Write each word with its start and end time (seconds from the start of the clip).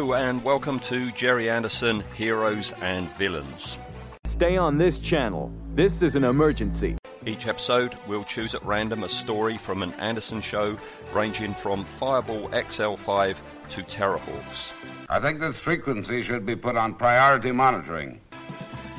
Hello 0.00 0.14
and 0.14 0.42
welcome 0.42 0.80
to 0.80 1.12
Gerry 1.12 1.50
Anderson 1.50 2.02
Heroes 2.14 2.72
and 2.80 3.06
Villains. 3.18 3.76
Stay 4.24 4.56
on 4.56 4.78
this 4.78 4.98
channel. 4.98 5.52
This 5.74 6.00
is 6.00 6.14
an 6.14 6.24
emergency. 6.24 6.96
Each 7.26 7.46
episode, 7.46 7.94
we'll 8.08 8.24
choose 8.24 8.54
at 8.54 8.64
random 8.64 9.04
a 9.04 9.10
story 9.10 9.58
from 9.58 9.82
an 9.82 9.92
Anderson 10.00 10.40
show 10.40 10.78
ranging 11.12 11.52
from 11.52 11.84
Fireball 11.84 12.48
XL5 12.48 13.36
to 13.72 13.82
Terrahawks. 13.82 14.72
I 15.10 15.20
think 15.20 15.38
this 15.38 15.58
frequency 15.58 16.22
should 16.22 16.46
be 16.46 16.56
put 16.56 16.76
on 16.76 16.94
priority 16.94 17.52
monitoring. 17.52 18.22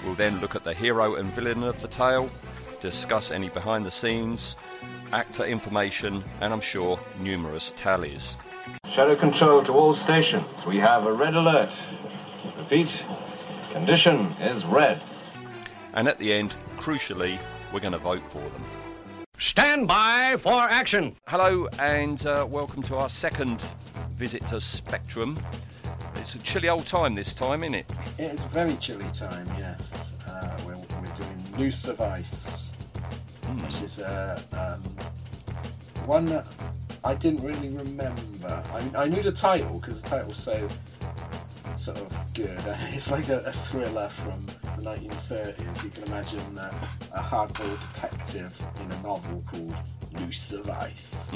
We'll 0.05 0.13
then 0.13 0.39
look 0.39 0.55
at 0.55 0.63
the 0.63 0.75
hero 0.75 1.15
and 1.15 1.33
villain 1.33 1.63
of 1.63 1.81
the 1.81 1.87
tale, 1.87 2.29
discuss 2.79 3.31
any 3.31 3.49
behind 3.49 3.87
the 3.87 3.91
scenes, 3.91 4.55
actor 5.11 5.45
information, 5.45 6.23
and 6.41 6.53
I'm 6.53 6.61
sure 6.61 6.99
numerous 7.19 7.73
tallies. 7.75 8.37
Shadow 8.91 9.15
control 9.15 9.63
to 9.63 9.71
all 9.71 9.93
stations. 9.93 10.65
We 10.65 10.77
have 10.79 11.05
a 11.05 11.13
red 11.13 11.35
alert. 11.35 11.73
Repeat, 12.57 13.05
condition 13.71 14.33
is 14.41 14.65
red. 14.65 14.99
And 15.93 16.09
at 16.09 16.17
the 16.17 16.33
end, 16.33 16.55
crucially, 16.75 17.39
we're 17.71 17.79
going 17.79 17.93
to 17.93 17.99
vote 17.99 18.21
for 18.33 18.41
them. 18.41 18.65
Stand 19.37 19.87
by 19.87 20.35
for 20.39 20.63
action. 20.63 21.15
Hello 21.27 21.69
and 21.79 22.25
uh, 22.25 22.45
welcome 22.49 22.83
to 22.83 22.97
our 22.97 23.07
second 23.07 23.61
visit 24.17 24.45
to 24.47 24.59
Spectrum. 24.59 25.37
It's 26.15 26.35
a 26.35 26.39
chilly 26.39 26.67
old 26.67 26.85
time 26.85 27.15
this 27.15 27.33
time, 27.33 27.63
isn't 27.63 27.75
it? 27.75 27.85
It 28.19 28.33
is 28.33 28.43
a 28.43 28.49
very 28.49 28.75
chilly 28.75 29.09
time, 29.13 29.47
yes. 29.57 30.19
Uh, 30.27 30.59
we're, 30.65 30.75
we're 30.99 31.15
doing 31.15 31.37
Noose 31.57 31.87
of 31.87 32.01
Ice, 32.01 32.73
which 33.63 33.83
is 33.83 34.01
uh, 34.01 34.41
um, 34.51 34.81
one 36.05 36.25
that 36.25 36.45
I 37.03 37.15
didn't 37.15 37.43
really 37.43 37.69
remember. 37.69 38.63
I, 38.73 39.03
I 39.03 39.07
knew 39.07 39.23
the 39.23 39.31
title 39.31 39.79
because 39.79 40.01
the 40.03 40.09
title's 40.09 40.37
so 40.37 40.67
sort 41.75 41.99
of 41.99 42.33
good. 42.33 42.59
It's 42.93 43.11
like 43.11 43.29
a, 43.29 43.37
a 43.37 43.51
thriller 43.51 44.07
from 44.09 44.45
the 44.83 44.89
1930s. 44.89 45.83
You 45.83 45.89
can 45.89 46.03
imagine 46.03 46.57
uh, 46.57 46.71
a 47.15 47.19
hardboiled 47.19 47.79
detective 47.93 48.51
in 48.83 48.91
a 48.91 49.01
novel 49.03 49.43
called 49.47 49.73
Noose 50.19 50.53
of 50.53 50.69
Ice. 50.69 51.33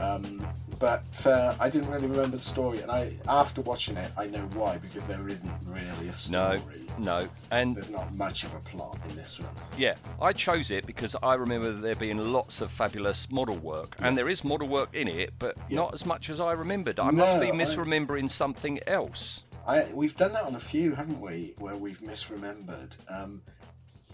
Um, 0.00 0.42
but 0.78 1.26
uh, 1.26 1.54
I 1.60 1.68
didn't 1.68 1.90
really 1.90 2.06
remember 2.06 2.28
the 2.32 2.38
story, 2.38 2.80
and 2.80 2.90
I 2.90 3.10
after 3.28 3.62
watching 3.62 3.96
it, 3.96 4.10
I 4.18 4.26
know 4.26 4.40
why 4.54 4.78
because 4.78 5.06
there 5.06 5.28
isn't 5.28 5.50
really 5.66 5.88
a 5.88 6.04
No, 6.30 6.56
story. 6.56 6.60
no. 6.98 7.18
no, 7.20 7.26
And 7.50 7.74
There's 7.76 7.90
not 7.90 8.14
much 8.14 8.44
of 8.44 8.54
a 8.54 8.58
plot 8.60 8.98
in 9.08 9.16
this 9.16 9.40
one. 9.40 9.48
yeah, 9.76 9.94
I 10.22 10.32
chose 10.32 10.70
it 10.70 10.86
because 10.86 11.16
I 11.22 11.34
remember 11.34 11.72
there 11.72 11.94
being 11.96 12.18
lots 12.32 12.60
of 12.60 12.70
fabulous 12.70 13.30
model 13.30 13.56
work. 13.56 13.96
And 14.00 14.16
there 14.16 14.28
is 14.28 14.44
model 14.44 14.68
work 14.68 14.94
in 14.94 15.08
it, 15.08 15.32
but 15.38 15.54
Yeah. 15.68 15.76
not 15.76 15.94
as 15.94 16.04
much 16.06 16.30
as 16.30 16.38
I 16.40 16.52
remembered. 16.52 17.00
I 17.00 17.10
must 17.10 17.40
be 17.40 17.46
No, 17.46 17.52
I- 17.54 17.56
misremembering 17.56 18.30
something 18.30 18.78
else. 18.86 19.44
I, 19.68 19.86
we've 19.92 20.16
done 20.16 20.32
that 20.32 20.44
on 20.44 20.54
a 20.54 20.60
few, 20.60 20.94
haven't 20.94 21.20
we? 21.20 21.54
Where 21.58 21.76
we've 21.76 22.00
misremembered. 22.00 22.96
Um, 23.12 23.42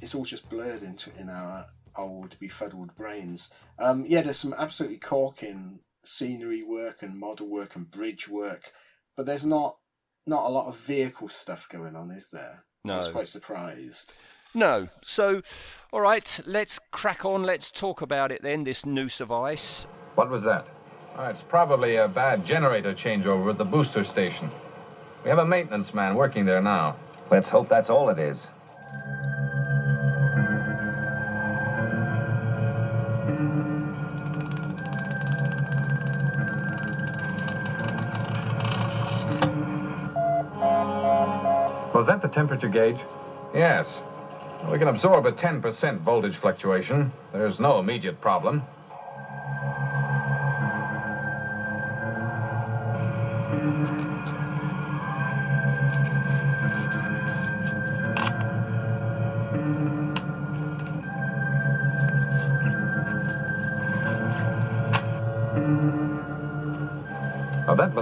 it's 0.02 0.14
all 0.14 0.24
just 0.24 0.50
blurred 0.50 0.82
into 0.82 1.10
in 1.18 1.30
our 1.30 1.66
old 1.96 2.36
befuddled 2.40 2.94
brains. 2.96 3.52
Um, 3.78 4.04
yeah, 4.06 4.20
there's 4.22 4.36
some 4.36 4.54
absolutely 4.58 4.98
corking 4.98 5.78
scenery 6.04 6.64
work 6.64 7.02
and 7.02 7.18
model 7.18 7.46
work 7.46 7.76
and 7.76 7.88
bridge 7.88 8.28
work, 8.28 8.72
but 9.16 9.26
there's 9.26 9.46
not 9.46 9.76
not 10.26 10.46
a 10.46 10.48
lot 10.48 10.66
of 10.66 10.76
vehicle 10.76 11.28
stuff 11.28 11.68
going 11.70 11.94
on, 11.94 12.10
is 12.10 12.30
there? 12.30 12.64
No. 12.84 12.94
I 12.94 12.96
was 12.96 13.08
quite 13.08 13.28
surprised. 13.28 14.14
No. 14.54 14.88
So, 15.02 15.42
all 15.92 16.00
right, 16.00 16.40
let's 16.46 16.80
crack 16.90 17.24
on. 17.24 17.42
Let's 17.42 17.70
talk 17.70 18.00
about 18.00 18.32
it 18.32 18.42
then, 18.42 18.64
this 18.64 18.84
noose 18.84 19.20
of 19.20 19.30
ice. 19.30 19.86
What 20.14 20.30
was 20.30 20.42
that? 20.44 20.66
Uh, 21.16 21.28
it's 21.30 21.42
probably 21.42 21.96
a 21.96 22.08
bad 22.08 22.44
generator 22.44 22.94
changeover 22.94 23.50
at 23.50 23.58
the 23.58 23.64
booster 23.64 24.02
station. 24.02 24.50
We 25.24 25.30
have 25.30 25.38
a 25.38 25.46
maintenance 25.46 25.94
man 25.94 26.16
working 26.16 26.44
there 26.44 26.60
now. 26.60 26.96
Let's 27.30 27.48
hope 27.48 27.66
that's 27.70 27.88
all 27.88 28.10
it 28.10 28.18
is. 28.18 28.46
Was 41.94 42.06
that 42.06 42.20
the 42.20 42.28
temperature 42.28 42.68
gauge? 42.68 43.00
Yes. 43.54 44.02
We 44.70 44.78
can 44.78 44.88
absorb 44.88 45.24
a 45.24 45.32
10% 45.32 46.00
voltage 46.00 46.36
fluctuation. 46.36 47.10
There's 47.32 47.58
no 47.58 47.78
immediate 47.78 48.20
problem. 48.20 48.62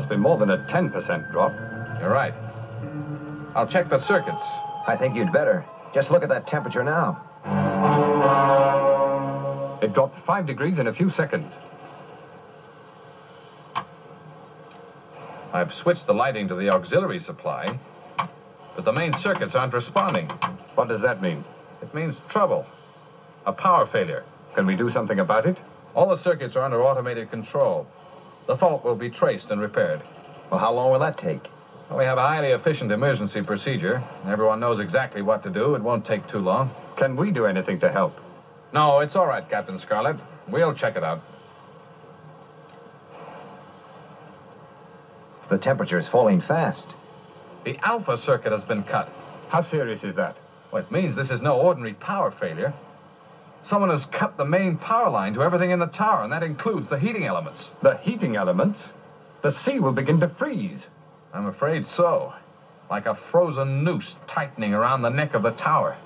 Must 0.02 0.10
be 0.10 0.16
more 0.16 0.36
than 0.36 0.50
a 0.50 0.58
10% 0.58 1.30
drop. 1.30 1.52
You're 2.00 2.10
right. 2.10 2.34
I'll 3.54 3.68
check 3.68 3.88
the 3.88 3.98
circuits. 3.98 4.42
I 4.88 4.96
think 4.96 5.14
you'd 5.14 5.30
better. 5.30 5.64
Just 5.94 6.10
look 6.10 6.24
at 6.24 6.28
that 6.28 6.44
temperature 6.44 6.82
now. 6.82 7.22
It 9.80 9.92
dropped 9.92 10.18
five 10.26 10.44
degrees 10.44 10.80
in 10.80 10.88
a 10.88 10.92
few 10.92 11.08
seconds. 11.08 11.52
I've 15.52 15.72
switched 15.72 16.08
the 16.08 16.14
lighting 16.14 16.48
to 16.48 16.56
the 16.56 16.70
auxiliary 16.70 17.20
supply, 17.20 17.78
but 18.74 18.84
the 18.84 18.92
main 18.92 19.12
circuits 19.12 19.54
aren't 19.54 19.72
responding. 19.72 20.26
What 20.74 20.88
does 20.88 21.02
that 21.02 21.22
mean? 21.22 21.44
It 21.80 21.94
means 21.94 22.20
trouble. 22.28 22.66
A 23.46 23.52
power 23.52 23.86
failure. 23.86 24.24
Can 24.56 24.66
we 24.66 24.74
do 24.74 24.90
something 24.90 25.20
about 25.20 25.46
it? 25.46 25.58
All 25.94 26.08
the 26.08 26.16
circuits 26.16 26.56
are 26.56 26.64
under 26.64 26.82
automated 26.82 27.30
control. 27.30 27.86
The 28.46 28.56
fault 28.56 28.84
will 28.84 28.96
be 28.96 29.08
traced 29.08 29.50
and 29.50 29.60
repaired. 29.60 30.02
Well, 30.50 30.60
how 30.60 30.72
long 30.72 30.90
will 30.90 30.98
that 30.98 31.16
take? 31.16 31.48
We 31.90 32.04
have 32.04 32.18
a 32.18 32.22
highly 32.26 32.52
efficient 32.52 32.90
emergency 32.90 33.42
procedure. 33.42 34.02
Everyone 34.26 34.60
knows 34.60 34.78
exactly 34.78 35.22
what 35.22 35.42
to 35.42 35.50
do. 35.50 35.74
It 35.74 35.82
won't 35.82 36.04
take 36.04 36.26
too 36.26 36.38
long. 36.38 36.70
Can 36.96 37.16
we 37.16 37.30
do 37.30 37.46
anything 37.46 37.78
to 37.80 37.90
help? 37.90 38.18
No, 38.72 39.00
it's 39.00 39.14
all 39.14 39.26
right, 39.26 39.48
Captain 39.48 39.76
Scarlet. 39.76 40.16
We'll 40.48 40.72
check 40.72 40.96
it 40.96 41.04
out. 41.04 41.20
The 45.50 45.58
temperature 45.58 45.98
is 45.98 46.08
falling 46.08 46.40
fast. 46.40 46.94
The 47.64 47.78
alpha 47.82 48.16
circuit 48.16 48.52
has 48.52 48.64
been 48.64 48.82
cut. 48.82 49.12
How 49.48 49.60
serious 49.60 50.02
is 50.02 50.14
that? 50.14 50.36
Well, 50.70 50.82
it 50.82 50.90
means 50.90 51.14
this 51.14 51.30
is 51.30 51.42
no 51.42 51.60
ordinary 51.60 51.92
power 51.92 52.30
failure. 52.30 52.72
Someone 53.64 53.90
has 53.90 54.06
cut 54.06 54.36
the 54.36 54.44
main 54.44 54.76
power 54.76 55.08
line 55.08 55.34
to 55.34 55.42
everything 55.42 55.70
in 55.70 55.78
the 55.78 55.86
tower, 55.86 56.24
and 56.24 56.32
that 56.32 56.42
includes 56.42 56.88
the 56.88 56.98
heating 56.98 57.24
elements. 57.26 57.70
The 57.80 57.96
heating 57.98 58.36
elements? 58.36 58.92
The 59.42 59.50
sea 59.50 59.78
will 59.78 59.92
begin 59.92 60.18
to 60.20 60.28
freeze. 60.28 60.86
I'm 61.32 61.46
afraid 61.46 61.86
so. 61.86 62.32
Like 62.90 63.06
a 63.06 63.14
frozen 63.14 63.84
noose 63.84 64.16
tightening 64.26 64.74
around 64.74 65.02
the 65.02 65.08
neck 65.10 65.34
of 65.34 65.42
the 65.42 65.52
tower. 65.52 65.96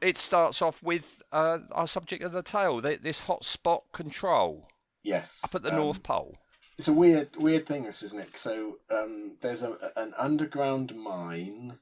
It 0.00 0.18
starts 0.18 0.62
off 0.62 0.82
with 0.82 1.22
uh, 1.32 1.58
our 1.72 1.86
subject 1.86 2.22
of 2.22 2.32
the 2.32 2.42
tale, 2.42 2.80
th- 2.80 3.00
this 3.02 3.22
hotspot 3.22 3.82
control 3.92 4.68
Yes. 5.02 5.40
up 5.44 5.54
at 5.54 5.62
the 5.62 5.70
um, 5.70 5.76
North 5.76 6.02
Pole. 6.02 6.36
It's 6.78 6.86
a 6.88 6.92
weird, 6.92 7.30
weird 7.36 7.66
thing, 7.66 7.84
this 7.84 8.02
isn't 8.02 8.20
it? 8.20 8.36
So 8.36 8.78
um, 8.90 9.32
there's 9.40 9.62
a, 9.62 9.76
an 9.96 10.14
underground 10.16 10.94
mine, 10.94 11.78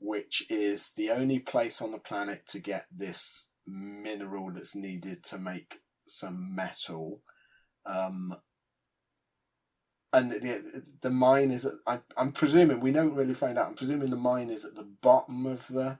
which 0.00 0.44
is 0.50 0.92
the 0.96 1.10
only 1.10 1.38
place 1.38 1.80
on 1.80 1.92
the 1.92 1.98
planet 1.98 2.46
to 2.48 2.58
get 2.58 2.86
this 2.90 3.48
mineral 3.66 4.50
that's 4.50 4.74
needed 4.74 5.22
to 5.24 5.38
make 5.38 5.80
some 6.08 6.54
metal. 6.54 7.20
Um, 7.86 8.36
and 10.12 10.32
the 10.32 10.82
the 11.02 11.10
mine 11.10 11.52
is, 11.52 11.66
at, 11.66 11.74
I, 11.86 12.00
I'm 12.16 12.32
presuming 12.32 12.80
we 12.80 12.90
don't 12.90 13.14
really 13.14 13.34
find 13.34 13.58
out. 13.58 13.68
I'm 13.68 13.74
presuming 13.74 14.10
the 14.10 14.16
mine 14.16 14.50
is 14.50 14.64
at 14.64 14.74
the 14.74 14.88
bottom 15.02 15.46
of 15.46 15.68
the 15.68 15.98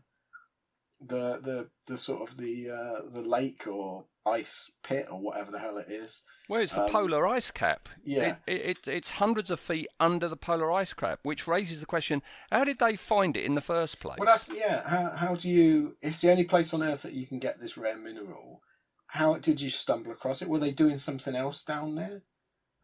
the 1.01 1.39
the 1.41 1.69
the 1.87 1.97
sort 1.97 2.29
of 2.29 2.37
the 2.37 2.71
uh, 2.71 3.01
the 3.13 3.23
lake 3.23 3.67
or 3.67 4.07
ice 4.27 4.73
pit 4.83 5.07
or 5.11 5.19
whatever 5.19 5.51
the 5.51 5.59
hell 5.59 5.79
it 5.79 5.91
is. 5.91 6.25
Where 6.49 6.61
is 6.61 6.71
the 6.71 6.83
um, 6.83 6.91
polar 6.91 7.27
ice 7.27 7.51
cap? 7.51 7.89
yeah. 8.05 8.37
It, 8.47 8.55
it, 8.55 8.67
it, 8.67 8.89
it's 8.89 9.11
hundreds 9.11 9.51
of 9.51 9.61
feet 9.61 9.89
under 9.99 10.29
the 10.29 10.37
polar 10.37 10.71
ice 10.71 10.93
cap, 10.93 11.21
which 11.23 11.47
raises 11.47 11.81
the 11.81 11.87
question 11.87 12.23
how 12.51 12.65
did 12.65 12.79
they 12.79 12.97
find 12.97 13.37
it 13.37 13.45
in 13.45 13.55
the 13.55 13.61
first 13.61 14.01
place? 14.01 14.19
Well, 14.19 14.27
that's 14.27 14.53
yeah. 14.53 14.89
How 14.89 15.11
how 15.17 15.35
do 15.35 15.49
you? 15.49 15.97
It's 16.03 16.21
the 16.21 16.31
only 16.31 16.45
place 16.45 16.75
on 16.75 16.83
Earth 16.83 17.03
that 17.03 17.15
you 17.15 17.27
can 17.27 17.39
get 17.39 17.61
this 17.61 17.77
rare 17.77 17.99
mineral. 17.99 18.63
How 19.09 19.37
did 19.37 19.61
you 19.61 19.71
stumble 19.71 20.13
across 20.13 20.43
it? 20.43 20.49
Were 20.49 20.59
they 20.59 20.71
doing 20.71 20.97
something 20.97 21.35
else 21.35 21.65
down 21.65 21.95
there, 21.95 22.23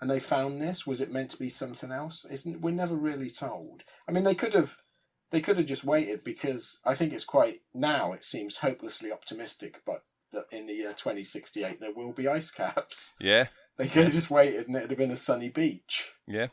and 0.00 0.11
they 0.11 0.19
found 0.19 0.61
this? 0.61 0.87
Was 0.87 1.00
it 1.00 1.12
meant 1.12 1.31
to 1.31 1.38
be 1.38 1.49
something 1.49 1.93
else? 1.93 2.25
Isn't 2.25 2.61
we're 2.61 2.71
never 2.71 2.97
really 2.97 3.31
told. 3.31 3.85
I 4.09 4.12
mean, 4.12 4.25
they 4.25 4.35
could 4.35 4.55
have, 4.55 4.77
they 5.31 5.41
could 5.41 5.56
have 5.59 5.67
just 5.67 5.85
waited 5.85 6.25
because 6.25 6.81
I 6.85 6.94
think 6.94 7.12
it's 7.12 7.25
quite 7.25 7.61
now. 7.75 8.12
It 8.12 8.25
seems 8.25 8.59
hopelessly 8.59 9.12
optimistic, 9.12 9.83
but 9.85 10.03
that 10.32 10.46
in 10.52 10.67
the 10.67 10.73
year 10.75 10.93
twenty 10.93 11.25
sixty 11.25 11.64
eight 11.64 11.81
there 11.81 11.93
will 11.94 12.12
be 12.12 12.28
ice 12.28 12.50
caps. 12.50 13.14
Yeah. 13.20 13.46
They 13.78 13.88
could 13.88 14.05
have 14.05 14.14
just 14.14 14.31
waited, 14.31 14.69
and 14.69 14.76
it'd 14.76 14.88
have 14.90 14.96
been 14.99 15.11
a 15.11 15.17
sunny 15.17 15.50
beach. 15.50 16.11
Yeah. 16.26 16.46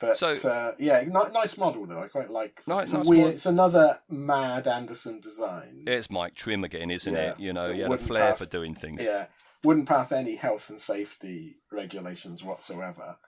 But 0.00 0.16
So- 0.18 0.30
uh, 0.30 0.74
yeah, 0.76 1.00
ni- 1.02 1.32
nice 1.32 1.56
model 1.56 1.86
though. 1.86 2.02
I 2.02 2.08
quite 2.08 2.30
like. 2.32 2.60
Ni- 2.66 2.78
it's, 2.80 2.92
nice 2.92 3.06
weird, 3.06 3.34
it's 3.34 3.46
another 3.46 4.00
mad 4.08 4.66
Anderson 4.66 5.20
design. 5.20 5.84
It's 5.86 6.10
Mike 6.10 6.34
Trim 6.34 6.64
again, 6.64 6.90
isn't 6.90 7.14
Yeah, 7.14 7.30
it? 7.30 7.38
You 7.38 7.52
know, 7.52 7.72
he 7.72 7.78
had 7.78 7.92
a 7.92 7.96
flair 7.96 8.30
pass- 8.30 8.44
for 8.44 8.50
doing 8.50 8.74
things. 8.74 9.00
Yeah, 9.04 9.26
wouldn't 9.62 9.86
pass 9.86 10.10
any 10.10 10.34
health 10.34 10.68
and 10.68 10.80
safety 10.80 11.58
regulations 11.70 12.42
whatsoever. 12.42 13.18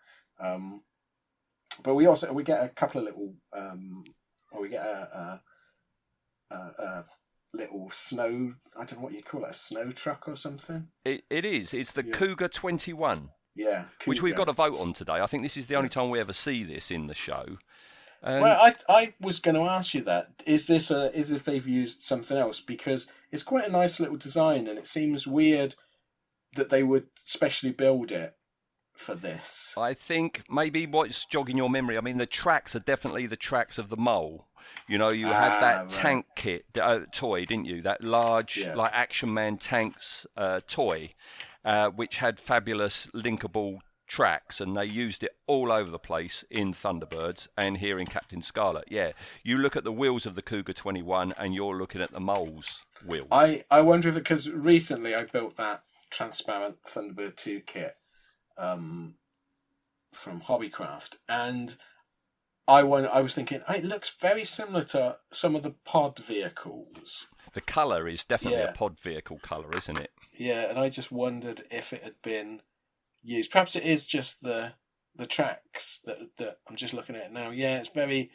Um, 0.40 0.82
but 1.84 1.94
we 1.94 2.06
also 2.06 2.32
we 2.32 2.42
get 2.42 2.64
a 2.64 2.68
couple 2.68 2.98
of 2.98 3.04
little, 3.04 3.34
um, 3.56 4.02
or 4.50 4.62
we 4.62 4.68
get 4.70 4.84
a, 4.84 5.40
a, 6.50 6.54
a, 6.56 6.56
a 6.58 7.04
little 7.54 7.90
snow. 7.90 8.54
I 8.76 8.84
don't 8.84 8.98
know 8.98 9.04
what 9.04 9.12
you'd 9.12 9.24
call 9.24 9.44
it, 9.44 9.50
a 9.50 9.54
snow 9.54 9.90
truck 9.90 10.28
or 10.28 10.36
something. 10.36 10.88
It, 11.04 11.24
it 11.30 11.44
is. 11.44 11.72
It's 11.74 11.92
the 11.92 12.04
Yeah. 12.04 12.12
Cougar 12.12 12.48
21, 12.48 13.30
Yeah, 13.54 13.84
which 14.04 14.20
we've 14.22 14.34
got 14.34 14.46
Cougar. 14.46 14.52
to 14.68 14.70
vote 14.70 14.80
on 14.80 14.92
today. 14.92 15.14
I 15.20 15.26
think 15.26 15.42
this 15.42 15.56
is 15.56 15.66
the 15.68 15.76
only 15.76 15.88
time 15.88 16.10
we 16.10 16.20
ever 16.20 16.32
see 16.32 16.64
this 16.64 16.90
in 16.90 17.06
the 17.06 17.14
show. 17.14 17.58
And 18.22 18.40
Well, 18.42 18.58
I 18.60 18.72
I 18.88 19.14
was 19.20 19.38
going 19.38 19.54
to 19.54 19.62
ask 19.62 19.92
you 19.94 20.00
that. 20.02 20.30
Is 20.46 20.66
this 20.66 20.90
a 20.90 21.14
is 21.16 21.28
this 21.28 21.44
they've 21.44 21.66
used 21.68 22.02
something 22.02 22.36
else 22.36 22.60
because 22.60 23.06
it's 23.30 23.42
quite 23.42 23.66
a 23.66 23.70
nice 23.72 24.00
little 24.00 24.16
design 24.16 24.66
and 24.66 24.78
it 24.78 24.86
seems 24.86 25.26
weird 25.26 25.74
that 26.54 26.70
they 26.70 26.82
would 26.82 27.08
specially 27.16 27.72
build 27.72 28.10
it 28.12 28.34
for 28.94 29.14
this. 29.14 29.74
I 29.76 29.92
think 29.92 30.44
maybe 30.48 30.86
what's 30.86 31.24
jogging 31.26 31.56
your 31.58 31.68
memory. 31.68 31.98
I 31.98 32.00
mean, 32.00 32.18
the 32.18 32.26
tracks 32.26 32.74
are 32.76 32.80
definitely 32.80 33.26
the 33.26 33.36
tracks 33.36 33.76
of 33.76 33.88
the 33.90 33.96
mole. 33.96 34.46
You 34.86 34.98
know, 34.98 35.08
you 35.10 35.26
had 35.26 35.52
Ah, 35.52 35.60
that 35.60 35.76
right. 35.82 35.90
tank 35.90 36.26
kit 36.36 36.64
uh, 36.80 37.00
toy, 37.12 37.46
didn't 37.46 37.64
you? 37.66 37.82
That 37.82 38.02
large, 38.04 38.58
Yeah. 38.58 38.74
like 38.74 38.90
Action 38.92 39.32
Man 39.32 39.56
tanks 39.58 40.26
uh, 40.36 40.60
toy, 40.66 41.14
uh, 41.64 41.88
which 41.90 42.18
had 42.18 42.38
fabulous 42.38 43.06
linkable 43.14 43.78
tracks, 44.06 44.60
and 44.60 44.76
they 44.76 44.84
used 44.84 45.22
it 45.24 45.34
all 45.46 45.72
over 45.72 45.90
the 45.90 45.98
place 45.98 46.44
in 46.50 46.74
Thunderbirds 46.74 47.48
and 47.56 47.78
here 47.78 47.98
in 47.98 48.06
Captain 48.06 48.42
Scarlet. 48.42 48.84
Yeah, 48.90 49.12
you 49.42 49.56
look 49.56 49.74
at 49.76 49.84
the 49.84 49.92
wheels 49.92 50.26
of 50.26 50.34
the 50.34 50.42
Cougar 50.42 50.74
21, 50.74 51.32
and 51.38 51.54
you're 51.54 51.76
looking 51.76 52.02
at 52.02 52.12
the 52.12 52.20
mole's 52.20 52.84
wheels. 53.06 53.28
I 53.30 53.64
I 53.70 53.80
wonder 53.80 54.10
if 54.10 54.14
because 54.16 54.50
recently 54.50 55.14
I 55.14 55.24
built 55.24 55.56
that 55.56 55.82
transparent 56.10 56.82
Thunderbird 56.82 57.36
two 57.36 57.60
kit 57.60 57.96
um, 58.58 59.14
from 60.12 60.42
Hobbycraft 60.42 61.16
and. 61.28 61.76
I 62.66 62.82
won, 62.82 63.06
I 63.06 63.20
was 63.20 63.34
thinking 63.34 63.60
it 63.68 63.84
looks 63.84 64.10
very 64.10 64.44
similar 64.44 64.82
to 64.84 65.18
some 65.30 65.54
of 65.54 65.62
the 65.62 65.74
pod 65.84 66.18
vehicles. 66.18 67.28
The 67.52 67.60
colour 67.60 68.08
is 68.08 68.24
definitely 68.24 68.60
Yeah. 68.60 68.70
a 68.70 68.72
pod 68.72 68.98
vehicle 69.00 69.38
colour, 69.42 69.70
isn't 69.76 69.98
it? 69.98 70.10
Yeah, 70.36 70.68
and 70.70 70.78
I 70.78 70.88
just 70.88 71.12
wondered 71.12 71.62
if 71.70 71.92
it 71.92 72.02
had 72.02 72.20
been 72.22 72.62
used. 73.22 73.50
Perhaps 73.50 73.76
it 73.76 73.84
is 73.84 74.06
just 74.06 74.42
the 74.42 74.74
the 75.16 75.26
tracks 75.26 76.00
that 76.06 76.36
that 76.38 76.58
I'm 76.68 76.74
just 76.76 76.92
looking 76.94 77.14
at 77.16 77.32
now. 77.32 77.50
Yeah, 77.50 77.78
it's 77.78 77.88
very 77.88 78.30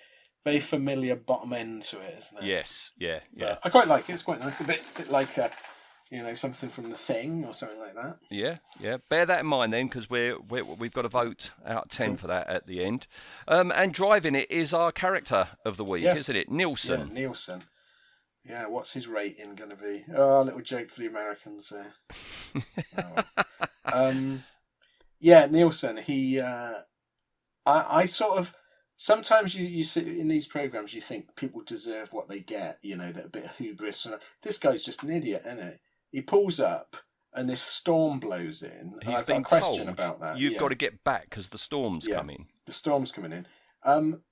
very 0.45 0.59
familiar 0.61 1.15
bottom 1.17 1.51
end 1.51 1.81
to 1.83 1.99
it, 1.99 2.15
isn't 2.17 2.43
it? 2.43 2.45
Yes, 2.47 2.93
yeah, 2.97 3.19
yeah. 3.35 3.55
But 3.55 3.59
I 3.65 3.69
quite 3.69 3.87
like 3.89 4.09
it. 4.09 4.13
It's 4.13 4.23
quite 4.23 4.39
nice. 4.39 4.61
It's 4.61 4.69
a 4.69 4.71
bit, 4.73 4.89
bit 4.95 5.11
like 5.11 5.37
a, 5.37 5.51
you 6.11 6.23
know, 6.23 6.33
something 6.33 6.69
from 6.69 6.89
the 6.89 6.95
Thing 6.95 7.45
or 7.45 7.53
something 7.53 7.79
like 7.79 7.95
that. 7.95 8.17
Yeah, 8.31 8.57
yeah. 8.79 8.97
Bear 9.09 9.25
that 9.25 9.41
in 9.41 9.45
mind 9.45 9.71
then, 9.73 9.87
because 9.87 10.09
we're, 10.09 10.39
we're 10.39 10.63
we've 10.63 10.93
got 10.93 11.05
a 11.05 11.09
vote 11.09 11.51
out 11.65 11.83
of 11.85 11.89
ten 11.89 12.17
for 12.17 12.27
that 12.27 12.47
at 12.47 12.65
the 12.67 12.83
end. 12.83 13.07
Um, 13.47 13.71
and 13.75 13.93
driving 13.93 14.35
it 14.35 14.49
is 14.49 14.73
our 14.73 14.91
character 14.91 15.49
of 15.65 15.77
the 15.77 15.83
week, 15.83 16.03
Yes. 16.03 16.19
isn't 16.29 16.35
it? 16.35 16.49
Neilson. 16.49 17.15
Yeah, 17.15 17.21
Neilson. 17.27 17.61
Yeah, 18.43 18.67
what's 18.67 18.93
his 18.93 19.07
rating 19.07 19.53
going 19.55 19.69
to 19.69 19.75
be? 19.75 20.05
Oh, 20.15 20.41
a 20.41 20.43
little 20.43 20.61
joke 20.61 20.89
for 20.89 21.01
the 21.01 21.07
Americans 21.07 21.69
there. 21.69 21.93
Oh, 22.97 23.23
um, 23.85 24.43
yeah, 25.19 25.47
Neilson. 25.47 25.99
He, 25.99 26.39
uh, 26.39 26.73
I, 27.65 27.85
I 27.89 28.05
sort 28.05 28.37
of 28.37 28.53
sometimes 28.95 29.55
you 29.55 29.65
you 29.65 29.83
see 29.83 30.19
in 30.19 30.27
these 30.27 30.47
programs 30.47 30.93
you 30.93 31.01
think 31.01 31.35
people 31.35 31.61
deserve 31.65 32.11
what 32.13 32.27
they 32.29 32.39
get. 32.39 32.79
You 32.81 32.95
know, 32.97 33.11
that 33.11 33.25
a 33.25 33.29
bit 33.29 33.45
of 33.45 33.57
hubris. 33.57 34.05
And 34.05 34.15
this 34.41 34.57
guy's 34.57 34.81
just 34.81 35.03
an 35.03 35.11
idiot, 35.11 35.43
isn't 35.45 35.59
it? 35.59 35.79
He 36.11 36.21
pulls 36.21 36.59
up. 36.59 36.95
And 37.31 37.47
this 37.47 37.61
storm 37.61 38.19
blows 38.19 38.63
in. 38.63 38.95
He's 39.03 39.09
I've 39.09 39.17
got 39.17 39.27
been 39.27 39.41
a 39.41 39.43
question 39.43 39.75
told 39.85 39.89
about 39.89 40.19
that. 40.19 40.39
you've 40.39 40.53
yeah. 40.53 40.59
got 40.59 40.69
to 40.69 40.75
get 40.75 41.03
back 41.03 41.29
because 41.29 41.49
the 41.49 41.59
storm's 41.59 42.07
Yeah. 42.07 42.15
coming. 42.15 42.47
the 42.65 42.73
storm's 42.73 43.11
coming 43.11 43.31
in. 43.31 43.45
Um, 43.83 44.23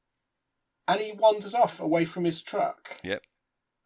and 0.87 0.99
he 0.99 1.11
wanders 1.11 1.53
off 1.53 1.79
away 1.79 2.05
from 2.05 2.23
his 2.23 2.41
truck. 2.41 2.97
Yep. 3.03 3.21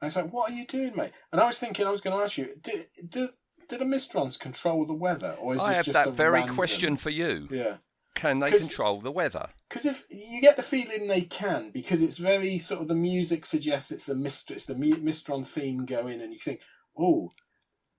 And 0.01 0.07
it's 0.07 0.15
like, 0.15 0.31
what 0.31 0.49
are 0.49 0.55
you 0.55 0.65
doing, 0.65 0.95
mate? 0.95 1.11
And 1.31 1.41
I 1.41 1.45
was 1.45 1.59
thinking, 1.59 1.85
I 1.85 1.91
was 1.91 1.99
going 1.99 2.15
to 2.17 2.23
ask 2.23 2.37
you, 2.37 2.55
did, 2.61 2.87
did, 3.09 3.29
did 3.67 3.79
the 3.81 3.85
Mysterons 3.85 4.39
control 4.39 4.85
the 4.85 4.93
weather? 4.93 5.35
Or 5.39 5.55
is 5.55 5.61
I 5.61 5.73
this 5.73 5.87
have 5.87 5.93
that 5.93 6.07
a 6.07 6.11
very 6.11 6.39
random- 6.39 6.55
question 6.55 6.95
for 6.95 7.09
you. 7.09 7.49
Yeah. 7.51 7.77
Can 8.15 8.39
they 8.39 8.51
control 8.51 9.01
the 9.01 9.11
weather? 9.11 9.49
Because 9.69 9.85
if 9.85 10.05
you 10.09 10.39
get 10.41 10.55
the 10.55 10.63
feeling 10.63 11.07
they 11.07 11.21
can, 11.21 11.71
because 11.71 12.01
it's 12.01 12.17
very 12.17 12.59
sort 12.59 12.81
of 12.81 12.87
the 12.87 12.95
music 12.95 13.45
suggests 13.45 13.91
it's 13.91 14.05
the 14.05 14.15
Mist, 14.15 14.51
it's 14.51 14.65
the 14.65 14.75
Mi- 14.75 14.93
Mysteron 14.93 15.45
theme 15.45 15.85
going, 15.85 16.21
and 16.21 16.31
you 16.31 16.39
think, 16.39 16.61
oh, 16.97 17.31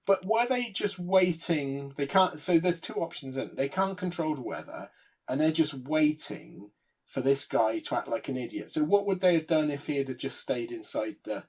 but 0.07 0.25
were 0.25 0.47
they 0.47 0.71
just 0.71 0.99
waiting? 0.99 1.95
They 1.97 2.07
can't. 2.07 2.39
So 2.39 2.59
there's 2.59 2.81
two 2.81 2.95
options. 2.95 3.37
In. 3.37 3.53
They 3.55 3.69
can't 3.69 3.97
control 3.97 4.35
the 4.35 4.43
weather, 4.43 4.91
and 5.29 5.41
they're 5.41 5.53
just 5.53 5.75
waiting 5.75 6.71
for 7.07 7.21
this 7.21 7.45
guy 7.45 7.79
to 7.79 7.97
act 7.97 8.09
like 8.09 8.29
an 8.29 8.37
idiot. 8.37 8.71
So 8.71 8.83
what 8.85 9.07
would 9.07 9.21
they 9.21 9.35
have 9.35 9.47
done 9.47 9.71
if 9.71 9.87
he 9.87 9.99
had 9.99 10.19
just 10.19 10.41
stayed 10.41 10.73
inside 10.73 11.17
the 11.25 11.45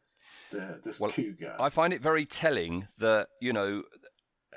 the 0.52 0.80
this 0.84 1.00
Well, 1.00 1.12
cougar? 1.12 1.56
I 1.60 1.70
find 1.70 1.94
it 1.94 2.02
very 2.02 2.26
telling 2.26 2.88
that 2.98 3.30
you 3.40 3.54
know 3.54 3.84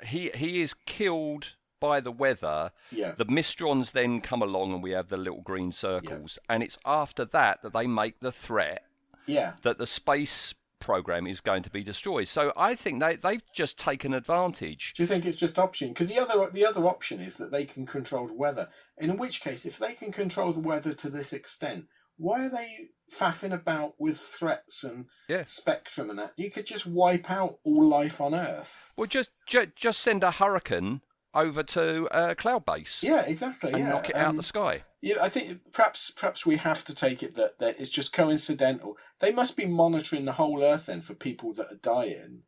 he 0.03 0.29
he 0.33 0.61
is 0.61 0.73
killed 0.73 1.53
by 1.79 1.99
the 1.99 2.11
weather. 2.11 2.71
Yeah. 2.91 3.11
The 3.11 3.25
Mysterons 3.25 3.91
then 3.91 4.21
come 4.21 4.41
along, 4.41 4.73
and 4.73 4.83
we 4.83 4.91
have 4.91 5.09
the 5.09 5.17
little 5.17 5.41
green 5.41 5.71
circles, 5.71 6.37
yeah. 6.43 6.53
and 6.55 6.63
it's 6.63 6.77
after 6.85 7.25
that 7.25 7.61
that 7.63 7.73
they 7.73 7.87
make 7.87 8.19
the 8.19 8.31
threat 8.31 8.83
yeah. 9.27 9.53
that 9.61 9.77
the 9.77 9.85
space 9.85 10.53
program 10.79 11.27
is 11.27 11.41
going 11.41 11.63
to 11.63 11.69
be 11.69 11.83
destroyed. 11.83 12.27
So 12.27 12.53
I 12.55 12.75
think 12.75 12.99
they 12.99 13.15
they've 13.15 13.41
just 13.53 13.77
taken 13.77 14.13
advantage. 14.13 14.93
Do 14.95 15.03
you 15.03 15.07
think 15.07 15.25
it's 15.25 15.37
just 15.37 15.57
option? 15.59 15.89
Because 15.89 16.09
the 16.09 16.19
other 16.19 16.49
the 16.51 16.65
other 16.65 16.85
option 16.87 17.19
is 17.19 17.37
that 17.37 17.51
they 17.51 17.65
can 17.65 17.85
control 17.85 18.27
the 18.27 18.33
weather. 18.33 18.69
In 18.97 19.17
which 19.17 19.41
case, 19.41 19.65
if 19.65 19.77
they 19.77 19.93
can 19.93 20.11
control 20.11 20.53
the 20.53 20.59
weather 20.59 20.93
to 20.93 21.09
this 21.09 21.33
extent, 21.33 21.85
why 22.17 22.45
are 22.45 22.49
they 22.49 22.89
faffing 23.13 23.53
about 23.53 23.93
with 23.99 24.17
threats 24.19 24.83
and 24.83 25.05
Yeah. 25.29 25.43
spectrum 25.45 26.09
and 26.09 26.19
that? 26.19 26.33
You 26.35 26.49
could 26.51 26.65
just 26.65 26.85
wipe 26.85 27.29
out 27.31 27.59
all 27.63 27.87
life 27.87 28.19
on 28.21 28.33
Earth. 28.35 28.91
Well, 28.97 29.07
just 29.07 29.29
ju- 29.47 29.71
just 29.75 29.99
send 30.01 30.23
a 30.23 30.31
hurricane 30.31 31.01
over 31.33 31.61
to 31.61 32.07
uh, 32.09 32.33
Cloudbase 32.35 33.03
Yeah, 33.03 33.21
exactly. 33.21 33.71
and 33.71 33.79
yeah. 33.83 33.89
knock 33.89 34.09
it 34.09 34.15
out 34.15 34.29
Um, 34.29 34.37
the 34.37 34.43
sky. 34.43 34.83
Yeah, 35.01 35.15
I 35.21 35.29
think 35.29 35.71
perhaps 35.73 36.11
perhaps 36.11 36.45
we 36.45 36.55
have 36.57 36.83
to 36.85 36.95
take 36.95 37.21
it 37.21 37.35
that, 37.35 37.59
that 37.59 37.79
it's 37.79 37.89
just 37.89 38.13
coincidental. 38.13 38.97
They 39.19 39.31
must 39.31 39.55
be 39.55 39.65
monitoring 39.65 40.25
the 40.25 40.33
whole 40.33 40.63
Earth 40.63 40.87
then 40.87 41.01
for 41.01 41.13
people 41.13 41.53
that 41.53 41.71
are 41.71 41.79
dying, 41.81 42.43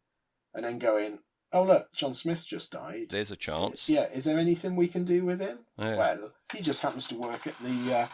and 0.54 0.66
then 0.66 0.80
going, 0.80 1.20
"Oh 1.54 1.64
look, 1.64 1.94
John 1.94 2.14
Smith 2.16 2.46
just 2.48 2.72
died." 2.72 3.08
There's 3.10 3.32
a 3.32 3.36
chance. 3.36 3.88
Yeah, 3.88 4.08
is 4.12 4.24
there 4.26 4.40
anything 4.40 4.76
we 4.76 4.88
can 4.88 5.04
do 5.06 5.26
with 5.26 5.40
him? 5.40 5.60
Yeah. 5.78 5.96
Well, 5.96 6.32
he 6.54 6.62
just 6.62 6.82
happens 6.82 7.08
to 7.10 7.16
work 7.16 7.46
at 7.46 7.60
the 7.62 7.94
uh, 7.94 8.08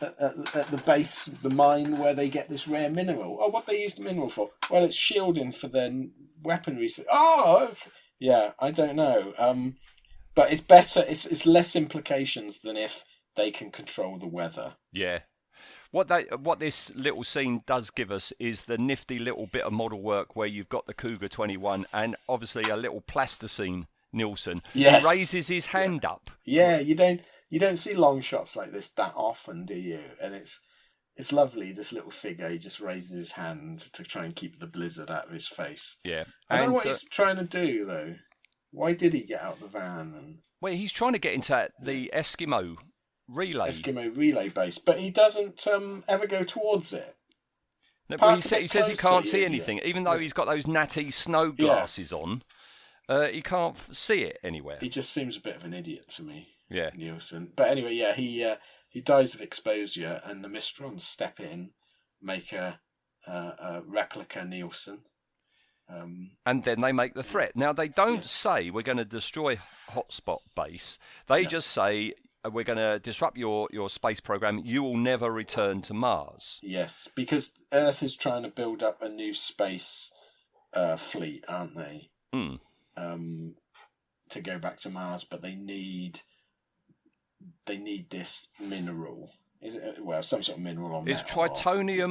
at, 0.00 0.18
at, 0.18 0.56
at 0.56 0.66
the 0.68 0.78
base, 0.78 1.26
the 1.26 1.50
mine 1.50 1.98
where 1.98 2.14
they 2.14 2.28
get 2.28 2.48
this 2.48 2.68
rare 2.68 2.90
mineral. 2.90 3.38
Oh, 3.40 3.48
what 3.48 3.66
they 3.66 3.82
use 3.82 3.94
the 3.94 4.04
mineral 4.04 4.28
for? 4.28 4.50
Well, 4.70 4.84
it's 4.84 4.96
shielding 4.96 5.52
for 5.52 5.68
their 5.68 5.90
weaponry. 6.42 6.88
Oh, 7.10 7.72
yeah, 8.18 8.52
I 8.58 8.70
don't 8.70 8.96
know. 8.96 9.34
Um, 9.38 9.76
but 10.34 10.52
it's 10.52 10.60
better. 10.60 11.04
It's 11.08 11.26
it's 11.26 11.46
less 11.46 11.74
implications 11.74 12.60
than 12.60 12.76
if 12.76 13.04
they 13.36 13.50
can 13.50 13.70
control 13.70 14.18
the 14.18 14.26
weather. 14.26 14.74
Yeah. 14.92 15.20
What 15.90 16.08
they 16.08 16.24
what 16.38 16.58
this 16.58 16.94
little 16.94 17.24
scene 17.24 17.62
does 17.66 17.90
give 17.90 18.10
us 18.10 18.32
is 18.38 18.62
the 18.62 18.78
nifty 18.78 19.18
little 19.18 19.46
bit 19.46 19.62
of 19.64 19.72
model 19.72 20.02
work 20.02 20.36
where 20.36 20.46
you've 20.46 20.68
got 20.68 20.86
the 20.86 20.94
Cougar 20.94 21.28
21 21.28 21.86
and 21.92 22.16
obviously 22.28 22.64
a 22.64 22.76
little 22.76 23.00
plasticine 23.00 23.86
Neilson 24.14 24.60
Yes. 24.74 25.02
who 25.02 25.08
raises 25.08 25.48
his 25.48 25.66
hand 25.66 26.04
up. 26.04 26.30
Yeah, 26.44 26.78
you 26.78 26.94
don't 26.94 27.20
you 27.48 27.58
don't 27.58 27.76
see 27.76 27.94
long 27.94 28.20
shots 28.20 28.56
like 28.56 28.72
this 28.72 28.90
that 28.92 29.12
often, 29.16 29.64
do 29.64 29.74
you? 29.74 30.00
And 30.20 30.34
it's 30.34 30.60
it's 31.16 31.32
lovely. 31.32 31.72
This 31.72 31.92
little 31.94 32.10
figure, 32.10 32.50
he 32.50 32.58
just 32.58 32.78
raises 32.80 33.16
his 33.16 33.32
hand 33.32 33.78
to 33.78 34.02
try 34.02 34.24
and 34.26 34.36
keep 34.36 34.58
the 34.60 34.66
blizzard 34.66 35.10
out 35.10 35.26
of 35.26 35.32
his 35.32 35.48
face. 35.48 35.96
Yeah. 36.04 36.24
I 36.50 36.56
don't 36.56 36.64
And, 36.64 36.68
know 36.72 36.74
what 36.74 36.86
uh, 36.86 36.88
he's 36.90 37.04
trying 37.04 37.36
to 37.36 37.44
do 37.44 37.86
though. 37.86 38.16
Why 38.70 38.92
did 38.92 39.14
he 39.14 39.22
get 39.22 39.40
out 39.42 39.60
the 39.60 39.68
van 39.68 40.12
and 40.14 40.38
well, 40.60 40.72
he's 40.74 40.92
trying 40.92 41.12
to 41.14 41.18
get 41.18 41.34
into 41.34 41.68
the 41.82 42.10
Eskimo 42.14 42.76
relay. 43.28 43.68
Eskimo 43.68 44.16
relay 44.16 44.48
base? 44.48 44.78
But 44.78 44.98
he 45.00 45.10
doesn't 45.10 45.66
um, 45.66 46.04
ever 46.08 46.26
go 46.26 46.42
towards 46.42 46.92
it. 46.92 47.16
No, 48.08 48.36
he, 48.36 48.40
sa- 48.40 48.58
he 48.58 48.66
says 48.68 48.86
he 48.86 48.94
can't 48.96 49.26
see 49.26 49.44
anything, 49.44 49.80
even 49.84 50.04
though 50.04 50.18
he's 50.18 50.32
got 50.32 50.46
those 50.46 50.66
natty 50.66 51.10
snow 51.10 51.46
Yeah. 51.58 51.66
glasses 51.66 52.12
on. 52.12 52.42
Uh, 53.08 53.26
he 53.28 53.42
can't 53.42 53.76
f- 53.76 53.88
see 53.92 54.22
it 54.22 54.38
anywhere. 54.44 54.78
He 54.80 54.88
just 54.88 55.10
seems 55.10 55.36
a 55.36 55.40
bit 55.40 55.56
of 55.56 55.64
an 55.64 55.74
idiot 55.74 56.08
to 56.10 56.22
me, 56.22 56.54
Yeah. 56.70 56.90
Neilson. 56.90 57.48
But 57.56 57.68
anyway, 57.68 57.94
yeah, 57.94 58.14
he 58.14 58.44
uh, 58.44 58.56
he 58.88 59.00
dies 59.00 59.34
of 59.34 59.40
exposure, 59.40 60.20
and 60.24 60.44
the 60.44 60.48
Mysterons 60.48 61.00
step 61.00 61.40
in, 61.40 61.70
make 62.22 62.52
a, 62.52 62.80
a, 63.26 63.32
a 63.32 63.82
replica 63.86 64.40
Neilson. 64.40 65.00
Um, 65.88 66.32
and 66.44 66.64
then 66.64 66.80
they 66.80 66.90
make 66.92 67.14
the 67.14 67.22
threat. 67.22 67.54
Now 67.54 67.72
they 67.72 67.86
don't 67.88 68.24
say 68.24 68.70
we're 68.70 68.82
going 68.82 68.98
to 68.98 69.04
destroy 69.04 69.56
hotspot 69.90 70.38
base. 70.56 70.98
They 71.28 71.44
just 71.46 71.68
say 71.68 72.14
we're 72.52 72.64
going 72.64 72.78
to 72.78 72.98
disrupt 72.98 73.36
your 73.36 73.68
your 73.72 73.88
space 73.90 74.20
program. 74.20 74.60
You 74.64 74.82
will 74.82 74.96
never 74.96 75.30
return 75.30 75.82
to 75.82 75.94
Mars. 75.94 76.60
yes, 76.62 77.08
because 77.14 77.52
Earth 77.72 78.02
is 78.02 78.16
trying 78.16 78.42
to 78.44 78.48
build 78.48 78.82
up 78.82 79.02
a 79.02 79.08
new 79.08 79.32
space 79.32 80.12
uh, 80.72 80.96
fleet, 80.96 81.44
aren't 81.48 81.76
they? 81.76 82.10
Hmm. 82.32 82.54
Um, 82.96 83.54
to 84.30 84.40
go 84.40 84.58
back 84.58 84.76
to 84.78 84.90
Mars, 84.90 85.24
but 85.24 85.42
they 85.42 85.54
need 85.54 86.20
they 87.66 87.78
need 87.78 88.10
this 88.10 88.48
mineral. 88.60 89.30
Is 89.62 89.74
it 89.74 89.98
well 90.04 90.22
some 90.22 90.42
sort 90.42 90.58
of 90.58 90.64
mineral 90.64 90.92
or 90.92 91.08
It's 91.08 91.22
metal 91.22 91.40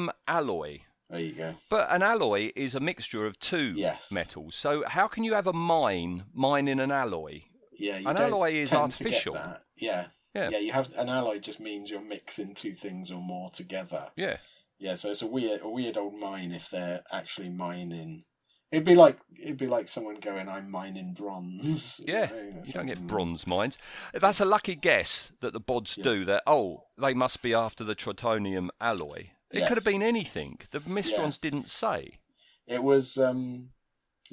or- 0.08 0.14
alloy. 0.28 0.80
There 1.10 1.20
you 1.20 1.34
go. 1.34 1.54
But 1.70 1.88
an 1.92 2.02
alloy 2.02 2.52
is 2.56 2.74
a 2.74 2.80
mixture 2.80 3.26
of 3.28 3.38
two 3.40 3.74
Yes. 3.76 4.12
metals. 4.12 4.56
So 4.56 4.84
how 4.88 5.08
can 5.08 5.24
you 5.24 5.34
have 5.36 5.46
a 5.48 5.54
mine 5.54 6.26
mining 6.34 6.80
an 6.80 6.92
alloy? 6.92 7.44
Yeah, 7.78 7.98
An 7.98 8.18
alloy 8.18 8.54
is 8.54 8.70
tend 8.72 8.92
to 8.94 9.04
get 9.04 9.14
artificial. 9.14 9.38
Yeah. 9.78 10.08
Yeah. 10.36 10.50
yeah. 10.50 10.60
You 10.60 10.72
have 10.74 10.94
an 10.96 11.10
alloy 11.10 11.40
just 11.40 11.60
means 11.60 11.90
you're 11.90 12.02
mixing 12.02 12.54
two 12.54 12.74
things 12.74 13.12
or 13.12 13.22
more 13.22 13.50
together. 13.50 14.10
Yeah. 14.16 14.38
Yeah, 14.78 14.96
so 14.96 15.10
it's 15.10 15.22
a 15.22 15.28
weird, 15.28 15.62
a 15.64 15.70
weird 15.70 15.98
old 15.98 16.20
mine 16.20 16.52
if 16.52 16.70
they're 16.70 17.02
actually 17.12 17.50
mining. 17.50 18.26
It'd 18.72 18.84
be 18.84 18.96
like 18.96 19.18
it'd 19.42 19.58
be 19.58 19.68
like 19.68 19.88
someone 19.88 20.16
going, 20.16 20.50
"I'm 20.50 20.70
mining 20.70 21.14
bronze." 21.14 22.02
Yeah, 22.06 22.26
know, 22.26 22.62
you 22.66 22.74
don't 22.74 22.88
get 22.88 23.08
bronze 23.08 23.48
mines. 23.48 23.78
That's 24.14 24.42
a 24.42 24.46
lucky 24.46 24.76
guess 24.76 25.32
that 25.40 25.54
the 25.54 25.62
bods 25.62 26.02
do. 26.02 26.26
That 26.26 26.44
oh, 26.46 26.84
they 26.98 27.14
must 27.14 27.42
be 27.42 27.54
after 27.54 27.86
the 27.86 27.96
tritonium 27.96 28.68
alloy. 28.82 29.30
It 29.52 29.68
could 29.68 29.78
have 29.78 29.86
been 29.86 30.04
anything. 30.04 30.60
The 30.72 30.80
Mysterons 30.80 31.40
didn't 31.40 31.70
say. 31.70 32.20
It 32.68 32.84
was 32.84 33.18
um, 33.18 33.70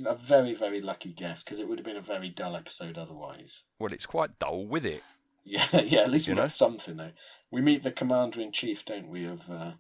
a 0.05 0.15
very, 0.15 0.55
very 0.55 0.81
lucky 0.81 1.13
guess 1.13 1.45
because 1.45 1.59
it 1.59 1.69
would 1.69 1.79
have 1.79 1.87
been 1.87 1.97
a 1.97 2.01
very 2.01 2.29
dull 2.29 2.57
episode 2.57 2.99
otherwise. 2.99 3.65
Well, 3.79 3.93
it's 3.93 4.07
quite 4.07 4.39
dull 4.39 4.67
with 4.67 4.87
it. 4.87 5.05
Yeah, 5.45 5.67
yeah. 5.85 6.01
At 6.01 6.11
least 6.11 6.29
we 6.29 6.33
You 6.33 6.37
know? 6.37 6.43
got 6.43 6.51
something 6.51 6.97
though. 6.97 7.13
We 7.51 7.61
meet 7.61 7.83
the 7.83 7.93
commander 7.93 8.41
in 8.41 8.53
chief, 8.53 8.85
don't 8.85 9.09
we? 9.09 9.25
Of 9.27 9.51
uh, 9.51 9.73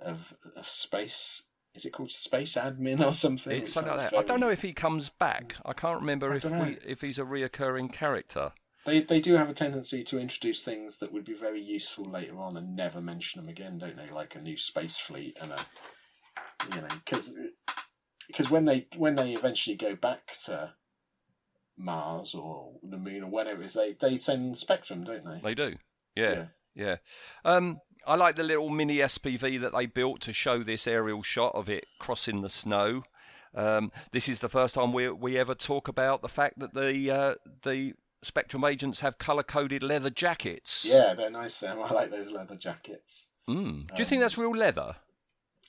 of 0.00 0.34
of 0.56 0.68
space. 0.68 1.44
Is 1.74 1.86
it 1.86 1.90
called 1.90 2.10
space 2.10 2.54
admin 2.54 3.04
or 3.04 3.12
something? 3.12 3.62
It's 3.62 3.72
something 3.72 3.94
like 3.94 4.10
that. 4.10 4.18
I 4.18 4.22
don't 4.22 4.40
know 4.40 4.50
if 4.50 4.60
he 4.60 4.72
comes 4.74 5.08
back. 5.08 5.56
I 5.64 5.72
can't 5.72 6.00
remember 6.00 6.32
I 6.32 6.36
if 6.36 6.44
we 6.44 6.78
if 6.86 7.00
he's 7.00 7.18
a 7.18 7.24
reoccurring 7.24 7.92
character. 7.92 8.52
They 8.84 9.00
they 9.00 9.20
do 9.20 9.34
have 9.34 9.48
a 9.48 9.54
tendency 9.54 10.02
to 10.04 10.18
introduce 10.18 10.62
things 10.62 10.98
that 10.98 11.12
would 11.12 11.24
be 11.24 11.34
very 11.34 11.62
useful 11.62 12.04
later 12.04 12.38
on 12.38 12.56
and 12.56 12.76
never 12.76 13.00
mention 13.00 13.40
them 13.40 13.48
again, 13.48 13.78
don't 13.78 13.96
they? 13.96 14.10
Like 14.10 14.34
a 14.34 14.40
new 14.40 14.56
space 14.56 14.98
fleet 14.98 15.36
and 15.40 15.52
a 15.52 15.58
you 16.74 16.80
know 16.80 16.88
because 16.88 17.36
because 18.26 18.50
when 18.50 18.64
they 18.64 18.88
when 18.96 19.16
they 19.16 19.32
eventually 19.32 19.76
go 19.76 19.94
back 19.94 20.36
to 20.44 20.74
Mars 21.82 22.34
or 22.34 22.72
the 22.82 22.96
Moon 22.96 23.24
or 23.24 23.30
whatever 23.30 23.62
it 23.62 23.66
is, 23.66 23.74
they 23.74 23.92
they 23.92 24.16
send 24.16 24.56
Spectrum, 24.56 25.04
don't 25.04 25.24
they? 25.24 25.40
They 25.42 25.54
do. 25.54 25.76
Yeah. 26.14 26.46
Yeah. 26.74 26.96
Um, 27.44 27.80
I 28.06 28.16
like 28.16 28.36
the 28.36 28.42
little 28.42 28.68
mini 28.68 28.98
SPV 28.98 29.60
that 29.60 29.72
they 29.72 29.86
built 29.86 30.20
to 30.22 30.32
show 30.32 30.62
this 30.62 30.86
aerial 30.86 31.22
shot 31.22 31.54
of 31.54 31.68
it 31.68 31.86
crossing 31.98 32.42
the 32.42 32.48
snow. 32.48 33.04
Um, 33.54 33.92
this 34.12 34.28
is 34.28 34.38
the 34.38 34.48
first 34.48 34.74
time 34.74 34.92
we 34.92 35.10
we 35.10 35.38
ever 35.38 35.54
talk 35.54 35.88
about 35.88 36.22
the 36.22 36.28
fact 36.28 36.58
that 36.58 36.74
the 36.74 37.10
uh, 37.10 37.34
the 37.62 37.92
Spectrum 38.22 38.64
agents 38.64 39.00
have 39.00 39.18
color 39.18 39.42
coded 39.42 39.82
leather 39.82 40.10
jackets. 40.10 40.86
Yeah, 40.88 41.14
they're 41.14 41.30
nice. 41.30 41.60
Them. 41.60 41.80
I 41.82 41.92
like 41.92 42.10
those 42.10 42.30
leather 42.30 42.56
jackets. 42.56 43.28
Mm. 43.48 43.92
Do 43.94 44.02
you 44.02 44.06
think 44.06 44.22
that's 44.22 44.38
real 44.38 44.56
leather? 44.56 44.96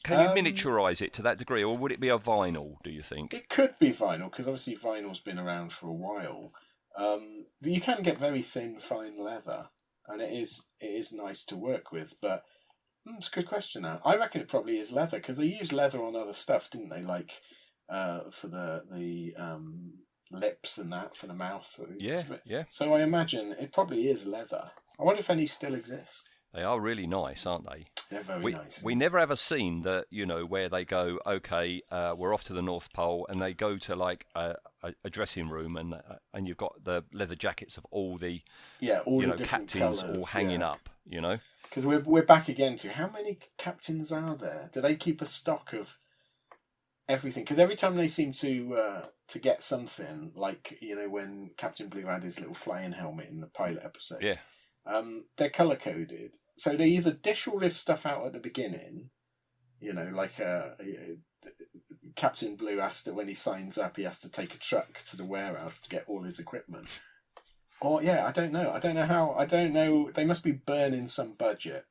Can 0.03 0.19
you 0.19 0.27
Um, 0.27 0.35
miniaturize 0.35 1.01
it 1.01 1.13
to 1.13 1.21
that 1.21 1.37
degree, 1.37 1.63
or 1.63 1.77
would 1.77 1.91
it 1.91 1.99
be 1.99 2.09
a 2.09 2.17
vinyl? 2.17 2.75
Do 2.83 2.91
you 2.91 3.01
think? 3.01 3.33
It 3.33 3.49
could 3.49 3.77
be 3.79 3.91
vinyl 3.93 4.29
because 4.29 4.47
obviously 4.47 4.75
vinyl's 4.75 5.21
been 5.21 5.39
around 5.39 5.71
for 5.71 5.87
a 5.87 5.93
while. 5.93 6.51
Um, 6.97 7.45
but 7.61 7.71
you 7.71 7.81
can 7.81 8.03
get 8.03 8.17
very 8.17 8.41
thin, 8.41 8.79
fine 8.79 9.17
leather, 9.17 9.69
and 10.07 10.21
it 10.21 10.31
is 10.31 10.65
it 10.79 10.87
is 10.87 11.13
nice 11.13 11.45
to 11.45 11.55
work 11.57 11.91
with. 11.91 12.15
But 12.21 12.43
mm, 13.07 13.17
it's 13.17 13.29
a 13.29 13.35
good 13.35 13.47
question. 13.47 13.83
Now 13.83 14.01
I 14.05 14.15
reckon 14.17 14.41
it 14.41 14.49
probably 14.49 14.77
is 14.77 14.91
leather 14.91 15.17
because 15.17 15.37
they 15.37 15.45
used 15.45 15.73
leather 15.73 16.03
on 16.03 16.15
other 16.15 16.33
stuff, 16.33 16.69
didn't 16.69 16.89
they? 16.89 17.01
Like 17.01 17.41
uh, 17.89 18.29
for 18.29 18.47
the 18.47 18.83
the 18.91 19.33
um, 19.41 19.93
lips 20.31 20.77
and 20.77 20.91
that 20.91 21.15
for 21.15 21.27
the 21.27 21.33
mouth. 21.33 21.79
Yeah, 21.97 22.23
yeah. 22.45 22.63
So 22.69 22.93
I 22.93 23.01
imagine 23.01 23.55
it 23.59 23.71
probably 23.71 24.09
is 24.09 24.25
leather. 24.25 24.71
I 24.99 25.03
wonder 25.03 25.19
if 25.21 25.29
any 25.29 25.45
still 25.45 25.73
exist. 25.73 26.29
They 26.53 26.63
are 26.63 26.79
really 26.79 27.07
nice, 27.07 27.45
aren't 27.45 27.67
they? 27.67 27.87
They're 28.09 28.21
very 28.21 28.43
we, 28.43 28.51
nice. 28.51 28.83
we 28.83 28.93
never 28.93 29.17
ever 29.17 29.35
seen 29.35 29.81
that, 29.83 30.05
you 30.11 30.25
know, 30.25 30.45
where 30.45 30.69
they 30.69 30.85
go, 30.85 31.19
okay, 31.25 31.81
uh, 31.89 32.13
we're 32.15 32.33
off 32.33 32.43
to 32.45 32.53
the 32.53 32.61
North 32.61 32.93
Pole, 32.93 33.25
and 33.27 33.41
they 33.41 33.53
go 33.53 33.77
to 33.79 33.95
like 33.95 34.27
a, 34.35 34.55
a, 34.83 34.93
a 35.03 35.09
dressing 35.09 35.49
room, 35.49 35.77
and 35.77 35.95
uh, 35.95 36.17
and 36.33 36.47
you've 36.47 36.57
got 36.57 36.83
the 36.83 37.03
leather 37.11 37.35
jackets 37.35 37.75
of 37.77 37.85
all 37.89 38.17
the, 38.17 38.41
Yeah, 38.79 38.99
all 38.99 39.21
the 39.21 39.27
know, 39.27 39.35
different 39.35 39.71
captains 39.71 40.03
all 40.03 40.25
hanging 40.25 40.59
yeah. 40.59 40.71
up, 40.71 40.89
you 41.05 41.21
know. 41.21 41.39
Because 41.63 41.87
we're 41.87 42.01
we're 42.01 42.21
back 42.21 42.49
again 42.49 42.75
to 42.77 42.91
how 42.91 43.09
many 43.09 43.39
captains 43.57 44.11
are 44.11 44.35
there? 44.35 44.69
Do 44.71 44.79
they 44.79 44.95
keep 44.95 45.21
a 45.21 45.25
stock 45.25 45.73
of 45.73 45.97
everything? 47.09 47.43
Because 47.43 47.57
every 47.57 47.75
time 47.75 47.95
they 47.95 48.07
seem 48.07 48.31
to 48.33 48.75
uh, 48.75 49.05
to 49.29 49.39
get 49.39 49.63
something, 49.63 50.33
like 50.35 50.77
you 50.81 50.95
know 50.95 51.09
when 51.09 51.49
Captain 51.57 51.89
Blue 51.89 52.05
had 52.05 52.21
his 52.21 52.39
little 52.39 52.53
flying 52.53 52.91
helmet 52.91 53.29
in 53.31 53.39
the 53.39 53.47
pilot 53.47 53.81
episode, 53.83 54.21
Yeah, 54.21 54.37
um, 54.85 55.25
they're 55.37 55.49
color 55.49 55.77
coded. 55.77 56.37
So 56.55 56.75
they 56.75 56.87
either 56.87 57.11
dish 57.11 57.47
all 57.47 57.59
this 57.59 57.75
stuff 57.75 58.05
out 58.05 58.25
at 58.25 58.33
the 58.33 58.39
beginning, 58.39 59.09
you 59.79 59.93
know, 59.93 60.09
like 60.13 60.39
uh, 60.39 60.75
uh, 60.79 61.49
Captain 62.15 62.55
Blue 62.55 62.77
has 62.77 63.03
to 63.03 63.13
when 63.13 63.27
he 63.27 63.33
signs 63.33 63.77
up, 63.77 63.97
he 63.97 64.03
has 64.03 64.19
to 64.19 64.29
take 64.29 64.53
a 64.53 64.59
truck 64.59 64.99
to 65.09 65.17
the 65.17 65.25
warehouse 65.25 65.81
to 65.81 65.89
get 65.89 66.05
all 66.07 66.23
his 66.23 66.39
equipment. 66.39 66.87
Or 67.81 68.01
yeah, 68.03 68.25
I 68.25 68.31
don't 68.31 68.53
know. 68.53 68.71
I 68.71 68.79
don't 68.79 68.95
know 68.95 69.05
how. 69.05 69.35
I 69.37 69.45
don't 69.45 69.73
know. 69.73 70.09
They 70.13 70.25
must 70.25 70.43
be 70.43 70.51
burning 70.51 71.07
some 71.07 71.33
budget 71.33 71.85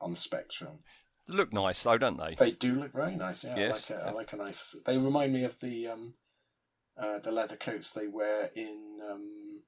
on 0.00 0.14
Spectrum. 0.14 0.80
they 1.26 1.34
look 1.34 1.52
nice 1.52 1.82
though, 1.82 1.98
don't 1.98 2.18
they? 2.18 2.34
They 2.34 2.50
do 2.50 2.74
look 2.74 2.92
very 2.92 3.16
nice. 3.16 3.44
Yeah, 3.44 3.56
Yes. 3.56 3.90
I 3.90 3.94
like 3.94 4.02
a, 4.02 4.06
I 4.06 4.10
like 4.12 4.32
a 4.32 4.36
nice. 4.36 4.76
They 4.84 4.98
remind 4.98 5.32
me 5.32 5.44
of 5.44 5.58
the 5.60 5.88
um, 5.88 6.14
uh, 6.98 7.18
the 7.20 7.32
leather 7.32 7.56
coats 7.56 7.92
they 7.92 8.08
wear 8.08 8.50
in 8.54 8.98
um, 9.10 9.62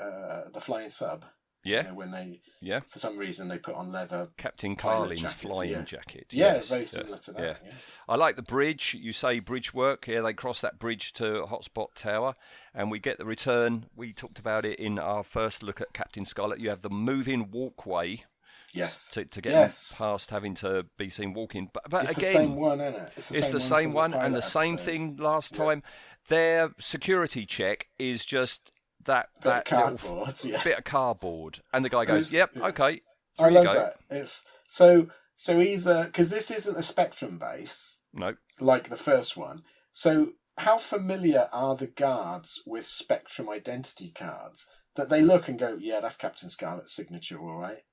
uh, 0.00 0.50
the 0.52 0.60
Flying 0.60 0.90
Sub. 0.90 1.24
You 1.64 1.74
Yeah, 1.76 1.82
know, 1.82 1.94
when 1.94 2.10
they 2.10 2.40
yeah. 2.60 2.80
for 2.88 2.98
some 2.98 3.16
reason 3.16 3.48
they 3.48 3.58
put 3.58 3.74
on 3.74 3.92
leather. 3.92 4.28
Captain 4.36 4.74
Carlin's 4.74 5.32
flying 5.32 5.70
yeah. 5.70 5.82
jacket. 5.82 6.26
Yeah, 6.30 6.54
yes, 6.54 6.68
very 6.68 6.86
similar 6.86 7.18
to 7.18 7.32
that. 7.32 7.42
Yeah. 7.42 7.56
Yeah. 7.64 7.72
I 8.08 8.16
like 8.16 8.36
the 8.36 8.42
bridge. 8.42 8.96
You 9.00 9.12
say 9.12 9.38
bridge 9.38 9.72
work. 9.72 10.06
Yeah, 10.08 10.22
they 10.22 10.32
cross 10.32 10.60
that 10.62 10.78
bridge 10.78 11.12
to 11.14 11.44
Hotspot 11.48 11.94
Tower, 11.94 12.34
and 12.74 12.90
we 12.90 12.98
get 12.98 13.18
the 13.18 13.24
return. 13.24 13.86
We 13.94 14.12
talked 14.12 14.38
about 14.40 14.64
it 14.64 14.78
in 14.80 14.98
our 14.98 15.22
first 15.22 15.62
look 15.62 15.80
at 15.80 15.92
Captain 15.92 16.24
Scarlet. 16.24 16.58
You 16.58 16.68
have 16.70 16.82
the 16.82 16.90
moving 16.90 17.50
walkway 17.50 18.24
Yes. 18.74 19.08
to, 19.10 19.24
to 19.26 19.40
get 19.42 19.52
Yes. 19.52 19.96
past 19.98 20.30
having 20.30 20.54
to 20.56 20.86
be 20.96 21.10
seen 21.10 21.34
walking. 21.34 21.70
But, 21.72 21.90
but 21.90 22.08
It's 22.08 22.16
again, 22.18 22.32
the 22.32 22.38
same 22.38 22.56
one, 22.56 22.80
isn't 22.80 23.00
it? 23.02 23.12
It's 23.16 23.28
the 23.28 23.36
it's 23.36 23.44
same 23.44 23.52
the 23.52 23.58
one 23.58 23.60
same 23.60 23.92
one, 23.92 24.10
the 24.12 24.18
and 24.20 24.34
the 24.34 24.40
pilot 24.40 24.50
same 24.50 24.76
thing 24.78 25.16
last 25.18 25.52
Yeah. 25.52 25.64
time. 25.64 25.82
Their 26.28 26.70
security 26.80 27.44
check 27.46 27.88
is 27.98 28.24
just 28.24 28.72
that 29.04 29.28
Bit 29.42 29.52
of 29.52 29.64
that 29.64 29.72
little 29.72 29.96
cardboard, 29.98 30.44
yeah. 30.44 30.62
bit 30.64 30.78
of 30.78 30.84
cardboard, 30.84 31.60
and 31.72 31.84
the 31.84 31.88
guy 31.88 32.04
goes, 32.04 32.18
was- 32.24 32.34
"Yep, 32.34 32.50
yeah. 32.56 32.62
okay." 32.66 33.00
I 33.38 33.48
love 33.48 33.64
that. 33.64 33.96
It's 34.10 34.44
so 34.68 35.08
so 35.36 35.60
either 35.60 36.04
because 36.04 36.30
this 36.30 36.50
isn't 36.50 36.76
a 36.78 36.82
Spectrum 36.82 37.38
base 37.38 38.00
No, 38.12 38.34
like 38.60 38.88
the 38.88 38.96
first 38.96 39.36
one. 39.36 39.62
So 39.90 40.32
how 40.58 40.78
familiar 40.78 41.48
are 41.52 41.74
the 41.74 41.86
guards 41.86 42.62
with 42.66 42.86
Spectrum 42.86 43.48
identity 43.48 44.10
cards 44.10 44.68
that 44.96 45.08
they 45.08 45.22
look 45.22 45.48
and 45.48 45.58
go, 45.58 45.78
"Yeah, 45.80 46.00
that's 46.00 46.16
Captain 46.16 46.50
Scarlet's 46.50 46.94
signature, 46.94 47.40
all 47.40 47.56
right." 47.56 47.84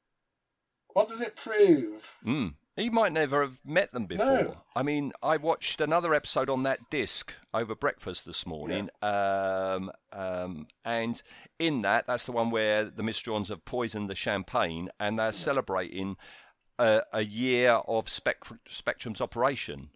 What 0.90 1.08
does 1.08 1.22
it 1.22 1.36
prove? 1.36 2.16
Mm. 2.26 2.56
He 2.80 2.90
might 2.90 3.12
never 3.12 3.42
have 3.42 3.60
met 3.66 3.92
them 3.92 4.06
before. 4.06 4.26
No. 4.26 4.58
I 4.76 4.84
mean, 4.84 5.12
I 5.22 5.38
watched 5.38 5.82
another 5.82 6.14
episode 6.14 6.50
on 6.50 6.64
that 6.64 6.80
disc 6.90 7.34
over 7.54 7.76
breakfast 7.76 8.26
this 8.26 8.46
morning, 8.46 8.90
um, 9.02 9.92
um, 10.14 10.68
and 10.86 11.22
in 11.60 11.82
that, 11.82 12.06
that's 12.08 12.24
the 12.24 12.32
one 12.32 12.50
where 12.52 12.86
the 12.86 13.04
Mysterons 13.04 13.50
have 13.50 13.66
poisoned 13.66 14.10
the 14.10 14.16
champagne, 14.16 14.90
and 15.00 15.20
they're 15.20 15.32
celebrating 15.34 16.16
a, 16.78 17.02
a 17.12 17.22
year 17.24 17.72
of 17.88 18.08
Spec- 18.08 18.44
Spectrum's 18.68 19.20
operation. 19.22 19.90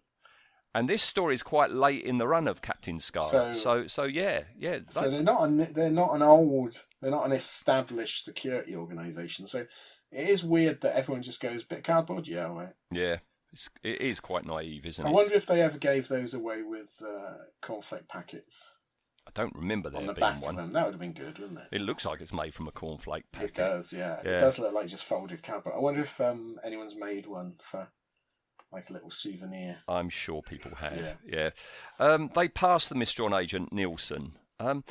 And 0.76 0.88
this 0.88 1.02
story 1.02 1.34
is 1.34 1.42
quite 1.44 1.70
late 1.70 2.04
in 2.04 2.18
the 2.18 2.26
run 2.26 2.48
of 2.48 2.60
Captain 2.60 2.98
Scarlet. 2.98 3.30
So- 3.30 3.52
So, 3.52 3.86
so, 3.86 4.02
yeah, 4.04 4.42
yeah. 4.58 4.80
So 4.88 5.08
they're 5.08 5.22
not 5.22 5.44
an, 5.44 5.72
they're 5.72 5.88
not 5.88 6.14
an 6.16 6.22
old 6.22 6.84
they're 7.00 7.12
not 7.12 7.24
an 7.26 7.30
established 7.32 8.24
security 8.24 8.74
organization. 8.74 9.46
So 9.46 9.66
it 10.14 10.28
is 10.28 10.44
weird 10.44 10.80
that 10.82 10.96
everyone 10.96 11.22
just 11.22 11.40
goes 11.40 11.64
bit 11.64 11.78
of 11.78 11.84
cardboard. 11.84 12.26
Yeah, 12.26 12.44
right. 12.44 12.72
yeah, 12.90 13.16
it's, 13.52 13.68
it 13.82 14.00
is 14.00 14.20
quite 14.20 14.46
naive, 14.46 14.86
isn't 14.86 15.04
I 15.04 15.08
it? 15.08 15.10
I 15.10 15.14
wonder 15.14 15.34
if 15.34 15.46
they 15.46 15.60
ever 15.60 15.78
gave 15.78 16.08
those 16.08 16.34
away 16.34 16.62
with 16.62 17.02
uh, 17.02 17.44
cornflake 17.62 18.08
packets 18.08 18.74
I 19.26 19.30
don't 19.34 19.54
remember 19.54 19.90
there 19.90 20.00
on 20.00 20.06
the 20.06 20.12
being 20.12 20.32
back 20.32 20.42
one. 20.42 20.58
of 20.58 20.64
them. 20.64 20.72
That 20.72 20.84
would 20.84 20.94
have 20.94 21.00
been 21.00 21.12
good, 21.12 21.38
wouldn't 21.38 21.58
it? 21.58 21.68
It 21.72 21.80
looks 21.80 22.04
like 22.04 22.20
it's 22.20 22.32
made 22.32 22.54
from 22.54 22.68
a 22.68 22.72
cornflake 22.72 23.24
packet. 23.32 23.50
It 23.50 23.54
does, 23.54 23.92
yeah. 23.92 24.20
Yeah. 24.24 24.32
It 24.32 24.40
does 24.40 24.58
look 24.58 24.74
like 24.74 24.86
just 24.86 25.04
folded 25.04 25.42
cardboard. 25.42 25.74
I 25.76 25.80
wonder 25.80 26.02
if 26.02 26.20
um, 26.20 26.56
anyone's 26.62 26.96
made 26.96 27.26
one 27.26 27.54
for 27.60 27.88
like 28.70 28.90
a 28.90 28.92
little 28.92 29.10
souvenir. 29.10 29.78
I'm 29.88 30.10
sure 30.10 30.42
people 30.42 30.72
have. 30.76 30.96
Yeah. 30.96 31.14
Yeah. 31.26 31.50
Um, 31.98 32.30
they 32.34 32.48
passed 32.48 32.90
the 32.90 32.94
Mysteron 32.94 33.40
agent 33.40 33.72
Neilson. 33.72 34.32
Um, 34.60 34.84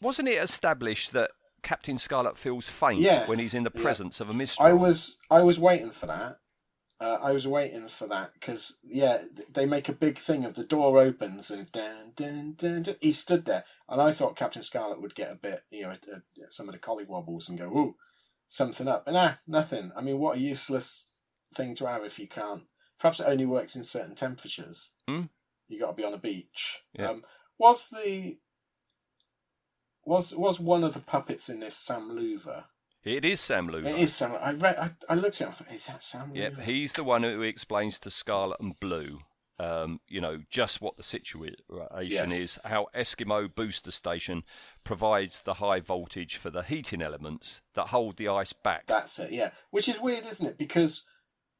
wasn't 0.00 0.28
it 0.28 0.42
established 0.42 1.12
that 1.12 1.30
Captain 1.66 1.98
Scarlet 1.98 2.38
feels 2.38 2.68
faint 2.68 3.00
Yes, 3.00 3.28
when 3.28 3.40
he's 3.40 3.52
in 3.54 3.64
the 3.64 3.72
yeah. 3.74 3.82
presence 3.82 4.20
of 4.20 4.30
a 4.30 4.32
Mysteron? 4.32 4.64
I 4.66 4.72
was 4.72 5.18
I 5.30 5.42
was 5.42 5.58
waiting 5.58 5.90
for 5.90 6.06
that. 6.06 6.38
Uh, 7.00 7.18
I 7.20 7.32
was 7.32 7.46
waiting 7.46 7.88
for 7.88 8.06
that 8.06 8.32
because 8.34 8.78
yeah, 8.84 9.24
they 9.52 9.66
make 9.66 9.88
a 9.88 9.92
big 9.92 10.16
thing 10.16 10.44
of 10.44 10.54
the 10.54 10.62
door 10.64 10.98
opens 10.98 11.50
and 11.50 11.70
dun, 11.72 12.12
dun, 12.14 12.54
dun, 12.56 12.82
dun. 12.82 12.94
he 13.00 13.10
stood 13.10 13.44
there, 13.46 13.64
and 13.88 14.00
I 14.00 14.12
thought 14.12 14.36
Captain 14.36 14.62
Scarlet 14.62 15.02
would 15.02 15.14
get 15.16 15.32
a 15.32 15.34
bit, 15.34 15.64
you 15.70 15.82
know, 15.82 15.90
a, 15.90 16.44
a- 16.44 16.50
some 16.50 16.68
of 16.68 16.72
the 16.72 16.78
collie 16.78 17.04
wobbles 17.04 17.48
and 17.48 17.58
go, 17.58 17.66
"Ooh, 17.66 17.96
something 18.48 18.86
up," 18.88 19.08
and 19.08 19.16
ah, 19.16 19.38
nothing. 19.46 19.90
I 19.96 20.00
mean, 20.02 20.18
what 20.18 20.36
a 20.36 20.40
useless 20.40 21.10
thing 21.54 21.74
to 21.74 21.86
have 21.88 22.04
if 22.04 22.18
you 22.20 22.28
can't. 22.28 22.62
Perhaps 22.98 23.20
it 23.20 23.26
only 23.28 23.44
works 23.44 23.74
in 23.76 23.82
certain 23.82 24.14
temperatures. 24.14 24.92
Hmm. 25.08 25.24
You 25.68 25.80
got 25.80 25.88
to 25.88 25.96
be 25.96 26.04
on 26.04 26.14
a 26.14 26.18
beach. 26.18 26.82
Yeah. 26.98 27.10
Um, 27.10 27.24
was 27.58 27.88
the 27.90 28.38
was 30.06 30.34
was 30.34 30.58
one 30.60 30.84
of 30.84 30.94
the 30.94 31.00
puppets 31.00 31.48
in 31.48 31.60
this 31.60 31.76
Sam 31.76 32.10
Loover? 32.16 32.64
It 33.04 33.24
is 33.24 33.40
Sam 33.40 33.68
Lou. 33.68 33.84
It 33.84 33.96
is 33.98 34.12
Sam. 34.14 34.32
I 34.40 34.52
read. 34.52 34.76
I, 34.76 34.90
I 35.08 35.14
looked 35.14 35.40
at 35.40 35.48
it. 35.48 35.50
I 35.50 35.52
thought, 35.54 35.72
is 35.74 35.86
that 35.86 36.02
Sam? 36.02 36.32
Yep, 36.34 36.52
Loover? 36.52 36.62
he's 36.62 36.92
the 36.92 37.04
one 37.04 37.22
who 37.22 37.42
explains 37.42 37.98
to 38.00 38.10
Scarlet 38.10 38.58
and 38.60 38.78
Blue, 38.80 39.20
um, 39.60 40.00
you 40.08 40.20
know, 40.20 40.40
just 40.50 40.80
what 40.80 40.96
the 40.96 41.02
situation 41.04 41.56
Yes. 42.30 42.32
is, 42.32 42.58
how 42.64 42.88
Eskimo 42.96 43.54
Booster 43.54 43.92
Station 43.92 44.42
provides 44.82 45.42
the 45.42 45.54
high 45.54 45.80
voltage 45.80 46.36
for 46.36 46.50
the 46.50 46.62
heating 46.62 47.00
elements 47.02 47.60
that 47.74 47.88
hold 47.88 48.16
the 48.16 48.28
ice 48.28 48.52
back. 48.52 48.86
That's 48.86 49.18
it. 49.20 49.30
Yeah, 49.32 49.50
which 49.70 49.88
is 49.88 50.00
weird, 50.00 50.26
isn't 50.26 50.46
it? 50.46 50.58
Because 50.58 51.04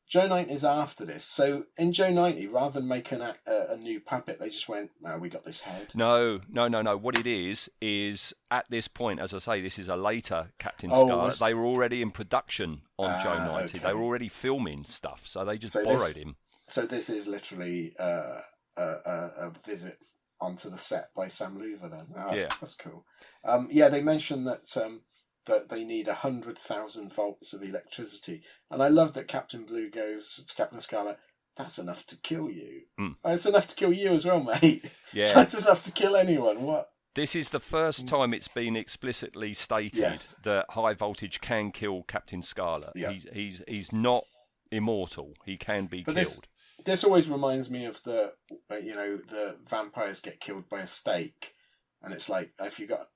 Joe 0.09 0.29
90 0.29 0.53
is 0.53 0.65
after 0.65 1.05
this. 1.05 1.25
So 1.25 1.65
in 1.77 1.93
Joe 1.93 2.11
90, 2.11 2.47
rather 2.47 2.79
than 2.81 2.89
make 2.89 3.11
an, 3.13 3.23
a, 3.23 3.35
a 3.71 3.77
new 3.77 3.99
puppet, 4.01 4.39
they 4.39 4.49
just 4.49 4.69
went, 4.69 4.91
"Well, 5.01 5.19
we 5.19 5.29
got 5.29 5.45
this 5.45 5.63
head." 5.63 5.93
No, 5.97 6.41
no, 6.49 6.69
no, 6.69 6.81
no. 6.81 6.97
What 6.97 7.19
it 7.19 7.27
is 7.27 7.69
is 7.81 8.33
at 8.51 8.67
this 8.71 8.87
point, 8.87 9.19
as 9.21 9.35
I 9.35 9.39
say, 9.39 9.61
this 9.61 9.79
is 9.79 9.89
a 9.89 9.97
later 9.97 10.51
Captain 10.59 10.91
Oh, 10.93 11.07
Scarlet. 11.07 11.25
was- 11.25 11.39
They 11.41 11.55
were 11.55 11.65
already 11.67 12.03
in 12.03 12.13
production 12.13 12.83
on 12.99 13.21
Joe 13.23 13.37
Ah, 13.39 13.47
90. 13.47 13.79
okay. 13.79 13.87
They 13.89 13.95
were 13.95 14.03
already 14.03 14.29
filming 14.29 14.85
stuff, 14.85 15.23
so 15.25 15.45
they 15.45 15.59
just 15.59 15.73
So 15.73 15.83
this- 15.83 16.01
borrowed 16.01 16.17
him. 16.17 16.37
So 16.69 16.87
this 16.87 17.11
is 17.11 17.27
literally 17.27 17.95
uh, 17.99 18.41
a, 18.77 18.83
a, 18.83 19.33
a 19.47 19.53
visit 19.65 19.99
onto 20.41 20.69
the 20.71 20.79
set 20.79 21.07
by 21.17 21.29
Sam 21.29 21.59
Loover. 21.59 21.89
Then 21.89 22.07
Oh, 22.17 22.29
that's, 22.29 22.41
Yeah. 22.41 22.49
that's 22.61 22.75
cool. 22.75 23.05
Um, 23.45 23.69
yeah, 23.71 23.89
they 23.89 24.03
mentioned 24.03 24.47
that 24.47 24.77
um, 24.77 25.03
that 25.47 25.69
they 25.69 25.85
need 25.85 26.09
a 26.09 26.15
hundred 26.15 26.59
thousand 26.59 27.13
volts 27.13 27.53
of 27.53 27.63
electricity, 27.63 28.43
and 28.71 28.83
I 28.83 28.89
love 28.89 29.15
that 29.15 29.29
Captain 29.29 29.65
Blue 29.65 29.91
goes 29.91 30.45
to 30.47 30.55
Captain 30.55 30.81
Scarlet. 30.81 31.19
That's 31.57 31.79
enough 31.79 32.05
to 32.09 32.19
kill 32.21 32.51
you. 32.51 32.83
Hmm. 32.99 33.13
Oh, 33.25 33.33
it's 33.33 33.47
enough 33.47 33.67
to 33.69 33.75
kill 33.75 33.93
you 33.93 34.13
as 34.13 34.27
well, 34.27 34.43
mate. 34.43 34.91
Yeah. 35.15 35.33
That's 35.33 35.65
enough 35.67 35.83
to 35.85 35.93
kill 35.93 36.15
anyone. 36.17 36.63
What? 36.63 36.89
This 37.15 37.35
is 37.35 37.49
the 37.49 37.61
first 37.61 38.07
time 38.07 38.35
it's 38.35 38.49
been 38.49 38.77
explicitly 38.77 39.55
stated 39.55 39.99
Yes. 40.01 40.37
that 40.45 40.67
high 40.71 40.93
voltage 40.93 41.41
can 41.41 41.71
kill 41.73 42.03
Captain 42.03 42.43
Scarlet. 42.43 42.91
Yeah. 42.95 43.11
He's 43.13 43.27
he's 43.33 43.63
he's 43.67 43.93
not 43.93 44.25
immortal. 44.71 45.33
He 45.45 45.57
can 45.57 45.87
be 45.87 46.03
But 46.03 46.15
killed. 46.17 46.27
this 46.27 46.41
this 46.85 47.05
always 47.05 47.29
reminds 47.31 47.71
me 47.71 47.87
of 47.87 48.03
the 48.03 48.33
uh, 48.71 48.77
you 48.77 48.95
know 48.95 49.17
the 49.29 49.57
vampires 49.67 50.21
get 50.21 50.41
killed 50.41 50.69
by 50.69 50.81
a 50.81 50.87
stake, 50.87 51.55
and 52.03 52.13
it's 52.13 52.29
like 52.29 52.51
if 52.61 52.79
you 52.79 52.87
got 52.87 53.09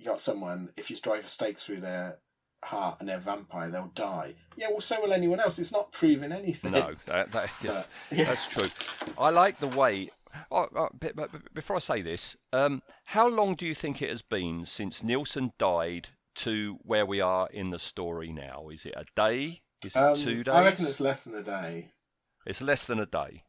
you 0.00 0.06
got 0.06 0.20
someone 0.20 0.70
if 0.76 0.90
you 0.90 0.96
drive 0.96 1.24
a 1.24 1.28
stake 1.28 1.58
through 1.58 1.80
their 1.80 2.18
heart 2.64 2.96
and 3.00 3.08
they're 3.08 3.18
a 3.18 3.20
vampire, 3.20 3.70
they'll 3.70 3.92
die. 3.94 4.34
Yeah, 4.56 4.68
well, 4.70 4.80
so 4.80 5.00
will 5.00 5.12
anyone 5.12 5.40
else. 5.40 5.58
It's 5.58 5.72
not 5.72 5.92
proving 5.92 6.32
anything. 6.32 6.72
No, 6.72 6.94
that, 7.06 7.30
that, 7.32 7.50
yes, 7.62 7.84
But, 8.08 8.18
yeah. 8.18 8.24
that's 8.24 8.48
true. 8.48 9.12
I 9.18 9.30
like 9.30 9.58
the 9.58 9.66
way. 9.68 10.10
Oh, 10.50 10.68
oh, 10.76 10.88
but, 10.98 11.54
before 11.54 11.76
I 11.76 11.80
say 11.80 12.02
this, 12.02 12.36
um, 12.52 12.82
how 13.04 13.28
long 13.28 13.54
do 13.54 13.66
you 13.66 13.74
think 13.74 14.00
it 14.00 14.10
has 14.10 14.22
been 14.22 14.64
since 14.64 15.02
Neilson 15.02 15.52
died 15.58 16.10
to 16.36 16.78
where 16.82 17.04
we 17.04 17.20
are 17.20 17.48
in 17.52 17.70
the 17.70 17.78
story 17.78 18.32
now? 18.32 18.68
Is 18.72 18.86
it 18.86 18.94
a 18.96 19.04
day? 19.16 19.60
Is 19.84 19.96
it 19.96 19.98
Um, 19.98 20.16
two 20.16 20.44
days? 20.44 20.54
I 20.54 20.64
reckon 20.64 20.86
it's 20.86 21.00
less 21.00 21.24
than 21.24 21.34
a 21.36 21.42
day. 21.42 21.92
It's 22.46 22.60
less 22.62 22.84
than 22.84 23.00
a 23.00 23.06
day. 23.06 23.44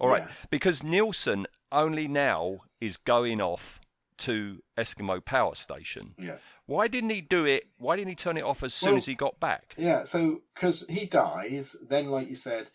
All 0.00 0.08
right, 0.08 0.24
Yeah. 0.26 0.32
because 0.50 0.80
Neilson 0.82 1.44
only 1.72 2.08
now 2.08 2.60
is 2.80 2.96
going 2.96 3.40
off 3.40 3.80
to 4.18 4.62
Eskimo 4.78 5.24
Power 5.24 5.54
Station. 5.54 6.14
Yeah. 6.18 6.36
Why 6.66 6.88
didn't 6.88 7.10
he 7.10 7.20
do 7.20 7.44
it? 7.44 7.64
Why 7.78 7.96
didn't 7.96 8.08
he 8.10 8.14
turn 8.14 8.36
it 8.36 8.44
off 8.44 8.62
as 8.62 8.74
soon 8.74 8.90
Well, 8.92 8.98
as 8.98 9.06
he 9.06 9.14
got 9.14 9.38
back? 9.40 9.74
Yeah, 9.76 10.04
so 10.04 10.42
because 10.54 10.86
he 10.88 11.06
dies, 11.06 11.76
then 11.88 12.10
like 12.10 12.28
you 12.28 12.34
said, 12.34 12.70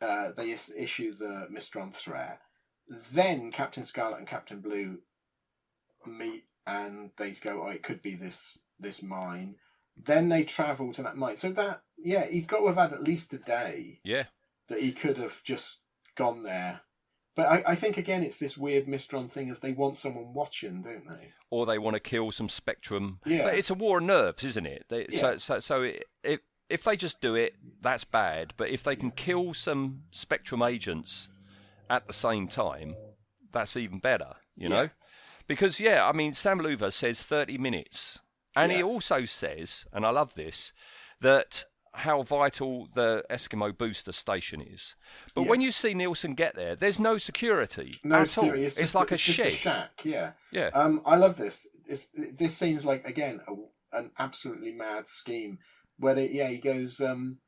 uh, 0.00 0.32
they 0.36 0.50
is- 0.50 0.74
issue 0.76 1.12
the 1.14 1.48
Mysteron 1.50 1.94
threat. 1.94 2.40
Then 2.88 3.50
Captain 3.52 3.84
Scarlet 3.84 4.18
and 4.18 4.26
Captain 4.26 4.60
Blue 4.60 4.98
meet, 6.06 6.44
and 6.66 7.10
they 7.16 7.30
go, 7.32 7.62
"Oh, 7.66 7.70
it 7.70 7.82
could 7.82 8.02
be 8.02 8.14
this 8.14 8.58
this 8.78 9.02
mine." 9.02 9.56
Then 9.96 10.28
they 10.28 10.42
travel 10.44 10.92
to 10.92 11.02
that 11.02 11.16
mine. 11.16 11.36
So 11.36 11.52
that 11.52 11.82
yeah, 11.98 12.24
he's 12.26 12.46
got 12.46 12.58
to 12.60 12.66
have 12.68 12.76
had 12.76 12.92
at 12.92 13.04
least 13.04 13.32
a 13.34 13.38
day 13.38 14.00
Yeah, 14.04 14.24
that 14.68 14.80
he 14.80 14.92
could 14.92 15.18
have 15.18 15.42
just 15.44 15.82
gone 16.16 16.42
there. 16.42 16.80
But 17.34 17.48
I, 17.48 17.62
I 17.68 17.74
think 17.74 17.96
again, 17.96 18.22
it's 18.22 18.38
this 18.38 18.58
weird 18.58 18.86
Mysteron 18.86 19.30
thing 19.30 19.50
of 19.50 19.60
they 19.60 19.72
want 19.72 19.96
someone 19.96 20.34
watching, 20.34 20.82
don't 20.82 21.08
they? 21.08 21.32
or 21.50 21.64
they 21.66 21.78
want 21.78 21.94
to 21.94 22.00
kill 22.00 22.30
some 22.30 22.48
Spectrum. 22.48 23.20
Yeah. 23.26 23.44
But 23.44 23.54
it's 23.54 23.70
a 23.70 23.74
war 23.74 23.98
of 23.98 24.04
nerves, 24.04 24.44
isn't 24.44 24.66
it? 24.66 24.84
They, 24.88 25.06
So, 25.12 25.30
Yeah. 25.32 25.36
so, 25.38 25.60
so 25.60 25.82
it, 25.82 26.04
if 26.22 26.40
if 26.68 26.84
they 26.84 26.96
just 26.96 27.20
do 27.20 27.34
it, 27.34 27.54
that's 27.80 28.04
bad. 28.04 28.54
But 28.56 28.70
if 28.70 28.82
they 28.82 28.96
can 28.96 29.10
kill 29.10 29.52
some 29.54 30.02
Spectrum 30.10 30.62
agents 30.62 31.28
at 31.90 32.06
the 32.06 32.12
same 32.12 32.48
time, 32.48 32.96
that's 33.50 33.76
even 33.76 33.98
better. 33.98 34.34
You 34.56 34.68
know, 34.68 34.82
Yeah. 34.82 34.88
because 35.46 35.80
yeah, 35.80 36.06
I 36.06 36.12
mean, 36.12 36.34
Sam 36.34 36.58
Loover 36.60 36.90
says 36.90 37.20
thirty 37.22 37.56
minutes, 37.58 38.20
and 38.54 38.70
he 38.72 38.82
also 38.82 39.24
says, 39.24 39.86
and 39.92 40.04
I 40.04 40.10
love 40.10 40.34
this, 40.34 40.72
that 41.20 41.64
how 41.94 42.22
vital 42.22 42.88
the 42.94 43.22
Eskimo 43.30 43.76
booster 43.76 44.12
station 44.12 44.60
is. 44.60 44.94
But 45.34 45.42
when 45.46 45.60
you 45.60 45.70
see 45.72 45.94
Neilson 45.94 46.34
get 46.34 46.54
there, 46.54 46.74
there's 46.74 46.98
no 46.98 47.18
security 47.18 48.00
No, 48.02 48.20
at 48.20 48.28
security. 48.28 48.60
all. 48.62 48.66
It's, 48.66 48.78
It's, 48.78 48.94
like 48.94 49.10
a 49.10 49.14
it's 49.14 49.22
just 49.22 49.36
shed. 49.36 49.46
a 49.48 49.50
shack. 49.50 50.00
Yeah. 50.04 50.32
Yeah. 50.50 50.70
Um, 50.72 51.02
I 51.04 51.16
love 51.16 51.36
this. 51.36 51.66
It's, 51.86 52.08
this 52.14 52.56
seems 52.56 52.84
like 52.86 53.06
again 53.06 53.40
a, 53.46 53.98
an 53.98 54.10
absolutely 54.18 54.72
mad 54.72 55.08
scheme. 55.08 55.58
Where 55.98 56.14
they, 56.14 56.30
yeah, 56.30 56.48
he 56.48 56.56
goes. 56.58 57.00
Um, 57.00 57.38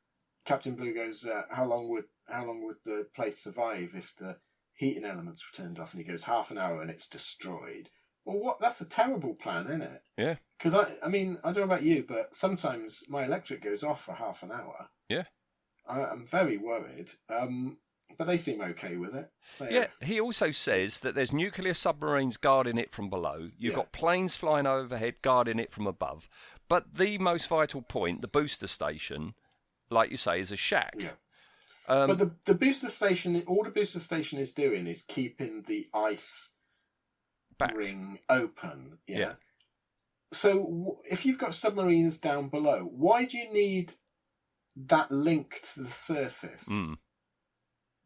Captain 0.45 0.75
Blue 0.75 0.93
goes. 0.93 1.25
Uh, 1.25 1.41
how 1.49 1.65
long 1.65 1.89
would 1.89 2.05
how 2.27 2.45
long 2.45 2.63
would 2.65 2.77
the 2.85 3.07
place 3.15 3.39
survive 3.43 3.93
if 3.95 4.13
the 4.17 4.37
heating 4.75 5.05
elements 5.05 5.43
were 5.43 5.63
turned 5.63 5.79
off? 5.79 5.93
And 5.93 6.03
he 6.03 6.09
goes 6.09 6.25
half 6.25 6.51
an 6.51 6.57
hour 6.59 6.81
and 6.81 6.91
it's 6.91 7.09
destroyed. 7.09 7.89
Well, 8.25 8.39
what? 8.39 8.59
That's 8.59 8.81
a 8.81 8.85
terrible 8.85 9.35
plan, 9.35 9.67
isn't 9.67 9.81
it? 9.83 10.01
Yeah. 10.17 10.35
Because 10.57 10.73
I, 10.73 10.87
I 11.05 11.09
mean, 11.09 11.37
I 11.43 11.51
don't 11.51 11.67
know 11.67 11.73
about 11.75 11.83
you, 11.83 12.05
but 12.07 12.35
sometimes 12.35 13.03
my 13.09 13.23
electric 13.25 13.61
goes 13.61 13.83
off 13.83 14.03
for 14.03 14.13
half 14.13 14.41
an 14.43 14.51
hour. 14.51 14.87
Yeah. 15.09 15.23
I, 15.87 16.01
I'm 16.05 16.25
very 16.25 16.57
worried. 16.57 17.11
Um, 17.29 17.77
but 18.17 18.25
they 18.25 18.37
seem 18.37 18.61
okay 18.61 18.95
with 18.97 19.13
it. 19.15 19.29
They- 19.59 19.73
Yeah, 19.75 19.87
he 20.01 20.19
also 20.19 20.51
says 20.51 20.99
that 20.99 21.13
there's 21.15 21.33
nuclear 21.33 21.73
submarines 21.73 22.37
guarding 22.37 22.77
it 22.77 22.91
from 22.91 23.09
below. 23.09 23.49
You've 23.57 23.71
Yeah. 23.71 23.75
got 23.75 23.91
planes 23.91 24.35
flying 24.35 24.65
overhead 24.65 25.15
guarding 25.21 25.59
it 25.59 25.71
from 25.71 25.85
above. 25.85 26.29
But 26.67 26.95
the 26.95 27.17
most 27.19 27.47
vital 27.47 27.81
point, 27.83 28.21
the 28.21 28.27
booster 28.27 28.67
station, 28.67 29.35
like 29.91 30.09
you 30.09 30.17
say, 30.17 30.39
is 30.39 30.51
a 30.51 30.57
shack. 30.57 30.95
Yeah. 30.97 31.09
Um, 31.87 32.07
but 32.07 32.17
the 32.17 32.31
the 32.45 32.55
booster 32.55 32.89
station, 32.89 33.43
all 33.45 33.63
the 33.63 33.69
booster 33.69 33.99
station 33.99 34.39
is 34.39 34.53
doing 34.53 34.87
is 34.87 35.03
keeping 35.03 35.61
the 35.67 35.87
ice 35.93 36.53
Back. 37.57 37.75
ring 37.75 38.19
open. 38.29 38.99
Yeah. 39.07 39.17
Yeah. 39.17 39.33
So 40.33 40.49
w- 40.63 40.97
if 41.09 41.25
you've 41.25 41.39
got 41.39 41.53
submarines 41.53 42.19
down 42.19 42.49
below, 42.49 42.89
why 42.91 43.25
do 43.25 43.37
you 43.37 43.51
need 43.53 43.93
that 44.75 45.11
link 45.11 45.61
to 45.73 45.83
the 45.83 45.89
surface? 45.89 46.67
Mm. 46.69 46.97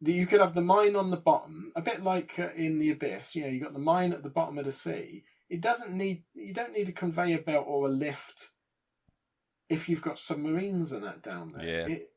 You 0.02 0.26
could 0.26 0.40
have 0.40 0.54
the 0.54 0.62
mine 0.62 0.96
on 0.96 1.10
the 1.10 1.16
bottom, 1.16 1.72
a 1.76 1.82
bit 1.82 2.02
like 2.02 2.38
uh, 2.38 2.50
in 2.56 2.78
the 2.78 2.90
abyss. 2.90 3.34
You 3.36 3.42
know, 3.42 3.48
you 3.48 3.60
got 3.60 3.72
the 3.74 3.78
mine 3.78 4.12
at 4.12 4.22
the 4.22 4.30
bottom 4.30 4.56
of 4.58 4.64
the 4.64 4.72
sea. 4.72 5.24
It 5.48 5.60
doesn't 5.60 5.92
need 5.92 6.22
you 6.34 6.54
don't 6.54 6.72
need 6.72 6.88
a 6.88 6.92
conveyor 6.92 7.42
belt 7.42 7.66
or 7.68 7.86
a 7.86 7.90
lift 7.90 8.50
if 9.68 9.88
you've 9.88 10.02
got 10.02 10.18
submarines 10.18 10.92
and 10.92 11.04
that 11.04 11.22
down 11.22 11.52
there. 11.54 11.66
Yeah. 11.66 11.86
It, 11.94 12.10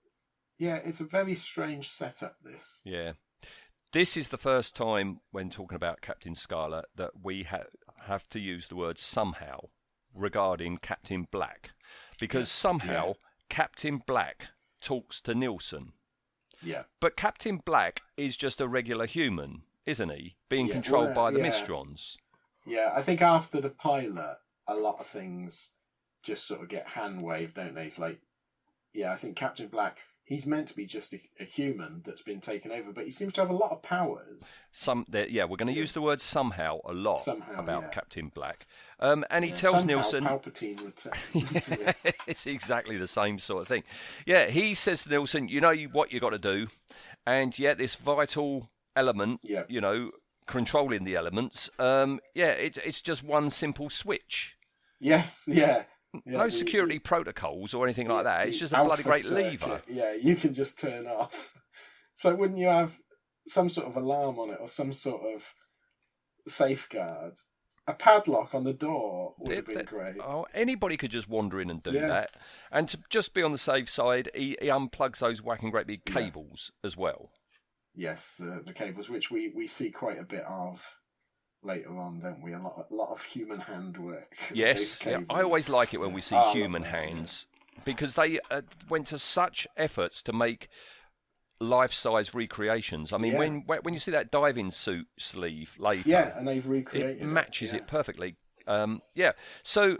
yeah, 0.59 0.75
it's 0.75 1.01
a 1.01 1.05
very 1.05 1.35
strange 1.35 1.89
setup. 1.89 2.37
This. 2.43 2.81
Yeah. 2.85 3.13
This 3.93 4.17
is 4.17 4.29
the 4.29 4.39
first 4.39 4.75
time 4.75 5.19
when 5.31 5.51
talking 5.51 5.75
about 5.75 6.01
Captain 6.01 6.33
Scarlet 6.33 6.85
that 6.95 7.11
we 7.21 7.43
ha- 7.43 7.65
have 8.07 8.27
to 8.29 8.39
use 8.39 8.67
the 8.67 8.75
word 8.75 8.97
somehow 8.97 9.69
regarding 10.15 10.77
Captain 10.77 11.27
Black. 11.31 11.69
Because 12.19 12.49
somehow 12.49 13.13
Captain 13.49 14.01
Black 14.05 14.47
talks 14.81 15.21
to 15.21 15.35
Neilson. 15.35 15.89
Yeah. 16.63 16.83
But 16.99 17.15
Captain 17.15 17.57
Black 17.63 18.01
is 18.17 18.35
just 18.35 18.59
a 18.59 18.67
regular 18.67 19.05
human, 19.05 19.61
isn't 19.85 20.09
he? 20.09 20.37
Being 20.49 20.67
Yeah, 20.67 20.73
controlled 20.73 21.15
well, 21.15 21.15
by 21.15 21.31
the 21.31 21.39
yeah. 21.39 21.49
Mysterons. 21.49 22.17
Yeah, 22.65 22.93
I 22.95 23.03
think 23.03 23.21
after 23.21 23.61
the 23.61 23.69
pilot, 23.69 24.37
a 24.67 24.73
lot 24.73 24.99
of 24.99 25.05
things 25.05 25.73
just 26.23 26.47
sort 26.47 26.61
of 26.61 26.69
get 26.69 26.87
hand 26.89 27.21
waved, 27.21 27.53
don't 27.55 27.75
they? 27.75 27.85
It's 27.85 27.99
like, 27.99 28.21
yeah, 28.91 29.11
I 29.11 29.17
think 29.17 29.35
Captain 29.35 29.67
Black 29.67 29.99
he's 30.25 30.45
meant 30.45 30.67
to 30.69 30.75
be 30.75 30.85
just 30.85 31.13
a, 31.13 31.19
a 31.39 31.43
human 31.43 32.01
that's 32.05 32.21
been 32.21 32.39
taken 32.39 32.71
over, 32.71 32.91
but 32.93 33.03
he 33.03 33.11
seems 33.11 33.33
to 33.33 33.41
have 33.41 33.49
a 33.49 33.55
lot 33.55 33.71
of 33.71 33.81
powers. 33.81 34.59
Some, 34.71 35.05
yeah, 35.11 35.43
we're 35.45 35.57
going 35.57 35.73
to 35.73 35.79
use 35.79 35.91
the 35.91 36.01
word 36.01 36.21
somehow 36.21 36.79
a 36.85 36.93
lot 36.93 37.21
Somehow, 37.21 37.59
about 37.59 37.83
yeah. 37.83 37.89
Captain 37.89 38.31
Black. 38.33 38.65
Um, 38.99 39.25
and 39.29 39.43
he 39.43 39.49
Yeah, 39.51 39.55
tells 39.55 39.83
Neilson. 39.83 40.21
Palpatine 40.21 40.81
would 40.83 40.99
say. 40.99 41.11
to 42.03 42.13
it's 42.27 42.47
exactly 42.47 42.97
the 42.97 43.07
same 43.07 43.37
sort 43.39 43.61
of 43.63 43.67
thing. 43.67 43.83
Yeah, 44.25 44.49
he 44.49 44.73
says 44.73 45.03
to 45.03 45.09
Neilson, 45.09 45.49
you 45.49 45.59
know 45.61 45.73
what 45.91 46.11
you 46.13 46.19
got 46.19 46.29
to 46.31 46.39
do, 46.39 46.67
and 47.25 47.57
yet 47.57 47.77
this 47.77 47.95
vital 47.95 48.69
element, 48.95 49.41
Yeah. 49.43 49.63
you 49.67 49.81
know, 49.81 50.11
controlling 50.47 51.03
the 51.03 51.15
elements. 51.15 51.69
Um, 51.79 52.19
yeah, 52.33 52.51
it, 52.51 52.77
it's 52.85 53.01
just 53.01 53.23
one 53.23 53.49
simple 53.49 53.89
switch. 53.89 54.55
yes, 54.99 55.45
yeah. 55.47 55.83
Yeah, 56.25 56.37
no 56.37 56.45
the- 56.45 56.51
security 56.51 56.99
protocols 56.99 57.73
or 57.73 57.85
anything 57.85 58.07
the- 58.07 58.13
like 58.13 58.23
that. 58.25 58.47
It's 58.47 58.57
just 58.59 58.73
a 58.73 58.83
bloody 58.83 59.03
great 59.03 59.23
circuit, 59.23 59.61
lever. 59.61 59.81
Yeah, 59.87 60.13
you 60.13 60.35
can 60.35 60.53
just 60.53 60.79
turn 60.79 61.07
off. 61.07 61.55
So 62.15 62.35
wouldn't 62.35 62.59
you 62.59 62.67
have 62.67 62.99
some 63.47 63.69
sort 63.69 63.87
of 63.87 63.97
alarm 63.97 64.37
on 64.37 64.51
it 64.51 64.59
or 64.61 64.67
some 64.67 64.93
sort 64.93 65.23
of 65.35 65.51
safeguard? 66.47 67.33
A 67.87 67.93
padlock 67.93 68.53
on 68.55 68.63
the 68.63 68.71
door 68.73 69.33
would 69.39 69.55
have 69.57 69.65
been 69.65 69.75
that- 69.75 69.85
great. 69.87 70.15
Oh, 70.21 70.45
anybody 70.53 70.95
could 70.95 71.11
just 71.11 71.27
wander 71.27 71.59
in 71.59 71.69
and 71.69 71.83
do 71.83 71.91
Yeah. 71.91 72.07
that. 72.07 72.37
And 72.71 72.87
to 72.89 72.99
just 73.09 73.33
be 73.33 73.41
on 73.43 73.51
the 73.51 73.57
safe 73.57 73.89
side, 73.89 74.29
he, 74.33 74.55
he 74.61 74.67
unplugs 74.67 75.19
those 75.19 75.41
whacking 75.41 75.71
great 75.71 75.87
big 75.87 76.01
Yeah. 76.07 76.13
cables 76.13 76.71
as 76.83 76.95
well. 76.95 77.31
Yes, 77.95 78.35
the 78.39 78.61
the 78.65 78.73
cables, 78.73 79.09
which 79.09 79.29
we, 79.29 79.49
we 79.53 79.67
see 79.67 79.91
quite 79.91 80.17
a 80.19 80.23
bit 80.23 80.43
of 80.47 80.97
later 81.65 81.97
on, 81.97 82.19
don't 82.19 82.41
we? 82.41 82.53
A 82.53 82.59
lot 82.59 82.87
a 82.89 82.93
lot 82.93 83.09
of 83.11 83.23
human 83.23 83.59
handwork. 83.59 84.35
Yes, 84.53 85.05
yeah, 85.05 85.21
I 85.29 85.41
always 85.41 85.69
like 85.69 85.93
it 85.93 85.99
when 85.99 86.13
we 86.13 86.21
see 86.21 86.35
Oh, 86.35 86.51
human 86.53 86.83
hands 86.83 87.47
because 87.85 88.13
they 88.13 88.39
uh, 88.51 88.61
went 88.89 89.07
to 89.07 89.17
such 89.17 89.67
efforts 89.77 90.21
to 90.23 90.33
make 90.33 90.69
life-size 91.59 92.33
recreations. 92.33 93.13
I 93.13 93.17
mean, 93.17 93.33
Yeah. 93.33 93.39
when 93.39 93.61
when 93.67 93.93
you 93.93 93.99
see 93.99 94.11
that 94.11 94.31
diving 94.31 94.71
suit 94.71 95.07
sleeve 95.17 95.75
later, 95.77 96.09
Yeah, 96.09 96.37
and 96.37 96.47
they've 96.47 96.65
recreated 96.65 97.21
it 97.21 97.25
matches 97.25 97.71
yeah. 97.71 97.79
it 97.79 97.87
perfectly. 97.87 98.35
Um, 98.67 99.01
yeah, 99.13 99.33
so 99.63 99.97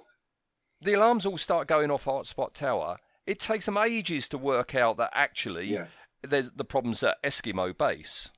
the 0.81 0.93
alarms 0.93 1.25
all 1.25 1.37
start 1.37 1.67
going 1.67 1.91
off 1.91 2.05
Hotspot 2.05 2.53
Tower. 2.53 2.97
It 3.25 3.39
takes 3.39 3.65
them 3.65 3.77
ages 3.77 4.27
to 4.29 4.37
work 4.37 4.75
out 4.75 4.97
that 4.97 5.11
actually 5.13 5.67
Yeah. 5.67 5.87
there's 6.21 6.51
the 6.51 6.65
problems 6.65 7.01
at 7.03 7.21
Eskimo 7.23 7.77
base. 7.77 8.31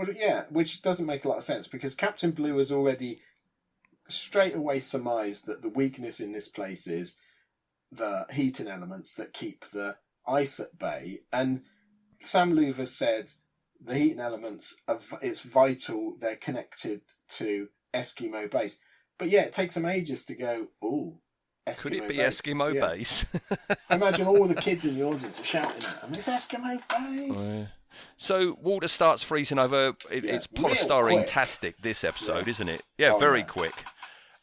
Well, 0.00 0.16
yeah, 0.16 0.44
which 0.48 0.80
doesn't 0.80 1.04
make 1.04 1.26
a 1.26 1.28
lot 1.28 1.36
of 1.36 1.42
sense 1.42 1.68
because 1.68 1.94
Captain 1.94 2.30
Blue 2.30 2.56
has 2.56 2.72
already 2.72 3.20
straight 4.08 4.54
away 4.54 4.78
surmised 4.78 5.46
that 5.46 5.60
the 5.60 5.68
weakness 5.68 6.20
in 6.20 6.32
this 6.32 6.48
place 6.48 6.86
is 6.86 7.16
the 7.92 8.26
heating 8.32 8.66
elements 8.66 9.14
that 9.16 9.34
keep 9.34 9.66
the 9.66 9.96
ice 10.26 10.58
at 10.58 10.78
bay. 10.78 11.20
And 11.30 11.64
Sam 12.22 12.54
Loover 12.54 12.86
said 12.86 13.32
the 13.78 13.94
heating 13.94 14.20
elements, 14.20 14.74
are, 14.88 15.00
it's 15.20 15.40
vital, 15.40 16.14
they're 16.18 16.36
connected 16.36 17.02
to 17.30 17.68
Eskimo 17.92 18.50
base. 18.50 18.78
But 19.18 19.28
yeah, 19.28 19.42
it 19.42 19.52
takes 19.52 19.74
them 19.74 19.84
ages 19.84 20.24
to 20.24 20.34
go, 20.34 20.68
oh, 20.82 21.18
Eskimo 21.68 21.82
Could 21.82 21.92
it 21.92 22.08
be 22.08 22.16
base. 22.16 22.40
Eskimo 22.40 22.74
Yeah. 22.74 22.88
base? 22.88 23.26
Imagine 23.90 24.26
all 24.28 24.48
the 24.48 24.54
kids 24.54 24.86
in 24.86 24.94
the 24.96 25.04
audience 25.04 25.42
are 25.42 25.44
shouting 25.44 25.84
at 25.84 26.00
them, 26.00 26.14
it's 26.14 26.26
Eskimo 26.26 26.78
base. 26.88 27.66
Oh, 27.66 27.79
So 28.16 28.56
water 28.60 28.88
starts 28.88 29.22
freezing 29.22 29.58
over. 29.58 29.94
It, 30.10 30.24
Yeah, 30.24 30.34
it's 30.34 30.46
polystyrene 30.46 31.24
tastic 31.26 31.80
this 31.82 32.04
episode, 32.04 32.46
Yeah. 32.46 32.50
isn't 32.50 32.68
it? 32.68 32.82
Yeah, 32.98 33.12
Oh, 33.14 33.18
very 33.18 33.40
yeah. 33.40 33.46
quick. 33.46 33.74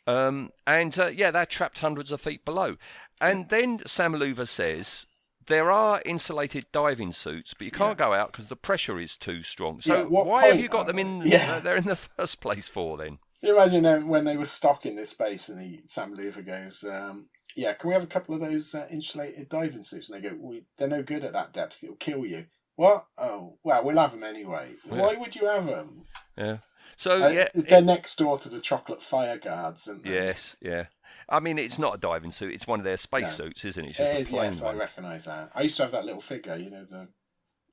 Um, 0.06 0.52
and 0.66 0.98
uh, 0.98 1.08
yeah, 1.08 1.32
they're 1.32 1.46
trapped 1.46 1.80
hundreds 1.80 2.12
of 2.12 2.22
feet 2.22 2.46
below. 2.46 2.78
And 3.20 3.50
then 3.50 3.82
Sam 3.86 4.14
Loover 4.14 4.46
says 4.46 5.06
there 5.48 5.72
are 5.72 6.02
insulated 6.06 6.66
diving 6.72 7.12
suits, 7.12 7.54
but 7.54 7.66
you 7.66 7.72
can't 7.72 7.98
go 7.98 8.14
out 8.14 8.32
because 8.32 8.48
the 8.48 8.56
pressure 8.56 9.00
is 9.00 9.18
too 9.18 9.44
strong. 9.44 9.82
So 9.82 10.06
why 10.08 10.46
have 10.48 10.60
you 10.60 10.70
got 10.70 10.88
them 10.88 11.00
in? 11.00 11.22
Yeah. 11.26 11.54
uh, 11.56 11.60
there 11.60 11.76
in 11.76 11.86
the 11.86 11.96
first 11.96 12.40
place 12.40 12.68
for 12.68 12.98
then? 12.98 13.20
Can 13.40 13.50
you 13.50 13.56
imagine 13.56 14.08
when 14.08 14.26
they 14.26 14.36
were 14.38 14.46
stocking 14.46 14.96
this 14.96 15.14
base 15.14 15.48
and 15.50 15.60
the 15.60 15.82
Sam 15.86 16.14
Loover 16.16 16.42
goes, 16.42 16.84
um, 16.84 17.28
Yeah, 17.56 17.74
can 17.74 17.90
we 17.90 17.94
have 17.94 18.04
a 18.04 18.08
couple 18.08 18.34
of 18.34 18.42
those 18.42 18.74
uh, 18.74 18.88
insulated 18.90 19.48
diving 19.50 19.84
suits? 19.84 20.10
And 20.10 20.24
they 20.24 20.30
go, 20.30 20.36
we, 20.40 20.64
They're 20.78 20.88
no 20.88 21.04
good 21.04 21.24
at 21.24 21.34
that 21.34 21.54
depth, 21.54 21.84
it'll 21.84 21.96
kill 21.98 22.26
you. 22.26 22.46
What? 22.78 23.08
Oh, 23.18 23.58
well, 23.64 23.84
we'll 23.84 23.98
have 23.98 24.12
them 24.12 24.24
anyway. 24.24 24.76
Why 24.88 25.16
would 25.16 25.36
you 25.36 25.48
have 25.48 25.66
them? 25.66 26.06
Yeah. 26.38 26.58
So 26.96 27.26
Uh, 27.26 27.28
yeah, 27.30 27.48
they're 27.54 27.80
it- 27.80 27.86
next 27.86 28.16
door 28.18 28.38
to 28.40 28.50
the 28.50 28.62
chocolate 28.62 29.02
fire 29.02 29.38
guards. 29.38 29.88
And 29.88 30.06
yes, 30.06 30.56
yeah. 30.62 30.86
I 31.28 31.40
mean, 31.40 31.58
it's 31.60 31.78
not 31.80 31.96
a 31.96 31.98
diving 31.98 32.32
suit; 32.32 32.54
it's 32.54 32.68
one 32.68 32.80
of 32.80 32.86
their 32.86 32.96
space 32.98 33.38
No. 33.40 33.46
suits, 33.46 33.66
isn't 33.66 33.84
it? 33.84 33.90
It's 33.90 33.98
just 33.98 34.10
It 34.12 34.28
a 34.28 34.30
plain 34.30 34.52
yes, 34.54 34.62
I 34.64 34.74
recognise 34.74 35.26
that. 35.26 35.52
I 35.54 35.62
used 35.64 35.76
to 35.78 35.84
have 35.84 35.92
that 35.92 36.06
little 36.06 36.22
figure, 36.22 36.56
you 36.56 36.70
know, 36.70 36.86
the, 36.86 37.08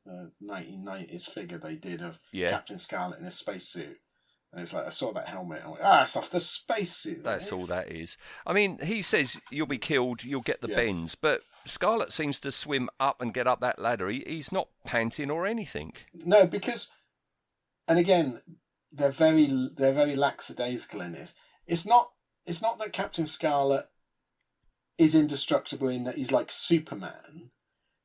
the 0.07 0.33
1990s 0.43 1.29
figure 1.31 1.59
they 1.59 1.77
did 1.77 2.03
of 2.03 2.19
Yeah. 2.33 2.51
Captain 2.51 2.79
Scarlet 2.79 3.21
in 3.21 3.27
a 3.27 3.31
spacesuit. 3.31 3.99
And 4.53 4.61
it 4.61 4.63
was 4.63 4.75
like, 4.75 4.87
I 4.87 4.91
saw 4.91 5.13
that 5.13 5.29
helmet 5.29 5.59
and 5.59 5.67
I 5.67 5.71
went, 5.71 5.83
ah, 5.85 6.03
it's 6.03 6.17
off 6.17 6.31
the 6.31 6.41
spacesuit. 6.41 7.23
That's 7.25 7.51
all 7.53 7.67
that 7.67 7.91
is. 7.91 8.17
I 8.47 8.53
mean, 8.53 8.79
he 8.79 9.03
says 9.03 9.39
you'll 9.51 9.67
be 9.67 9.79
killed, 9.79 10.25
you'll 10.25 10.43
get 10.43 10.61
the 10.61 10.69
Yeah. 10.69 10.77
bends, 10.77 11.15
but 11.15 11.43
Scarlet 11.67 12.13
seems 12.13 12.39
to 12.41 12.53
swim 12.53 12.89
up 13.01 13.21
and 13.21 13.35
get 13.35 13.47
up 13.47 13.61
that 13.61 13.79
ladder. 13.79 14.09
He, 14.09 14.25
he's 14.27 14.53
not 14.53 14.69
panting 14.85 15.31
or 15.31 15.47
anything. 15.47 15.93
No, 16.13 16.47
because, 16.47 16.91
and 17.89 17.99
again, 17.99 18.41
they're 18.93 19.11
very 19.11 19.71
they're 19.77 19.93
very 19.93 20.15
lackadaisical 20.15 21.01
in 21.01 21.13
this. 21.13 21.35
It's 21.67 21.87
not 21.87 22.11
it's 22.47 22.63
not 22.63 22.79
that 22.79 22.93
Captain 22.93 23.27
Scarlet 23.27 23.87
is 24.99 25.15
indestructible 25.15 25.89
in 25.89 26.05
that 26.05 26.17
he's 26.17 26.33
like 26.33 26.51
Superman. 26.51 27.51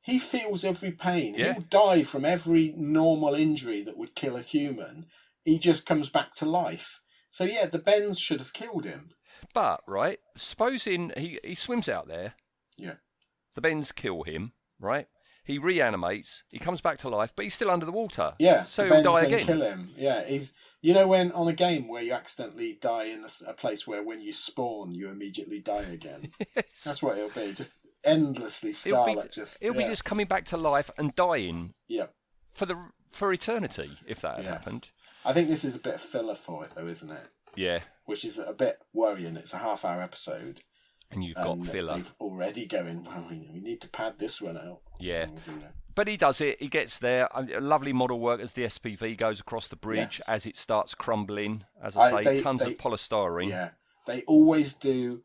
He 0.02 0.18
feels 0.18 0.64
every 0.64 0.92
pain. 0.92 1.34
Yeah. 1.36 1.52
He'll 1.52 1.62
die 1.62 2.02
from 2.02 2.24
every 2.24 2.74
normal 2.76 3.34
injury 3.34 3.82
that 3.84 3.96
would 3.98 4.14
kill 4.14 4.36
a 4.36 4.42
human. 4.42 5.06
He 5.44 5.58
just 5.58 5.86
comes 5.86 6.08
back 6.08 6.34
to 6.36 6.46
life. 6.46 7.00
So 7.30 7.44
yeah, 7.44 7.66
the 7.66 7.78
bends 7.78 8.18
should 8.18 8.40
have 8.40 8.52
killed 8.52 8.84
him. 8.84 9.10
But 9.54 9.82
right, 9.86 10.18
supposing 10.36 11.12
he 11.16 11.38
he 11.44 11.54
swims 11.54 11.88
out 11.88 12.08
there, 12.08 12.34
Yeah. 12.76 12.94
The 13.60 13.68
bends 13.68 13.92
kill 13.92 14.22
him, 14.22 14.52
right? 14.78 15.06
He 15.44 15.58
reanimates, 15.58 16.44
he 16.50 16.58
comes 16.58 16.80
back 16.80 16.98
to 16.98 17.08
life, 17.08 17.32
but 17.34 17.44
he's 17.44 17.54
still 17.54 17.70
under 17.70 17.86
the 17.86 17.92
water. 17.92 18.34
Yeah, 18.38 18.62
so 18.62 18.84
he'll 18.86 19.02
die 19.02 19.22
again. 19.22 19.40
kill 19.40 19.62
him. 19.62 19.88
Yeah, 19.96 20.24
he's 20.24 20.52
you 20.82 20.94
know 20.94 21.08
when 21.08 21.32
on 21.32 21.48
a 21.48 21.52
game 21.52 21.88
where 21.88 22.02
you 22.02 22.12
accidentally 22.12 22.78
die 22.80 23.04
in 23.04 23.24
a 23.46 23.52
place 23.52 23.86
where 23.86 24.02
when 24.02 24.20
you 24.20 24.32
spawn 24.32 24.92
you 24.92 25.08
immediately 25.08 25.60
die 25.60 25.82
again. 25.82 26.30
Yes. 26.56 26.84
That's 26.84 27.02
what 27.02 27.18
it'll 27.18 27.30
be. 27.30 27.52
Just 27.52 27.74
endlessly 28.04 28.72
He'll 28.72 29.04
be, 29.04 29.12
Scarlet. 29.12 29.32
just 29.32 29.62
It'll 29.62 29.76
yeah. 29.80 29.86
be 29.88 29.92
just 29.92 30.04
coming 30.04 30.26
back 30.26 30.44
to 30.46 30.56
life 30.56 30.90
and 30.96 31.14
dying 31.16 31.74
yeah. 31.88 32.06
for 32.54 32.66
the 32.66 32.76
for 33.12 33.32
eternity 33.32 33.90
if 34.06 34.20
that 34.20 34.36
had 34.36 34.44
Yes. 34.44 34.52
happened. 34.54 34.88
I 35.24 35.32
think 35.32 35.48
this 35.48 35.64
is 35.64 35.76
a 35.76 35.80
bit 35.80 35.94
of 35.96 36.00
filler 36.00 36.34
for 36.34 36.64
it 36.64 36.70
though, 36.74 36.86
isn't 36.86 37.10
it? 37.10 37.26
Yeah, 37.56 37.80
Which 38.04 38.24
is 38.24 38.38
a 38.38 38.52
bit 38.52 38.78
worrying. 38.92 39.36
It's 39.36 39.52
a 39.52 39.58
half 39.58 39.84
hour 39.84 40.00
episode. 40.00 40.60
And 41.10 41.24
you've 41.24 41.36
and 41.36 41.62
got 41.62 41.70
filler. 41.72 42.02
Already 42.20 42.66
going. 42.66 43.04
Well, 43.04 43.26
we 43.30 43.60
need 43.60 43.80
to 43.82 43.88
pad 43.88 44.14
this 44.18 44.40
one 44.40 44.56
out. 44.56 44.80
Yeah. 44.98 45.22
And 45.24 45.32
we'll 45.32 45.54
do 45.56 45.60
that. 45.62 45.74
But 45.94 46.06
he 46.08 46.16
does 46.16 46.40
it. 46.40 46.60
He 46.60 46.68
gets 46.68 46.98
there. 46.98 47.28
Lovely 47.58 47.92
model 47.92 48.20
work 48.20 48.40
as 48.40 48.52
the 48.52 48.62
SPV 48.64 49.16
goes 49.18 49.40
across 49.40 49.66
the 49.66 49.76
bridge 49.76 50.18
Yes. 50.20 50.28
as 50.28 50.46
it 50.46 50.56
starts 50.56 50.94
crumbling. 50.94 51.64
As 51.82 51.96
I 51.96 52.10
say, 52.10 52.16
I- 52.16 52.22
they- 52.36 52.40
tons 52.40 52.62
they- 52.62 52.72
of 52.72 52.78
polystyrene. 52.78 53.48
Yeah, 53.48 53.70
they 54.06 54.22
always 54.22 54.74
do 54.74 55.22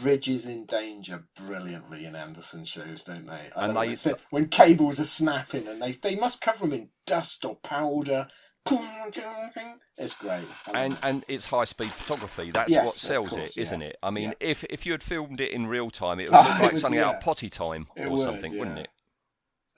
bridges 0.00 0.46
in 0.46 0.66
danger 0.66 1.24
brilliantly 1.36 2.04
in 2.06 2.16
Anderson 2.16 2.64
shows, 2.64 3.04
don't 3.04 3.26
they? 3.26 3.50
I 3.54 3.64
And 3.66 3.74
love 3.74 4.02
they-. 4.02 4.10
When- 4.12 4.20
when 4.30 4.48
cables 4.48 4.98
are 5.00 5.04
snapping 5.04 5.68
and 5.68 5.80
they 5.80 5.92
they 5.92 6.16
must 6.16 6.40
cover 6.40 6.60
them 6.66 6.72
in 6.72 6.90
dust 7.06 7.44
or 7.44 7.56
powder. 7.56 8.28
It's 8.66 10.14
great. 10.16 10.44
And 10.72 10.96
and 11.02 11.24
it's 11.28 11.44
high 11.46 11.64
speed 11.64 11.90
photography. 11.90 12.50
That's 12.50 12.70
Yes, 12.72 12.84
what 12.86 12.94
sells 12.94 13.30
course, 13.30 13.56
it, 13.56 13.60
isn't 13.62 13.80
yeah. 13.80 13.88
it? 13.88 13.96
I 14.02 14.10
mean, 14.10 14.30
Yeah. 14.40 14.48
if 14.48 14.64
if 14.64 14.86
you 14.86 14.92
had 14.92 15.02
filmed 15.02 15.40
it 15.40 15.50
in 15.52 15.66
real 15.66 15.90
time, 15.90 16.20
it 16.20 16.30
would 16.30 16.36
Oh, 16.38 16.42
look 16.42 16.48
it 16.48 16.62
like 16.62 16.72
would, 16.72 16.80
something 16.80 17.00
out 17.00 17.16
of 17.16 17.20
potty 17.20 17.50
time 17.50 17.86
It 17.96 18.06
or 18.06 18.10
would, 18.10 18.20
something, 18.20 18.58
wouldn't 18.58 18.78
it? 18.78 18.88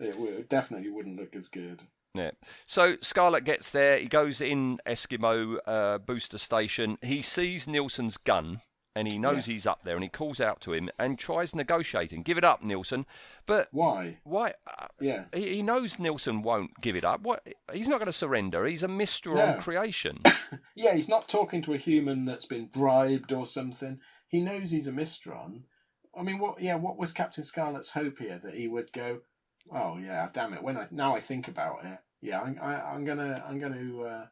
it, 0.01 0.19
would- 0.19 0.49
definitely 0.49 0.91
wouldn't 0.91 1.19
look 1.19 1.35
as 1.37 1.49
good. 1.49 1.83
Yeah. 2.15 2.33
So 2.67 2.97
Scarlet 3.01 3.45
gets 3.45 3.71
there. 3.71 3.99
He 3.99 4.07
goes 4.07 4.41
in 4.43 4.79
Eskimo 4.87 5.59
uh, 5.67 5.99
booster 5.99 6.37
station. 6.39 6.99
He 7.03 7.23
sees 7.23 7.67
Neilson's 7.67 8.19
gun, 8.19 8.61
and 8.95 9.11
he 9.11 9.19
knows 9.19 9.37
Yes. 9.37 9.47
he's 9.47 9.67
up 9.67 9.83
there. 9.83 9.95
And 9.95 10.03
he 10.03 10.09
calls 10.09 10.41
out 10.41 10.61
to 10.63 10.73
him 10.73 10.91
and 10.99 11.19
tries 11.19 11.55
negotiating. 11.55 12.23
Give 12.23 12.39
it 12.39 12.45
up, 12.45 12.63
Neilson. 12.63 13.05
But 13.47 13.69
Why? 13.73 14.19
why? 14.25 14.55
Uh, 14.67 14.89
Yeah. 15.01 15.25
he, 15.35 15.57
he 15.57 15.63
knows 15.63 15.97
Neilson 15.97 16.43
won't 16.43 16.81
give 16.81 16.97
it 16.97 17.05
up. 17.05 17.23
What? 17.23 17.47
He's 17.73 17.89
not 17.89 17.99
going 17.99 18.07
to 18.07 18.13
surrender. 18.13 18.65
He's 18.67 18.83
a 18.83 18.89
Mysteron 18.89 19.57
No. 19.57 19.61
creation. 19.61 20.19
Yeah, 20.75 20.93
he's 20.95 21.09
not 21.09 21.29
talking 21.29 21.63
to 21.63 21.73
a 21.73 21.79
human 21.79 22.27
that's 22.27 22.45
been 22.45 22.67
bribed 22.67 23.33
or 23.33 23.47
something. 23.47 24.01
He 24.29 24.41
knows 24.43 24.71
he's 24.71 24.87
a 24.87 24.93
Mysteron. 24.93 25.63
I 26.15 26.23
mean, 26.23 26.39
what? 26.39 26.61
Yeah, 26.61 26.75
what 26.75 26.99
was 26.99 27.15
Captain 27.15 27.43
Scarlet's 27.43 27.93
hope 27.93 28.19
here 28.19 28.39
that 28.45 28.55
he 28.55 28.69
would 28.69 28.93
go? 28.93 29.21
Oh 29.75 29.97
yeah, 29.97 30.29
damn 30.33 30.53
it. 30.53 30.63
When 30.63 30.77
I 30.77 30.87
now 30.91 31.15
I 31.17 31.21
think 31.21 31.49
about 31.49 31.85
it, 31.87 31.99
yeah, 32.21 32.41
I'm 32.43 32.59
I, 32.61 32.83
I'm 32.83 33.05
gonna 33.07 33.43
I'm 33.47 33.59
gonna 33.61 34.03
uh, 34.03 34.27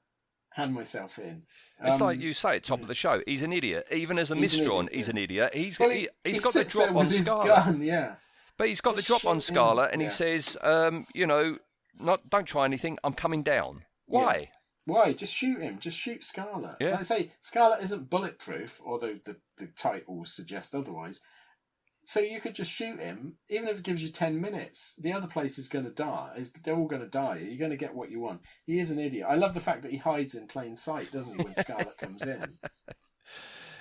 hand 0.52 0.74
myself 0.74 1.18
in. 1.18 1.42
It's 1.82 1.94
Um, 1.94 2.00
like 2.02 2.20
you 2.20 2.32
say 2.32 2.56
at 2.56 2.64
top 2.64 2.80
of 2.82 2.88
the 2.88 2.94
show. 2.94 3.22
He's 3.26 3.42
an 3.42 3.52
idiot. 3.52 3.86
Even 3.90 4.18
as 4.18 4.30
a 4.30 4.36
He's 4.36 4.54
an 4.54 4.60
Idiot, 4.60 4.72
idiot, 4.72 4.94
he's 4.94 5.08
an 5.08 5.16
idiot. 5.18 5.54
He's 5.54 5.78
well, 5.78 5.90
he, 5.90 6.08
has 6.24 6.34
he 6.36 6.40
got 6.40 6.52
the 6.54 6.64
drop 6.64 6.94
on 6.94 7.08
Scarlet. 7.10 7.46
gun. 7.46 7.82
Yeah, 7.82 8.14
But 8.58 8.68
he's 8.68 8.80
got 8.80 8.96
Just 8.96 9.06
the 9.08 9.12
drop 9.12 9.24
on 9.26 9.40
Scarlet, 9.40 9.90
and 9.92 10.02
he 10.02 10.08
says, 10.08 10.56
um, 10.62 11.06
you 11.14 11.26
know, 11.26 11.56
not 11.98 12.28
don't 12.28 12.46
try 12.46 12.64
anything. 12.64 12.98
I'm 13.02 13.14
coming 13.14 13.42
down. 13.42 13.84
Why? 14.06 14.50
Why? 14.86 15.12
Just 15.12 15.34
shoot 15.34 15.60
him. 15.62 15.78
Just 15.78 15.96
shoot 15.96 16.24
Scarlet. 16.24 16.76
Yeah. 16.80 16.90
Like 16.90 17.00
I 17.00 17.02
say, 17.02 17.32
Scarlet 17.42 17.82
isn't 17.82 18.10
bulletproof, 18.10 18.80
although 18.84 19.16
the, 19.24 19.36
the 19.56 19.66
titles 19.76 20.34
suggest 20.34 20.74
otherwise. 20.74 21.20
So 22.10 22.18
you 22.18 22.40
could 22.40 22.56
just 22.56 22.72
shoot 22.72 22.98
him, 22.98 23.36
even 23.48 23.68
if 23.68 23.78
it 23.78 23.84
gives 23.84 24.02
you 24.02 24.08
10 24.08 24.40
minutes. 24.40 24.96
The 24.98 25.12
other 25.12 25.28
place 25.28 25.58
is 25.58 25.68
going 25.68 25.84
to 25.84 25.92
die. 25.92 26.32
Is 26.38 26.52
They're 26.64 26.74
all 26.74 26.88
going 26.88 27.02
to 27.02 27.08
die. 27.08 27.36
You're 27.36 27.56
going 27.56 27.70
to 27.70 27.76
get 27.76 27.94
what 27.94 28.10
you 28.10 28.18
want. 28.18 28.40
He 28.66 28.80
is 28.80 28.90
an 28.90 28.98
idiot. 28.98 29.28
I 29.30 29.36
love 29.36 29.54
the 29.54 29.60
fact 29.60 29.82
that 29.82 29.92
he 29.92 29.96
hides 29.96 30.34
in 30.34 30.48
plain 30.48 30.74
sight, 30.74 31.12
doesn't 31.12 31.38
he, 31.38 31.44
when 31.44 31.54
Scarlet 31.54 31.96
comes 31.98 32.22
in? 32.26 32.58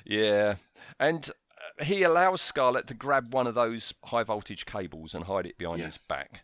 Yeah, 0.06 0.56
and 1.00 1.30
uh, 1.30 1.84
he 1.84 2.04
allows 2.04 2.42
Scarlet 2.42 2.88
to 2.88 2.94
grab 2.94 3.34
one 3.34 3.46
of 3.48 3.54
those 3.54 3.94
high 4.06 4.24
voltage 4.24 4.66
cables 4.66 5.14
and 5.14 5.26
hide 5.26 5.46
it 5.46 5.58
behind 5.58 5.82
his 5.82 5.98
back, 5.98 6.42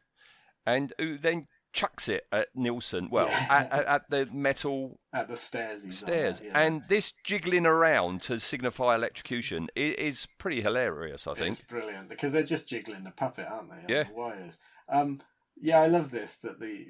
and 0.67 0.93
who 1.00 1.17
then 1.17 1.48
chucks 1.76 2.08
it 2.10 2.26
at 2.32 2.48
Neilson. 2.56 3.12
Well, 3.12 3.28
at, 3.28 3.72
at, 3.72 3.86
at 3.86 4.10
the 4.10 4.26
metal 4.32 4.98
At 5.14 5.28
the 5.28 5.36
stairs 5.36 5.86
stairs, 5.96 6.42
yeah. 6.44 6.58
and 6.60 6.82
this 6.88 7.14
jiggling 7.24 7.66
around 7.66 8.22
to 8.24 8.40
signify 8.40 8.96
electrocution 8.96 9.68
is 9.76 10.28
pretty 10.40 10.62
hilarious. 10.62 11.28
I 11.28 11.34
think. 11.36 11.60
It's 11.60 11.62
brilliant 11.62 12.10
because 12.10 12.32
they're 12.34 12.44
just 12.44 12.70
jiggling 12.70 13.04
the 13.04 13.12
puppet, 13.12 13.48
aren't 13.52 13.70
they? 13.70 13.76
on 13.76 13.86
Yeah. 13.90 14.04
the 14.06 14.14
wires. 14.14 14.58
Um, 14.90 15.20
yeah, 15.62 15.82
I 15.82 15.88
love 15.88 16.12
this. 16.12 16.38
That 16.38 16.60
the 16.60 16.86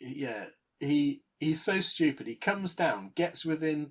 yeah 0.00 0.46
he 0.80 1.22
he's 1.40 1.60
so 1.62 1.80
stupid. 1.80 2.26
He 2.26 2.36
comes 2.36 2.76
down, 2.76 3.12
gets 3.14 3.44
within 3.44 3.90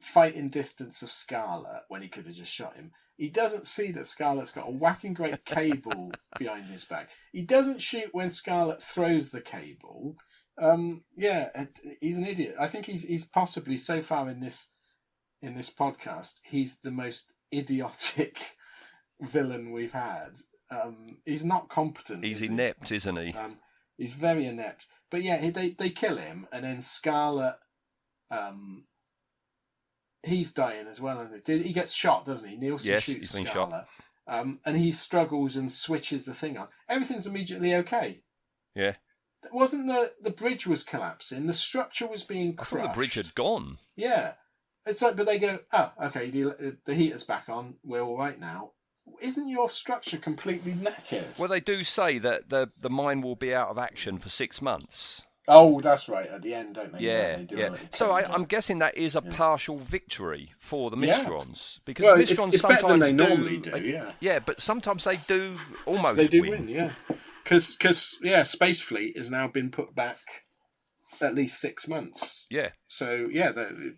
fighting 0.00 0.50
distance 0.50 1.02
of 1.02 1.10
Scarlet 1.10 1.82
when 1.88 2.02
he 2.02 2.08
could 2.08 2.26
have 2.26 2.34
just 2.34 2.52
shot 2.52 2.76
him. 2.76 2.92
He 3.16 3.28
doesn't 3.28 3.66
see 3.66 3.92
that 3.92 4.06
Scarlet's 4.06 4.52
got 4.52 4.68
a 4.68 4.72
whacking 4.72 5.14
great 5.14 5.44
cable 5.44 6.12
behind 6.38 6.66
his 6.66 6.84
back. 6.84 7.10
He 7.32 7.42
doesn't 7.42 7.82
shoot 7.82 8.08
when 8.12 8.30
Scarlet 8.30 8.82
throws 8.82 9.30
the 9.30 9.40
cable. 9.40 10.16
Um, 10.60 11.04
yeah, 11.16 11.66
he's 12.00 12.18
an 12.18 12.26
idiot. 12.26 12.56
I 12.58 12.66
think 12.66 12.86
he's 12.86 13.04
he's 13.04 13.26
possibly 13.26 13.76
so 13.76 14.02
far 14.02 14.28
in 14.28 14.40
this 14.40 14.70
in 15.42 15.56
this 15.56 15.70
podcast, 15.70 16.34
he's 16.44 16.78
the 16.78 16.90
most 16.90 17.32
idiotic 17.52 18.38
villain 19.20 19.72
we've 19.72 19.92
had. 19.92 20.38
Um, 20.70 21.18
he's 21.26 21.44
not 21.44 21.68
competent. 21.68 22.24
He's 22.24 22.36
is 22.40 22.48
he? 22.48 22.54
inept, 22.54 22.92
isn't 22.92 23.16
he? 23.16 23.32
Um, 23.34 23.58
he's 23.98 24.12
very 24.12 24.46
inept. 24.46 24.86
But 25.10 25.22
yeah, 25.22 25.50
they 25.50 25.70
they 25.70 25.90
kill 25.90 26.16
him, 26.16 26.46
and 26.52 26.64
then 26.64 26.80
Scarlet, 26.80 27.56
um, 28.30 28.84
he's 30.22 30.52
dying 30.52 30.86
as 30.88 31.00
well. 31.00 31.20
Isn't 31.20 31.46
he? 31.46 31.62
He 31.68 31.72
gets 31.72 31.92
shot, 31.92 32.24
doesn't 32.24 32.48
he? 32.48 32.56
Neilson 32.56 32.86
Yes, 32.86 33.02
shoots 33.04 33.18
he's 33.18 33.34
been 33.34 33.44
shot. 33.44 33.68
Scarlet, 33.68 33.86
um, 34.26 34.60
and 34.64 34.76
he 34.76 34.92
struggles 34.92 35.56
and 35.56 35.70
switches 35.70 36.24
the 36.24 36.34
thing 36.34 36.56
on. 36.56 36.68
Everything's 36.88 37.26
immediately 37.26 37.74
okay. 37.76 38.22
Yeah. 38.74 38.94
It 39.44 39.52
wasn't 39.52 39.88
the 39.88 40.12
the 40.20 40.30
bridge 40.30 40.66
was 40.66 40.84
collapsing? 40.84 41.46
The 41.46 41.52
structure 41.52 42.06
was 42.06 42.22
being 42.22 42.54
crushed. 42.54 42.88
the 42.88 42.94
bridge 42.94 43.14
had 43.14 43.34
gone. 43.34 43.78
Yeah. 43.96 44.34
It's 44.86 45.02
like, 45.02 45.16
but 45.16 45.26
they 45.26 45.38
go, 45.38 45.60
oh, 45.72 45.92
okay, 46.06 46.30
the, 46.30 46.76
the 46.84 46.94
heater's 46.94 47.22
back 47.22 47.48
on. 47.48 47.74
We're 47.84 48.02
all 48.02 48.18
right 48.18 48.38
now. 48.38 48.72
Isn't 49.20 49.48
your 49.48 49.68
structure 49.68 50.18
completely 50.18 50.72
knackered? 50.72 51.38
Well, 51.38 51.48
they 51.48 51.60
do 51.60 51.84
say 51.84 52.18
that 52.18 52.50
the 52.50 52.70
the 52.78 52.90
mine 52.90 53.20
will 53.20 53.36
be 53.36 53.54
out 53.54 53.68
of 53.68 53.78
action 53.78 54.18
for 54.18 54.28
six 54.28 54.62
months. 54.62 55.26
Oh, 55.48 55.80
that's 55.80 56.08
right. 56.08 56.28
At 56.28 56.42
the 56.42 56.54
end, 56.54 56.76
don't 56.76 56.92
they? 56.92 57.00
Yeah, 57.00 57.36
they 57.36 57.42
do 57.44 57.56
a 57.56 57.58
yeah. 57.58 57.68
little 57.70 57.86
So 57.92 58.12
I, 58.12 58.32
I'm 58.32 58.44
guessing 58.44 58.78
that 58.78 58.96
is 58.96 59.16
a 59.16 59.22
partial 59.22 59.78
victory 59.78 60.52
for 60.58 60.90
the 60.90 60.96
Yeah. 60.96 61.24
Mysterons 61.24 61.80
because 61.84 62.04
Well, 62.04 62.20
it's- 62.20 62.36
Mysterons 62.36 62.54
it's 62.54 62.62
better 62.62 62.80
sometimes 62.80 63.00
they 63.00 63.10
do, 63.10 63.16
normally 63.16 63.58
do, 63.58 63.70
they- 63.72 63.92
yeah. 63.92 64.12
yeah, 64.20 64.38
but 64.38 64.60
sometimes 64.60 65.02
they 65.04 65.16
do 65.26 65.58
almost 65.84 66.16
they 66.18 66.28
do 66.28 66.42
win, 66.42 66.68
yeah. 66.68 66.92
Because, 67.42 68.18
yeah, 68.22 68.44
Space 68.44 68.80
Fleet 68.82 69.16
has 69.16 69.30
now 69.30 69.48
been 69.48 69.70
put 69.70 69.96
back 69.96 70.18
at 71.20 71.34
least 71.34 71.60
six 71.60 71.88
months. 71.88 72.46
Yeah, 72.48 72.70
So 72.86 73.28
yeah, 73.30 73.50
the, 73.50 73.96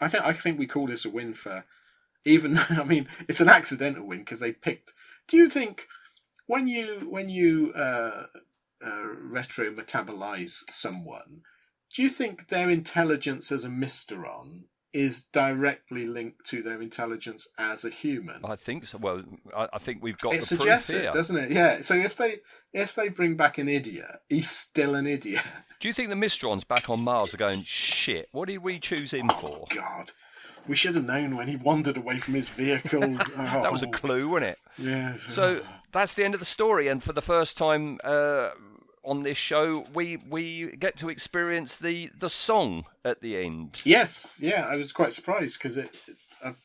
I 0.00 0.08
think 0.08 0.24
I 0.24 0.32
think 0.32 0.58
we 0.58 0.66
call 0.66 0.86
this 0.86 1.04
a 1.04 1.10
win 1.10 1.32
for 1.32 1.64
even. 2.24 2.58
I 2.70 2.82
mean, 2.82 3.08
it's 3.28 3.40
an 3.40 3.48
accidental 3.48 4.04
win 4.04 4.18
because 4.18 4.40
they 4.40 4.52
picked. 4.52 4.92
Do 5.28 5.36
you 5.36 5.48
think 5.48 5.86
when 6.46 6.66
you 6.68 7.06
when 7.08 7.28
you 7.30 7.72
uh, 7.72 8.26
uh, 8.84 9.06
retro 9.20 9.70
metabolize 9.70 10.62
someone, 10.70 11.42
do 11.94 12.02
you 12.02 12.08
think 12.08 12.48
their 12.48 12.68
intelligence 12.70 13.52
as 13.52 13.64
a 13.64 13.68
Mysteron 13.68 14.62
is 14.92 15.24
directly 15.24 16.06
linked 16.06 16.46
to 16.46 16.62
their 16.62 16.80
intelligence 16.80 17.48
as 17.58 17.84
a 17.84 17.90
human? 17.90 18.40
I 18.44 18.56
think 18.56 18.86
so. 18.86 18.98
Well, 18.98 19.22
I, 19.56 19.68
I 19.74 19.78
think 19.78 20.02
we've 20.02 20.18
got 20.18 20.34
it 20.34 20.40
the 20.40 20.46
suggests 20.46 20.90
proof 20.90 21.02
here. 21.02 21.10
it, 21.10 21.14
doesn't 21.14 21.36
it? 21.36 21.50
Yeah. 21.50 21.80
So 21.82 21.94
if 21.94 22.16
they 22.16 22.36
if 22.72 22.94
they 22.94 23.08
bring 23.08 23.36
back 23.36 23.58
an 23.58 23.68
idiot, 23.68 24.06
he's 24.28 24.50
still 24.50 24.94
an 24.94 25.06
idiot. 25.06 25.42
Do 25.80 25.88
you 25.88 25.94
think 25.94 26.08
the 26.08 26.14
Mysterons 26.16 26.66
back 26.66 26.88
on 26.88 27.02
Mars 27.02 27.34
are 27.34 27.38
going 27.38 27.62
shit? 27.64 28.28
What 28.32 28.48
did 28.48 28.58
we 28.58 28.78
choose 28.78 29.12
him 29.12 29.28
for? 29.28 29.66
God, 29.74 30.12
we 30.66 30.74
should 30.74 30.94
have 30.94 31.04
known 31.04 31.36
when 31.36 31.48
he 31.48 31.56
wandered 31.56 31.98
away 31.98 32.18
from 32.18 32.32
his 32.34 32.48
vehicle. 32.48 33.00
That 33.36 33.70
was 33.72 33.82
a 33.82 33.86
Oh, 33.86 33.90
clue, 33.90 34.26
wasn't 34.28 34.52
it? 34.52 34.58
Yeah. 34.78 35.16
So 35.28 35.60
that's 35.96 36.14
the 36.14 36.24
end 36.24 36.34
of 36.34 36.40
the 36.40 36.46
story, 36.46 36.88
and 36.88 37.02
for 37.02 37.12
the 37.12 37.22
first 37.22 37.56
time 37.56 37.98
uh, 38.04 38.50
on 39.04 39.20
this 39.20 39.38
show, 39.38 39.86
we 39.94 40.18
we 40.28 40.76
get 40.76 40.96
to 40.98 41.08
experience 41.08 41.76
the 41.76 42.10
the 42.18 42.30
song 42.30 42.84
at 43.04 43.20
the 43.20 43.36
end. 43.36 43.80
Yes, 43.84 44.38
yeah, 44.42 44.66
I 44.68 44.76
was 44.76 44.92
quite 44.92 45.12
surprised 45.12 45.58
because 45.58 45.76
it, 45.76 45.90
I've 46.44 46.56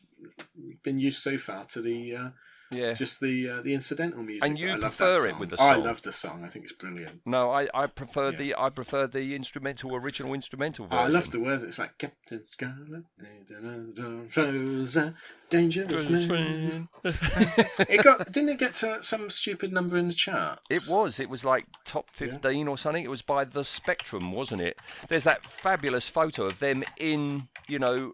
been 0.83 0.99
used 0.99 1.21
so 1.21 1.37
far 1.37 1.63
to 1.65 1.81
the 1.81 2.15
uh, 2.15 2.29
Yeah. 2.71 2.93
just 2.93 3.19
the 3.19 3.49
uh, 3.49 3.61
the 3.61 3.73
incidental 3.73 4.23
music. 4.23 4.43
And 4.47 4.57
you 4.57 4.69
I 4.69 4.75
love 4.75 4.95
prefer 4.97 5.21
that 5.23 5.29
it 5.29 5.39
with 5.39 5.49
the 5.49 5.57
Oh, 5.59 5.65
I 5.65 5.73
song? 5.75 5.83
love 5.83 6.01
the 6.01 6.11
song. 6.11 6.43
I 6.45 6.47
think 6.49 6.63
it's 6.63 6.73
brilliant. 6.73 7.21
No, 7.25 7.51
I, 7.51 7.67
I 7.73 7.87
prefer 7.87 8.31
Yeah. 8.31 8.37
the 8.37 8.55
I 8.57 8.69
prefer 8.69 9.07
the 9.07 9.35
instrumental 9.35 9.95
original 9.95 10.33
instrumental 10.33 10.85
version. 10.87 11.05
I 11.05 11.07
love 11.07 11.31
the 11.31 11.39
words. 11.39 11.63
It's 11.63 11.79
like 11.79 11.97
Captain 11.97 12.45
Scarlet, 12.45 13.03
shows 14.29 14.97
a 14.97 15.13
dangerous 15.49 16.09
man. 16.09 16.87
It 17.03 18.03
got 18.03 18.31
didn't 18.31 18.49
it 18.49 18.59
get 18.59 18.75
to 18.75 19.03
some 19.03 19.29
stupid 19.29 19.73
number 19.73 19.97
in 19.97 20.07
the 20.07 20.13
charts? 20.13 20.61
It 20.69 20.83
was. 20.89 21.19
It 21.19 21.29
was 21.29 21.43
like 21.43 21.65
top 21.85 22.09
15 22.11 22.67
or 22.67 22.77
something. 22.77 23.03
It 23.03 23.09
was 23.09 23.21
by 23.21 23.43
The 23.43 23.63
Spectrum, 23.63 24.31
wasn't 24.31 24.61
it? 24.61 24.77
There's 25.09 25.23
that 25.25 25.43
fabulous 25.45 26.07
photo 26.07 26.45
of 26.45 26.59
them 26.59 26.83
in, 26.97 27.47
you 27.67 27.79
know, 27.79 28.13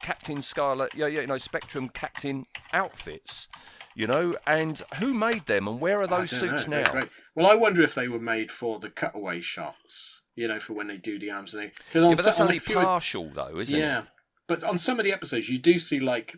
Captain 0.00 0.40
Scarlet, 0.42 0.94
yeah, 0.94 1.06
yeah, 1.06 1.20
you 1.20 1.26
know, 1.26 1.38
Spectrum 1.38 1.88
Captain 1.88 2.46
outfits, 2.72 3.48
you 3.94 4.06
know, 4.06 4.34
and 4.46 4.82
who 4.98 5.12
made 5.12 5.46
them 5.46 5.66
and 5.68 5.80
where 5.80 6.00
are 6.00 6.06
those 6.06 6.30
don't 6.30 6.50
know, 6.50 6.56
suits 6.58 6.68
now? 6.68 6.90
great. 6.92 7.08
Well, 7.34 7.46
I 7.46 7.54
wonder 7.54 7.82
if 7.82 7.94
they 7.94 8.08
were 8.08 8.18
made 8.20 8.50
for 8.50 8.78
the 8.78 8.90
cutaway 8.90 9.40
shots. 9.40 10.22
You 10.36 10.46
know, 10.46 10.60
for 10.60 10.72
when 10.74 10.86
they 10.86 10.98
do 10.98 11.18
the 11.18 11.32
arms 11.32 11.52
and 11.52 11.64
they. 11.64 11.72
'cause 11.92 12.04
on 12.04 12.14
but 12.14 12.24
that's 12.24 12.38
on 12.38 12.46
only 12.46 12.60
few- 12.60 12.76
partial, 12.76 13.28
though, 13.30 13.58
isn't 13.58 13.76
yeah, 13.76 14.00
it? 14.02 14.04
but 14.46 14.62
on 14.62 14.78
some 14.78 15.00
of 15.00 15.04
the 15.04 15.12
episodes, 15.12 15.48
you 15.50 15.58
do 15.58 15.80
see 15.80 15.98
like 15.98 16.36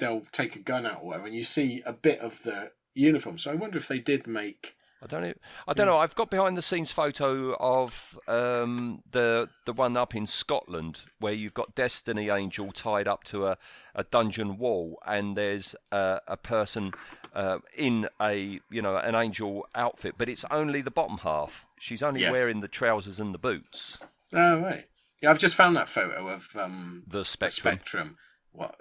they'll 0.00 0.22
take 0.32 0.56
a 0.56 0.58
gun 0.60 0.84
out 0.86 1.00
or 1.02 1.06
whatever, 1.08 1.26
and 1.26 1.36
you 1.36 1.44
see 1.44 1.82
a 1.86 1.92
bit 1.92 2.18
of 2.18 2.42
the 2.42 2.72
uniform. 2.94 3.38
So 3.38 3.52
I 3.52 3.54
wonder 3.54 3.78
if 3.78 3.86
they 3.86 4.00
did 4.00 4.26
make. 4.26 4.74
I 5.02 5.06
don't 5.06 5.22
know. 5.22 5.32
I 5.68 5.72
don't 5.74 5.86
know. 5.86 5.98
I've 5.98 6.14
got 6.16 6.28
behind 6.28 6.56
the 6.56 6.62
scenes 6.62 6.90
photo 6.90 7.54
of 7.56 8.18
um, 8.26 9.02
the 9.10 9.48
the 9.64 9.72
one 9.72 9.96
up 9.96 10.14
in 10.16 10.26
Scotland 10.26 11.04
where 11.20 11.32
you've 11.32 11.54
got 11.54 11.74
Destiny 11.76 12.30
Angel 12.32 12.72
tied 12.72 13.06
up 13.06 13.22
to 13.24 13.46
a, 13.46 13.58
a 13.94 14.02
dungeon 14.04 14.58
wall, 14.58 14.98
and 15.06 15.36
there's 15.36 15.76
a, 15.92 16.20
a 16.26 16.36
person 16.36 16.92
uh, 17.32 17.58
in 17.76 18.08
a 18.20 18.58
you 18.70 18.82
know 18.82 18.96
an 18.96 19.14
angel 19.14 19.66
outfit, 19.74 20.14
but 20.18 20.28
it's 20.28 20.44
only 20.50 20.80
the 20.82 20.90
bottom 20.90 21.18
half. 21.18 21.64
She's 21.78 22.02
only 22.02 22.22
Yes. 22.22 22.32
wearing 22.32 22.60
the 22.60 22.66
trousers 22.68 23.20
and 23.20 23.32
the 23.32 23.38
boots. 23.38 23.98
Oh 24.32 24.58
right, 24.60 24.86
yeah, 25.22 25.30
I've 25.30 25.38
just 25.38 25.54
found 25.54 25.76
that 25.76 25.88
photo 25.88 26.28
of 26.28 26.48
um, 26.56 27.04
The 27.06 27.18
the 27.18 27.24
Spectrum. 27.24 27.72
Spectrum. 27.74 28.16
What 28.50 28.74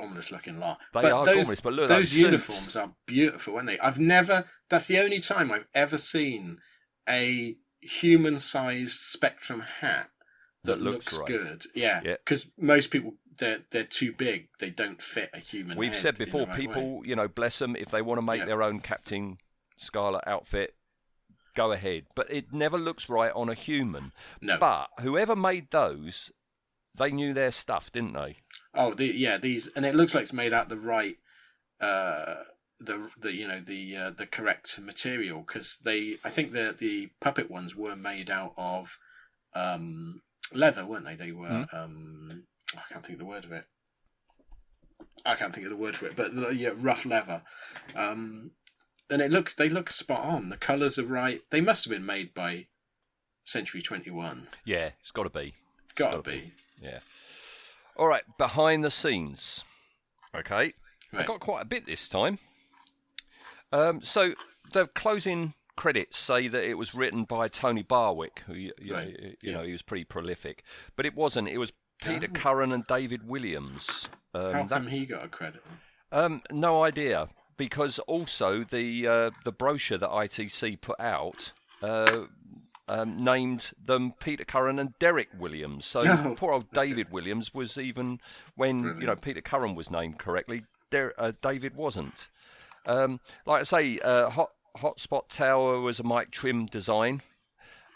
gormless 0.00 0.30
looking 0.30 0.58
lot. 0.58 0.78
They 0.94 1.02
but 1.02 1.12
are 1.12 1.24
those, 1.24 1.48
gormless, 1.48 1.62
but 1.62 1.72
look 1.72 1.88
those 1.88 1.98
those 1.98 2.08
suits. 2.10 2.22
uniforms 2.22 2.76
are 2.76 2.92
beautiful, 3.06 3.54
aren't 3.56 3.66
they? 3.68 3.78
I've 3.78 3.98
never. 3.98 4.44
That's 4.68 4.86
the 4.86 4.98
only 4.98 5.20
time 5.20 5.50
I've 5.50 5.66
ever 5.74 5.98
seen 5.98 6.58
a 7.08 7.56
human-sized 7.80 8.98
Spectrum 8.98 9.60
hat 9.80 10.10
that, 10.64 10.78
That 10.78 10.82
looks 10.82 11.18
right. 11.18 11.26
good. 11.26 11.62
Yeah, 11.74 12.00
Yeah. 12.04 12.16
because 12.24 12.50
most 12.58 12.90
people 12.90 13.14
they're 13.38 13.60
they're 13.70 13.84
too 13.84 14.12
big. 14.12 14.48
They 14.60 14.70
don't 14.70 15.02
fit 15.02 15.30
a 15.34 15.38
human. 15.38 15.76
We've 15.76 15.94
said 15.94 16.16
before, 16.16 16.46
right 16.46 16.56
people, 16.56 17.00
way. 17.00 17.08
you 17.08 17.16
know, 17.16 17.28
bless 17.28 17.58
them, 17.58 17.76
if 17.76 17.88
they 17.90 18.02
want 18.02 18.18
to 18.18 18.22
make 18.22 18.40
Yeah. 18.40 18.46
their 18.46 18.62
own 18.62 18.80
Captain 18.80 19.36
Scarlet 19.76 20.24
outfit, 20.26 20.74
go 21.54 21.70
ahead. 21.72 22.06
But 22.14 22.30
it 22.30 22.52
never 22.52 22.78
looks 22.78 23.08
right 23.10 23.32
on 23.34 23.48
a 23.50 23.54
human. 23.54 24.12
No. 24.40 24.56
But 24.58 24.88
whoever 25.00 25.36
made 25.36 25.70
those, 25.70 26.30
they 26.96 27.10
knew 27.10 27.34
their 27.34 27.50
stuff, 27.50 27.92
didn't 27.92 28.14
they? 28.14 28.38
Oh, 28.74 28.94
the, 28.94 29.06
yeah, 29.06 29.38
these, 29.38 29.68
and 29.68 29.84
it 29.86 29.94
looks 29.94 30.14
like 30.14 30.22
it's 30.22 30.32
made 30.32 30.52
out 30.52 30.68
the 30.68 30.76
right, 30.76 31.16
uh, 31.80 32.36
the 32.78 33.08
the 33.18 33.34
you 33.34 33.48
know 33.48 33.60
the 33.60 33.96
uh, 33.96 34.10
the 34.10 34.26
correct 34.26 34.78
material 34.80 35.42
because 35.46 35.78
they, 35.84 36.18
I 36.24 36.28
think 36.28 36.52
the 36.52 36.74
the 36.76 37.10
puppet 37.20 37.50
ones 37.50 37.74
were 37.74 37.96
made 37.96 38.30
out 38.30 38.52
of 38.56 38.98
um, 39.54 40.22
leather, 40.52 40.84
weren't 40.84 41.06
they? 41.06 41.14
They 41.14 41.32
were. 41.32 41.66
Um, 41.72 42.44
I 42.74 42.92
can't 42.92 43.04
think 43.04 43.14
of 43.14 43.20
the 43.20 43.24
word 43.30 43.44
of 43.44 43.52
it. 43.52 43.64
I 45.24 45.34
can't 45.34 45.54
think 45.54 45.66
of 45.66 45.70
the 45.70 45.76
word 45.76 45.96
for 45.96 46.06
it, 46.06 46.16
but 46.16 46.36
uh, 46.36 46.50
yeah, 46.50 46.70
rough 46.76 47.06
leather. 47.06 47.42
Um, 47.94 48.52
and 49.08 49.22
it 49.22 49.30
looks 49.30 49.54
they 49.54 49.68
look 49.68 49.90
spot 49.90 50.24
on. 50.24 50.50
The 50.50 50.56
colours 50.56 50.98
are 50.98 51.04
right. 51.04 51.42
They 51.50 51.60
must 51.60 51.84
have 51.84 51.92
been 51.92 52.06
made 52.06 52.34
by 52.34 52.66
Century 53.44 53.80
Twenty 53.80 54.10
One. 54.10 54.48
Yeah, 54.64 54.90
it's 55.00 55.10
got 55.10 55.24
to 55.24 55.30
be. 55.30 55.54
Gotta 55.94 56.16
gotta 56.18 56.30
be. 56.30 56.52
Yeah. 56.80 56.98
All 57.96 58.06
right, 58.08 58.22
behind 58.38 58.84
the 58.84 58.90
scenes. 58.90 59.64
Okay, 60.34 60.74
I 61.12 61.22
got 61.22 61.40
quite 61.40 61.62
a 61.62 61.66
bit 61.66 61.86
this 61.86 62.08
time. 62.08 62.38
Um, 63.72 64.02
so 64.02 64.34
the 64.72 64.86
closing 64.88 65.54
credits 65.76 66.18
say 66.18 66.48
that 66.48 66.64
it 66.64 66.74
was 66.78 66.94
written 66.94 67.24
by 67.24 67.48
Tony 67.48 67.82
Barwick, 67.82 68.42
who 68.46 68.54
you, 68.54 68.72
Right, 68.90 69.08
you 69.18 69.36
yeah. 69.42 69.52
know 69.54 69.62
he 69.62 69.72
was 69.72 69.82
pretty 69.82 70.04
prolific, 70.04 70.62
but 70.94 71.06
it 71.06 71.14
wasn't. 71.14 71.48
It 71.48 71.58
was 71.58 71.72
Peter 72.02 72.28
Oh. 72.30 72.34
Curran 72.34 72.72
and 72.72 72.86
David 72.86 73.26
Williams. 73.26 74.08
Um, 74.34 74.52
How 74.52 74.62
that- 74.64 74.68
come 74.68 74.86
he 74.88 75.06
got 75.06 75.24
a 75.24 75.28
credit? 75.28 75.62
um, 76.12 76.42
no 76.50 76.82
idea, 76.84 77.28
because 77.56 77.98
also 78.00 78.62
the 78.64 79.06
uh, 79.08 79.30
the 79.44 79.52
brochure 79.52 79.98
that 79.98 80.10
ITC 80.10 80.80
put 80.80 81.00
out 81.00 81.52
uh, 81.82 82.24
um, 82.88 83.22
named 83.22 83.72
them 83.84 84.12
Peter 84.20 84.44
Curran 84.44 84.78
and 84.78 84.98
Derek 84.98 85.28
Williams. 85.38 85.86
So 85.86 86.00
Oh, 86.06 86.34
poor 86.36 86.52
old 86.52 86.70
David 86.72 87.10
Williams 87.10 87.52
was 87.52 87.76
even 87.78 88.20
when 88.54 88.80
you 89.00 89.06
know 89.06 89.16
Peter 89.16 89.40
Curran 89.40 89.74
was 89.74 89.90
named 89.90 90.18
correctly, 90.18 90.64
Der- 90.90 91.14
uh, 91.18 91.32
David 91.40 91.74
wasn't. 91.74 92.28
Um, 92.86 93.20
like 93.44 93.60
I 93.60 93.64
say, 93.64 93.98
uh, 94.00 94.30
Hot 94.30 94.50
Hotspot 94.78 95.28
Tower 95.28 95.80
was 95.80 95.98
a 95.98 96.04
Mike 96.04 96.30
Trim 96.30 96.66
design. 96.66 97.22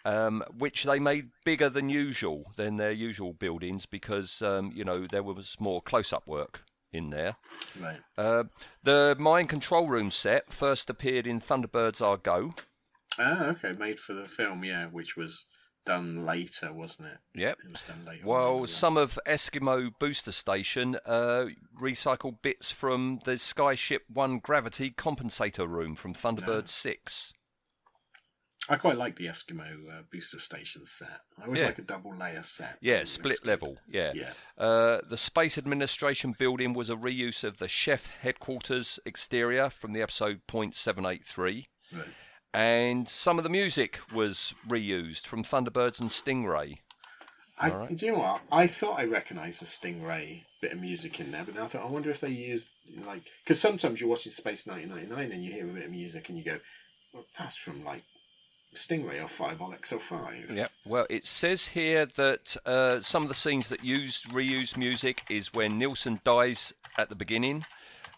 Um, 0.02 0.42
which 0.56 0.84
they 0.84 0.98
made 0.98 1.28
bigger 1.44 1.68
than 1.68 1.90
usual 1.90 2.52
than 2.56 2.78
their 2.78 2.90
usual 2.90 3.34
buildings 3.34 3.84
because 3.84 4.40
um, 4.40 4.72
you 4.74 4.82
know 4.82 5.06
there 5.06 5.22
was 5.22 5.56
more 5.60 5.82
close-up 5.82 6.26
work 6.26 6.62
in 6.90 7.10
there. 7.10 7.36
Right. 7.78 7.98
Uh, 8.16 8.44
the 8.82 9.14
Mind 9.18 9.50
Control 9.50 9.86
Room 9.86 10.10
set 10.10 10.54
first 10.54 10.88
appeared 10.88 11.26
in 11.26 11.38
Thunderbirds 11.38 12.00
Are 12.00 12.16
Go. 12.16 12.54
Ah, 13.20 13.44
okay, 13.48 13.72
made 13.72 13.98
for 14.00 14.14
the 14.14 14.26
film, 14.26 14.64
yeah, 14.64 14.86
which 14.86 15.16
was 15.16 15.44
done 15.84 16.24
later, 16.24 16.72
wasn't 16.72 17.08
it? 17.08 17.18
Yep. 17.40 17.58
It 17.64 17.70
was 17.72 17.82
done 17.82 18.04
later. 18.06 18.26
Well, 18.26 18.66
some 18.66 18.96
of 18.96 19.18
Eskimo 19.26 19.90
Booster 19.98 20.32
Station 20.32 20.96
uh, 21.04 21.46
recycled 21.80 22.40
bits 22.42 22.70
from 22.70 23.20
the 23.24 23.32
Skyship 23.32 24.00
1 24.12 24.38
Gravity 24.38 24.90
Compensator 24.90 25.68
Room 25.68 25.94
from 25.96 26.14
Thunderbird 26.14 26.68
6. 26.68 27.32
I 28.68 28.76
quite 28.76 28.98
like 28.98 29.16
the 29.16 29.26
Eskimo 29.26 29.62
uh, 29.90 30.02
booster 30.12 30.38
station 30.38 30.86
set. 30.86 31.08
I 31.40 31.46
always 31.46 31.60
Yeah. 31.60 31.66
like 31.66 31.78
a 31.78 31.82
double 31.82 32.14
layer 32.14 32.42
set. 32.42 32.76
Yeah, 32.80 33.02
split 33.04 33.44
level. 33.44 33.78
Yeah. 33.88 34.12
Yeah. 34.14 34.32
Uh, 34.56 35.00
the 35.08 35.16
Space 35.16 35.58
Administration 35.58 36.34
building 36.38 36.72
was 36.74 36.88
a 36.88 36.94
reuse 36.94 37.42
of 37.42 37.56
the 37.58 37.66
Chef 37.68 38.06
headquarters 38.20 39.00
exterior 39.04 39.70
from 39.70 39.92
the 39.92 40.02
episode 40.02 40.42
.783. 40.46 41.66
Right. 41.92 42.04
And 42.52 43.08
some 43.08 43.38
of 43.38 43.44
the 43.44 43.50
music 43.50 44.00
was 44.12 44.54
reused 44.68 45.26
from 45.26 45.44
Thunderbirds 45.44 46.00
and 46.00 46.10
Stingray. 46.10 46.78
I, 47.58 47.70
Alright. 47.70 47.96
Do 47.96 48.06
you 48.06 48.12
know 48.12 48.18
what? 48.18 48.40
I 48.50 48.66
thought 48.66 48.98
I 48.98 49.04
recognised 49.04 49.62
a 49.62 49.66
Stingray 49.66 50.44
bit 50.60 50.72
of 50.72 50.80
music 50.80 51.20
in 51.20 51.30
there, 51.30 51.44
but 51.44 51.54
now 51.54 51.64
I 51.64 51.66
thought, 51.66 51.82
I 51.82 51.90
wonder 51.90 52.10
if 52.10 52.20
they 52.20 52.30
used, 52.30 52.70
like, 53.06 53.22
because 53.44 53.60
sometimes 53.60 54.00
you're 54.00 54.10
watching 54.10 54.32
Space 54.32 54.66
1999 54.66 55.32
and 55.32 55.44
you 55.44 55.52
hear 55.52 55.68
a 55.68 55.72
bit 55.72 55.84
of 55.84 55.90
music 55.90 56.28
and 56.28 56.38
you 56.38 56.44
go, 56.44 56.58
well, 57.12 57.24
that's 57.38 57.56
from, 57.56 57.84
like, 57.84 58.02
Stingray 58.74 59.22
or 59.22 59.28
Fireball 59.28 59.74
XL5. 59.82 60.54
Yeah. 60.54 60.68
Well, 60.86 61.06
it 61.10 61.26
says 61.26 61.68
here 61.68 62.06
that 62.16 62.56
uh, 62.64 63.00
some 63.00 63.22
of 63.22 63.28
the 63.28 63.34
scenes 63.34 63.68
that 63.68 63.84
used 63.84 64.28
reused 64.30 64.76
music 64.76 65.24
is 65.28 65.52
when 65.52 65.78
Neilson 65.78 66.22
dies 66.22 66.72
at 66.96 67.08
the 67.08 67.14
beginning, 67.14 67.64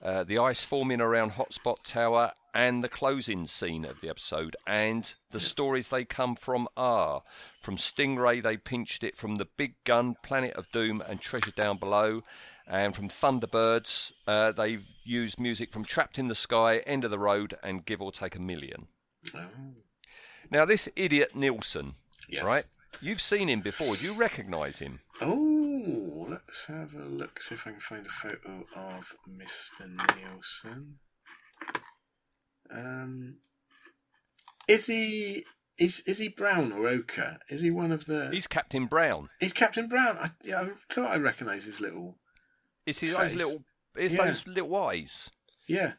uh, 0.02 0.24
the 0.24 0.38
ice 0.38 0.64
forming 0.64 1.00
around 1.00 1.32
Hotspot 1.32 1.82
Tower, 1.84 2.32
and 2.54 2.82
the 2.82 2.88
closing 2.88 3.46
scene 3.46 3.84
of 3.84 4.00
the 4.00 4.08
episode. 4.08 4.56
And 4.66 5.14
the 5.30 5.40
stories 5.40 5.88
they 5.88 6.04
come 6.04 6.36
from 6.36 6.68
are 6.76 7.22
from 7.62 7.76
Stingray, 7.76 8.42
they 8.42 8.56
pinched 8.56 9.02
it 9.04 9.16
from 9.16 9.36
the 9.36 9.46
Big 9.56 9.74
Gun, 9.84 10.16
Planet 10.22 10.54
of 10.54 10.70
Doom, 10.72 11.00
and 11.06 11.20
Treasure 11.20 11.52
Down 11.52 11.78
Below. 11.78 12.22
And 12.66 12.94
from 12.94 13.08
Thunderbirds, 13.08 14.12
uh, 14.26 14.52
they've 14.52 14.84
used 15.04 15.40
music 15.40 15.72
from 15.72 15.84
Trapped 15.84 16.18
in 16.18 16.28
the 16.28 16.34
Sky, 16.34 16.78
End 16.78 17.04
of 17.04 17.10
the 17.10 17.18
Road, 17.18 17.56
and 17.62 17.84
Give 17.84 18.00
or 18.00 18.12
Take 18.12 18.36
a 18.36 18.40
Million. 18.40 18.86
Oh. 19.34 19.40
Now, 20.50 20.64
this 20.64 20.88
idiot 20.94 21.32
Neilson, 21.34 21.94
Yes. 22.28 22.44
right? 22.44 22.64
You've 23.00 23.20
seen 23.22 23.48
him 23.48 23.62
before. 23.62 23.96
Do 23.96 24.04
you 24.04 24.12
recognise 24.12 24.78
him? 24.78 25.00
Oh, 25.20 26.26
let's 26.28 26.66
have 26.66 26.94
a 26.94 27.04
look, 27.04 27.40
see 27.40 27.54
if 27.54 27.66
I 27.66 27.70
can 27.72 27.80
find 27.80 28.06
a 28.06 28.10
photo 28.10 28.66
of 28.76 29.16
Mr. 29.28 29.88
Neilson. 29.96 30.94
Um, 32.72 33.36
is 34.68 34.86
he 34.86 35.44
is 35.78 36.00
is 36.06 36.18
he 36.18 36.28
Brown 36.28 36.72
or 36.72 36.86
Ochre? 36.88 37.38
Is 37.48 37.60
he 37.62 37.70
one 37.70 37.92
of 37.92 38.06
the? 38.06 38.30
He's 38.32 38.46
Captain 38.46 38.86
Brown. 38.86 39.28
He's 39.40 39.52
Captain 39.52 39.88
Brown. 39.88 40.16
I, 40.18 40.28
yeah, 40.44 40.62
I 40.62 40.68
thought 40.92 41.10
I 41.12 41.16
recognised 41.16 41.66
his 41.66 41.80
little. 41.80 42.18
It's 42.86 43.00
his 43.00 43.10
Face. 43.16 43.32
those 43.32 43.36
little, 43.36 43.64
it's 43.96 44.14
Yeah. 44.14 44.26
those 44.26 44.46
little 44.46 44.76
eyes. 44.76 45.30
Yeah. 45.66 45.92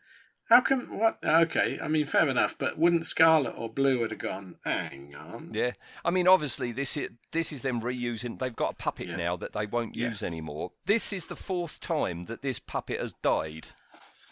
How 0.49 0.59
come? 0.62 0.99
What? 0.99 1.19
Okay. 1.23 1.79
I 1.81 1.88
mean, 1.88 2.05
fair 2.05 2.27
enough. 2.27 2.57
But 2.57 2.77
wouldn't 2.77 3.05
Scarlet 3.05 3.53
or 3.57 3.69
Blue 3.69 3.99
would 3.99 4.12
have 4.12 4.19
gone? 4.19 4.55
Hang 4.65 5.15
on. 5.15 5.51
Yeah, 5.53 5.71
I 6.03 6.12
mean, 6.12 6.27
obviously, 6.27 6.71
this 6.71 6.97
is 6.97 7.09
this 7.31 7.51
is 7.53 7.62
them 7.62 7.81
reusing. 7.81 8.39
They've 8.39 8.55
got 8.55 8.73
a 8.73 8.75
puppet 8.75 9.07
Yeah. 9.07 9.15
now 9.15 9.38
that 9.38 9.53
they 9.53 9.65
won't 9.65 9.95
use 9.95 10.21
Yes. 10.21 10.23
anymore. 10.23 10.73
This 10.86 11.13
is 11.13 11.25
the 11.27 11.36
fourth 11.38 11.79
time 11.79 12.23
that 12.23 12.41
this 12.41 12.59
puppet 12.59 12.99
has 12.99 13.13
died 13.13 13.67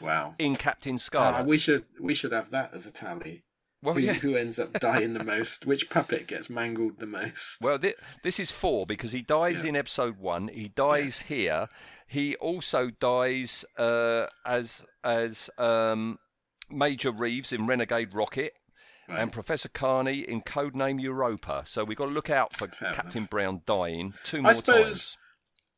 Wow. 0.01 0.35
in 0.39 0.55
Captain 0.55 0.97
Scarlet. 0.97 1.45
we 1.45 1.57
should 1.57 1.85
we 1.99 2.13
should 2.13 2.31
have 2.31 2.49
that 2.51 2.71
as 2.73 2.85
a 2.85 2.91
tally. 2.91 3.43
well, 3.83 3.93
who, 3.95 4.01
yeah. 4.01 4.13
who 4.13 4.35
ends 4.35 4.59
up 4.59 4.73
dying 4.79 5.13
the 5.13 5.23
most? 5.23 5.65
Which 5.65 5.89
puppet 5.89 6.27
gets 6.27 6.49
mangled 6.49 6.99
the 6.99 7.05
most? 7.07 7.61
Well, 7.61 7.77
thi- 7.77 7.95
this 8.23 8.39
is 8.39 8.51
four 8.51 8.85
because 8.85 9.11
he 9.11 9.21
dies 9.21 9.63
Yeah. 9.63 9.69
in 9.69 9.75
episode 9.75 10.17
one. 10.19 10.47
He 10.49 10.69
dies 10.69 11.19
here. 11.27 11.67
He 12.07 12.35
also 12.35 12.89
dies 12.89 13.63
uh, 13.77 14.25
as 14.45 14.83
as 15.03 15.49
um, 15.57 16.19
Major 16.69 17.11
Reeves 17.11 17.51
in 17.51 17.67
Renegade 17.67 18.13
Rocket. 18.13 18.53
Right. 19.09 19.19
and 19.23 19.31
Professor 19.31 19.67
Carney 19.67 20.19
in 20.19 20.41
Codename 20.41 21.01
Europa. 21.01 21.63
So 21.65 21.83
we've 21.83 21.97
got 21.97 22.05
to 22.05 22.11
look 22.11 22.29
out 22.29 22.55
for 22.55 22.67
Fair 22.67 22.93
Captain 22.93 23.17
enough. 23.23 23.29
Brown 23.31 23.61
dying 23.65 24.13
two 24.23 24.41
more 24.43 24.51
I 24.51 24.53
suppose 24.53 24.83
times. 24.85 25.17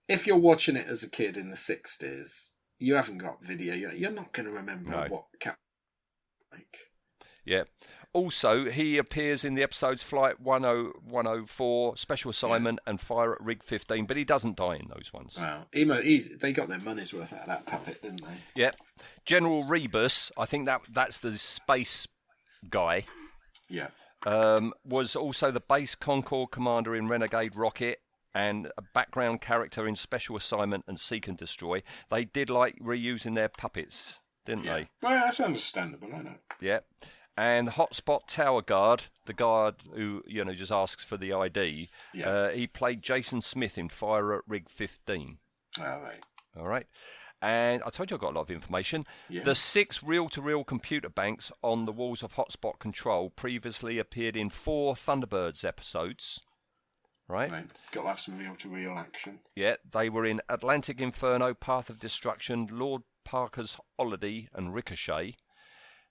if 0.09 0.27
you're 0.27 0.37
watching 0.37 0.75
it 0.75 0.85
as 0.87 1.01
a 1.03 1.09
kid 1.09 1.37
in 1.37 1.49
the 1.49 1.55
sixties, 1.55 2.51
you 2.83 2.95
haven't 2.95 3.17
got 3.19 3.43
video. 3.43 3.73
You're, 3.73 3.93
you're 3.93 4.11
not 4.11 4.31
going 4.33 4.45
to 4.47 4.51
remember 4.51 4.91
No. 4.91 5.05
what 5.09 5.25
Cap 5.39 5.57
like. 6.51 6.77
Yeah. 7.45 7.63
Also, 8.13 8.69
he 8.69 8.99
appears 8.99 9.43
in 9.43 9.55
the 9.55 9.63
episodes 9.63 10.03
Flight 10.03 10.35
10104, 10.39 11.97
Special 11.97 12.29
Assignment, 12.29 12.77
and 12.85 13.01
Fire 13.01 13.33
at 13.33 13.41
Rig 13.41 13.63
15, 13.63 14.05
but 14.05 14.17
he 14.17 14.23
doesn't 14.23 14.55
die 14.55 14.75
in 14.75 14.87
those 14.93 15.11
ones. 15.11 15.35
Wow, 15.35 15.65
he's, 15.73 16.37
they 16.37 16.51
got 16.53 16.69
their 16.69 16.79
money's 16.79 17.11
worth 17.11 17.33
out 17.33 17.41
of 17.41 17.47
that 17.47 17.65
puppet, 17.65 18.03
didn't 18.03 18.21
they? 18.21 18.35
Yeah. 18.55 18.71
General 19.25 19.63
Rebus, 19.63 20.31
I 20.37 20.45
think 20.45 20.67
that 20.67 20.81
that's 20.91 21.17
the 21.17 21.31
space 21.33 22.07
guy, 22.69 23.05
Yeah. 23.67 23.87
um, 24.27 24.73
was 24.85 25.15
also 25.15 25.49
the 25.49 25.59
base 25.59 25.95
Concord 25.95 26.51
commander 26.51 26.95
in 26.95 27.07
Renegade 27.07 27.55
Rocket 27.55 27.99
and 28.33 28.71
a 28.77 28.81
background 28.81 29.41
character 29.41 29.87
in 29.87 29.95
Special 29.95 30.35
Assignment 30.35 30.85
and 30.87 30.99
Seek 30.99 31.27
and 31.27 31.37
Destroy. 31.37 31.83
They 32.09 32.25
did 32.25 32.49
like 32.49 32.77
reusing 32.79 33.35
their 33.35 33.49
puppets, 33.49 34.19
didn't 34.45 34.65
Yeah. 34.65 34.73
they? 34.75 34.89
Well, 35.01 35.11
that's 35.25 35.39
understandable. 35.39 36.09
I 36.13 36.21
know. 36.21 36.35
Yeah. 36.59 36.79
And 37.35 37.67
the 37.67 37.71
Hotspot 37.71 38.27
Tower 38.27 38.61
Guard, 38.61 39.05
the 39.25 39.33
guard 39.33 39.75
who 39.95 40.23
you 40.27 40.45
know 40.45 40.53
just 40.53 40.71
asks 40.71 41.03
for 41.03 41.17
the 41.17 41.33
ID, 41.33 41.89
Yeah. 42.13 42.29
uh, 42.29 42.49
he 42.51 42.67
played 42.67 43.01
Jason 43.01 43.41
Smith 43.41 43.77
in 43.77 43.89
Fire 43.89 44.33
at 44.33 44.41
Rig 44.47 44.69
15. 44.69 45.39
All 45.79 45.99
right. 45.99 46.23
All 46.55 46.67
right. 46.67 46.85
And 47.41 47.81
I 47.85 47.89
told 47.89 48.09
you 48.09 48.15
I 48.15 48.19
got 48.19 48.31
a 48.31 48.35
lot 48.35 48.41
of 48.43 48.51
information. 48.51 49.05
Yeah. 49.27 49.43
The 49.43 49.55
six 49.55 50.01
reel-to-reel 50.01 50.63
computer 50.63 51.09
banks 51.09 51.51
on 51.61 51.83
the 51.85 51.91
walls 51.91 52.23
of 52.23 52.35
Hotspot 52.35 52.79
Control 52.79 53.29
previously 53.31 53.99
appeared 53.99 54.37
in 54.37 54.49
four 54.49 54.93
Thunderbirds 54.93 55.65
episodes. 55.65 56.39
Right? 57.33 57.51
Right. 57.51 57.65
Got 57.91 58.01
to 58.03 58.07
have 58.09 58.19
some 58.19 58.37
real 58.37 58.55
to 58.57 58.69
real 58.69 58.91
action. 58.91 59.39
Yeah, 59.55 59.77
they 59.91 60.07
were 60.07 60.25
in 60.25 60.39
Atlantic 60.49 61.01
Inferno, 61.01 61.55
Path 61.55 61.89
of 61.89 61.99
Destruction, 61.99 62.67
Lord 62.71 63.01
Parker's 63.25 63.77
Holiday, 63.97 64.49
and 64.53 64.71
Ricochet. 64.71 65.35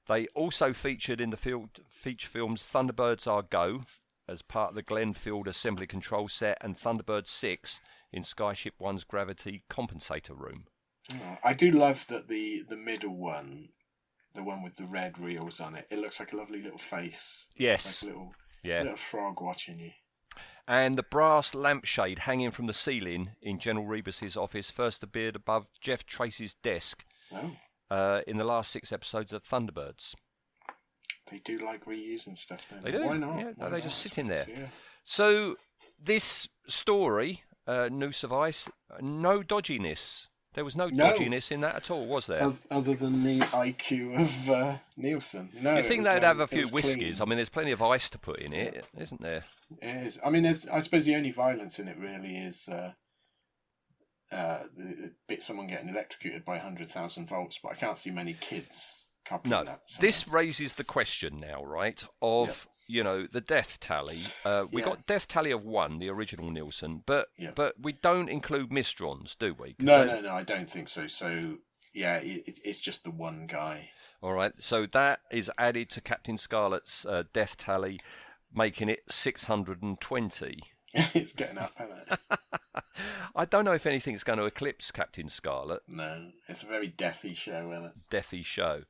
They 0.09 0.27
also 0.35 0.73
featured 0.73 1.21
in 1.21 1.31
the 1.31 1.37
field, 1.37 1.79
feature 1.89 2.27
films 2.27 2.63
Thunderbirds 2.63 3.29
Are 3.29 3.43
Go 3.43 3.83
as 4.29 4.43
part 4.43 4.71
of 4.71 4.75
the 4.75 4.83
Glenn 4.83 5.15
Field 5.15 5.47
Assembly 5.47 5.87
Control 5.87 6.27
set 6.27 6.59
and 6.61 6.77
Thunderbird 6.77 7.29
6 7.29 7.79
in 8.13 8.23
Skyship 8.23 8.73
1's 8.81 9.05
Gravity 9.05 9.63
Compensator 9.71 10.37
Room. 10.37 10.65
Oh, 11.15 11.39
I 11.45 11.53
do 11.55 11.71
love 11.71 12.07
that 12.09 12.27
the 12.27 12.63
the 12.69 12.77
middle 12.77 13.17
one, 13.17 13.69
the 14.35 14.43
one 14.43 14.63
with 14.63 14.75
the 14.77 14.87
red 14.87 15.19
reels 15.21 15.61
on 15.61 15.77
it. 15.77 15.87
It 15.89 15.99
looks 16.01 16.19
like 16.19 16.33
a 16.33 16.37
lovely 16.37 16.63
little 16.63 16.79
face. 16.79 17.47
Yes. 17.57 18.03
Like 18.03 18.11
a 18.11 18.13
little 18.13 18.35
Yeah. 18.65 18.83
little 18.83 18.97
frog 18.97 19.41
watching 19.41 19.79
you. 19.79 19.93
And 20.69 20.97
the 20.97 21.03
brass 21.03 21.55
lampshade 21.55 22.21
hanging 22.21 22.51
from 22.53 22.67
the 22.67 22.73
ceiling 22.75 23.31
in 23.43 23.59
General 23.59 23.87
Rebus's 23.87 24.37
office 24.37 24.71
first 24.71 25.03
appeared 25.03 25.35
above 25.37 25.67
Jeff 25.81 26.07
Tracy's 26.07 26.55
desk 26.55 27.05
Oh. 27.33 27.51
uh, 27.91 28.21
in 28.27 28.37
the 28.37 28.45
last 28.45 28.71
six 28.71 28.93
episodes 28.93 29.33
of 29.33 29.43
Thunderbirds. 29.43 30.15
They 31.31 31.39
do 31.39 31.59
like 31.59 31.85
reusing 31.87 32.37
stuff. 32.37 32.67
Don't 32.71 32.85
They 32.85 32.91
they? 32.93 32.99
do. 32.99 33.07
Why 33.07 33.17
not? 33.17 33.39
Yeah, 33.39 33.53
Why 33.57 33.69
they 33.71 33.77
not? 33.79 33.83
just 33.85 33.99
sit 33.99 34.19
in 34.19 34.29
there. 34.29 34.47
yeah. 34.49 34.67
So 35.03 35.57
this 36.01 36.49
story, 36.69 37.43
uh, 37.67 37.89
Noose 37.91 38.23
of 38.23 38.33
Ice, 38.33 38.69
no 39.01 39.43
dodginess. 39.43 40.29
There 40.55 40.65
was 40.65 40.77
no 40.77 40.89
No. 40.89 41.13
dodginess 41.13 41.51
in 41.51 41.63
that 41.63 41.77
at 41.77 41.91
all, 41.91 42.07
was 42.07 42.27
there? 42.27 42.53
Other 42.71 42.95
than 42.95 43.23
the 43.23 43.41
IQ 43.41 44.21
of 44.21 44.51
uh, 44.51 44.79
Neilson. 44.99 45.49
No, 45.55 45.77
you 45.77 45.83
think 45.83 46.05
was, 46.05 46.13
they'd 46.13 46.25
um, 46.25 46.39
have 46.39 46.41
a 46.41 46.47
few 46.47 46.67
whiskies? 46.67 47.17
clean. 47.19 47.23
I 47.23 47.25
mean, 47.25 47.37
there's 47.37 47.49
plenty 47.49 47.73
of 47.73 47.81
ice 47.83 48.11
to 48.11 48.19
put 48.19 48.39
in 48.39 48.53
it, 48.53 48.85
not 48.95 49.21
there? 49.21 49.45
It 49.81 50.07
is. 50.07 50.21
I 50.25 50.31
mean, 50.31 50.43
there's, 50.43 50.69
I 50.69 50.81
suppose 50.81 51.07
the 51.07 51.17
only 51.17 51.31
violence 51.31 51.79
in 51.79 51.89
it 51.89 51.97
really 51.99 52.37
is 52.37 52.69
uh, 52.69 52.93
uh, 54.31 54.59
the, 54.77 55.13
bit 55.27 55.43
someone 55.43 55.67
getting 55.67 55.89
electrocuted 55.89 56.45
by 56.45 56.57
100,000 56.57 57.29
volts, 57.29 57.59
but 57.63 57.73
I 57.73 57.75
can't 57.75 57.97
see 57.97 58.11
many 58.11 58.35
kids 58.35 59.09
No, 59.45 59.65
this 60.01 60.29
raises 60.29 60.75
the 60.75 60.85
question 60.85 61.41
now, 61.41 61.65
right? 61.65 62.05
Of 62.21 62.67
you 62.93 63.03
know 63.03 63.27
the 63.27 63.41
death 63.41 63.79
tally. 63.81 64.21
Uh, 64.45 64.67
we 64.71 64.83
Yeah. 64.83 64.89
got 64.91 65.07
death 65.07 65.27
tally 65.29 65.51
of 65.51 65.65
one, 65.65 65.99
the 65.99 66.09
original 66.11 66.51
Neilson, 66.51 67.03
but 67.07 67.29
Yeah. 67.39 67.53
but 67.55 67.75
we 67.81 67.93
don't 67.93 68.29
include 68.29 68.71
Mysterons, 68.71 69.37
do 69.39 69.55
we? 69.55 69.75
No, 69.79 70.05
no, 70.05 70.21
no, 70.21 70.35
I 70.35 70.43
don't 70.43 70.71
think 70.71 70.89
so. 70.89 71.07
So, 71.07 71.59
yeah, 71.95 72.17
it, 72.19 72.45
it- 72.47 72.61
it's 72.65 72.81
just 72.81 73.05
the 73.05 73.11
one 73.11 73.47
guy. 73.47 73.91
All 74.23 74.33
right, 74.35 74.53
so 74.63 74.87
that 74.87 75.21
is 75.33 75.51
added 75.59 75.91
to 75.91 76.01
Captain 76.01 76.39
Scarlet's 76.39 77.05
uh, 77.07 77.25
death 77.33 77.57
tally, 77.57 77.99
making 78.55 78.89
it 78.89 79.01
620. 79.11 80.61
it's 80.95 81.33
getting 81.33 81.59
up, 81.59 81.73
isn't 81.81 82.19
it? 82.31 82.39
I 83.35 83.45
don't 83.47 83.65
know 83.65 83.73
if 83.73 83.87
anything's 83.87 84.23
going 84.25 84.39
to 84.39 84.45
eclipse 84.45 84.91
Captain 84.91 85.29
Scarlet. 85.29 85.81
No, 85.89 86.31
it's 86.49 86.63
a 86.63 86.67
very 86.67 86.89
deathy 86.91 87.35
show, 87.35 87.71
isn't 87.73 87.85
it? 87.87 87.93
Deathy 88.11 88.45
show. 88.45 88.83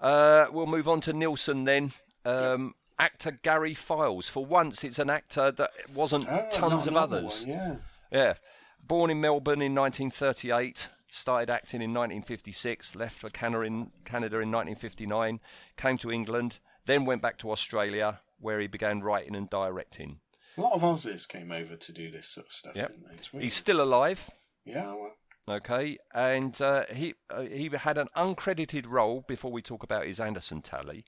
Uh, 0.00 0.46
we'll 0.52 0.66
move 0.66 0.86
on 0.88 1.00
to 1.00 1.12
Neilson 1.14 1.64
then. 1.64 1.92
Um, 2.26 2.74
Actor 2.98 3.40
Gary 3.42 3.74
Files. 3.74 4.28
For 4.28 4.44
once, 4.44 4.82
it's 4.84 4.98
an 4.98 5.10
actor 5.10 5.50
that 5.52 5.70
wasn't 5.94 6.28
Oh, 6.28 6.48
tons 6.50 6.86
of 6.86 6.96
others. 6.96 7.44
one, 7.44 7.50
yeah. 7.50 7.76
Yeah. 8.10 8.34
Born 8.82 9.10
in 9.10 9.20
Melbourne 9.20 9.60
in 9.62 9.74
1938, 9.74 10.88
started 11.10 11.50
acting 11.50 11.82
in 11.82 11.92
1956, 11.92 12.94
left 12.96 13.16
for 13.18 13.30
Canada 13.30 13.62
in, 13.64 13.90
Canada 14.04 14.36
in 14.36 14.50
1959, 14.50 15.40
came 15.76 15.98
to 15.98 16.10
England, 16.10 16.58
then 16.86 17.04
went 17.04 17.20
back 17.22 17.36
to 17.38 17.50
Australia, 17.50 18.20
where 18.38 18.60
he 18.60 18.66
began 18.66 19.00
writing 19.02 19.34
and 19.34 19.50
directing. 19.50 20.20
A 20.56 20.60
lot 20.60 20.72
of 20.72 20.82
Aussies 20.82 21.28
came 21.28 21.52
over 21.52 21.76
to 21.76 21.92
do 21.92 22.10
this 22.10 22.28
sort 22.28 22.46
of 22.46 22.52
stuff, 22.52 22.76
Yep. 22.76 22.88
didn't 22.88 23.32
they? 23.32 23.40
He's 23.42 23.54
still 23.54 23.80
alive. 23.82 24.30
Yeah, 24.64 24.86
well, 24.94 25.12
Okay, 25.56 25.96
and 26.12 26.60
uh, 26.60 26.84
he 26.92 27.14
uh, 27.30 27.42
he 27.42 27.68
had 27.68 27.98
an 27.98 28.08
uncredited 28.16 28.84
role 28.88 29.24
before 29.28 29.52
we 29.52 29.62
talk 29.62 29.84
about 29.84 30.04
his 30.06 30.18
Anderson 30.18 30.60
tally, 30.60 31.04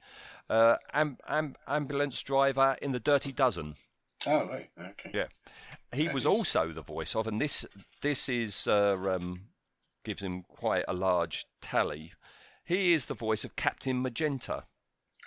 uh, 0.49 0.77
am, 0.95 1.19
am, 1.27 1.57
ambulance 1.67 2.23
driver 2.23 2.77
in 2.81 2.93
the 2.93 3.01
Dirty 3.01 3.33
Dozen. 3.33 3.75
oh, 4.29 4.47
right, 4.47 4.71
okay. 4.81 5.11
Yeah, 5.13 5.27
he 5.93 6.05
Okay, 6.05 6.15
was 6.15 6.23
he's- 6.23 6.37
also 6.37 6.73
the 6.73 6.83
voice 6.83 7.17
of, 7.17 7.27
and 7.27 7.41
this 7.41 7.67
this 8.01 8.29
is 8.29 8.69
uh, 8.69 8.95
um, 9.11 9.41
gives 10.05 10.23
him 10.23 10.45
quite 10.49 10.85
a 10.87 10.93
large 10.95 11.45
tally. 11.61 12.13
He 12.65 12.93
is 12.93 13.07
the 13.07 13.15
voice 13.15 13.45
of 13.45 13.57
Captain 13.57 14.01
Magenta. 14.01 14.65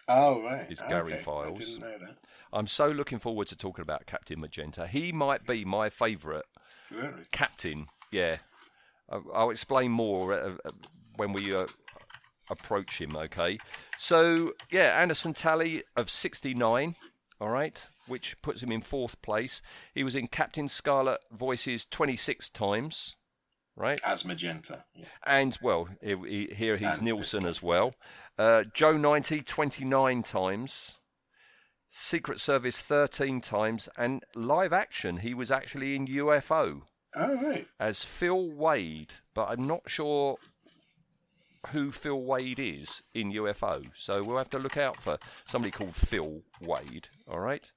Oh, 0.08 0.42
right. 0.42 0.72
Is 0.72 0.82
Gary 0.88 1.14
okay. 1.16 1.24
Files. 1.24 1.60
I 1.60 1.64
didn't 1.66 1.80
know 1.82 1.98
that. 2.00 2.18
I'm 2.54 2.68
so 2.68 2.88
looking 2.88 3.20
forward 3.20 3.48
to 3.48 3.58
talking 3.58 3.82
about 3.84 4.06
Captain 4.06 4.40
Magenta. 4.40 4.88
He 4.88 5.12
might 5.12 5.46
be 5.46 5.66
my 5.66 5.90
favourite 5.90 6.44
Really? 6.90 7.24
captain. 7.32 7.88
Yeah, 8.12 8.38
I'll, 9.12 9.26
I'll 9.34 9.50
explain 9.50 9.92
more 9.92 10.34
uh, 10.34 10.54
uh, 10.66 10.70
when 11.18 11.34
we 11.34 11.54
uh, 11.54 11.68
approach 12.50 13.00
him. 13.00 13.16
Okay. 13.16 13.60
So 13.98 14.54
yeah, 14.72 15.00
Anderson 15.00 15.34
tally 15.34 15.84
of 15.96 16.10
69. 16.10 16.96
All 17.40 17.50
right, 17.50 17.88
which 18.08 18.40
puts 18.44 18.62
him 18.62 18.72
in 18.72 18.82
fourth 18.82 19.20
place. 19.24 19.64
He 19.96 20.04
was 20.04 20.16
in 20.16 20.28
Captain 20.28 20.68
Scarlet 20.68 21.20
voices 21.32 21.86
26 21.86 22.52
times. 22.52 23.16
Right. 23.76 24.00
As 24.06 24.26
Magenta. 24.26 24.84
Yeah. 24.94 25.06
And 25.26 25.58
well, 25.64 25.88
he, 26.04 26.16
he, 26.28 26.54
here 26.54 26.78
he's 26.78 27.00
And 27.00 27.08
Neilson 27.08 27.48
as 27.48 27.64
well. 27.64 27.96
Uh, 28.38 28.66
Joe 28.76 28.96
90 28.96 29.42
29 29.42 30.24
times. 30.24 30.98
Secret 31.90 32.40
Service 32.40 32.80
13 32.80 33.42
times, 33.42 33.90
and 33.98 34.24
live 34.34 34.72
action. 34.72 35.18
He 35.18 35.34
was 35.34 35.52
actually 35.52 35.96
in 35.96 36.08
UFO 36.08 36.84
Oh, 37.16 37.36
right. 37.36 37.68
as 37.80 38.04
Phil 38.04 38.50
Wade, 38.52 39.14
but 39.34 39.50
I'm 39.50 39.68
not 39.68 39.82
sure 39.90 40.38
who 41.72 41.92
Phil 41.92 42.22
Wade 42.22 42.60
is 42.60 43.04
in 43.14 43.32
UFO. 43.34 43.84
So 43.96 44.24
we'll 44.24 44.38
have 44.38 44.50
to 44.52 44.60
look 44.60 44.78
out 44.78 45.02
for 45.02 45.18
somebody 45.46 45.72
called 45.72 45.96
Phil 45.96 46.42
Wade. 46.62 47.10
All 47.30 47.40
right. 47.40 47.72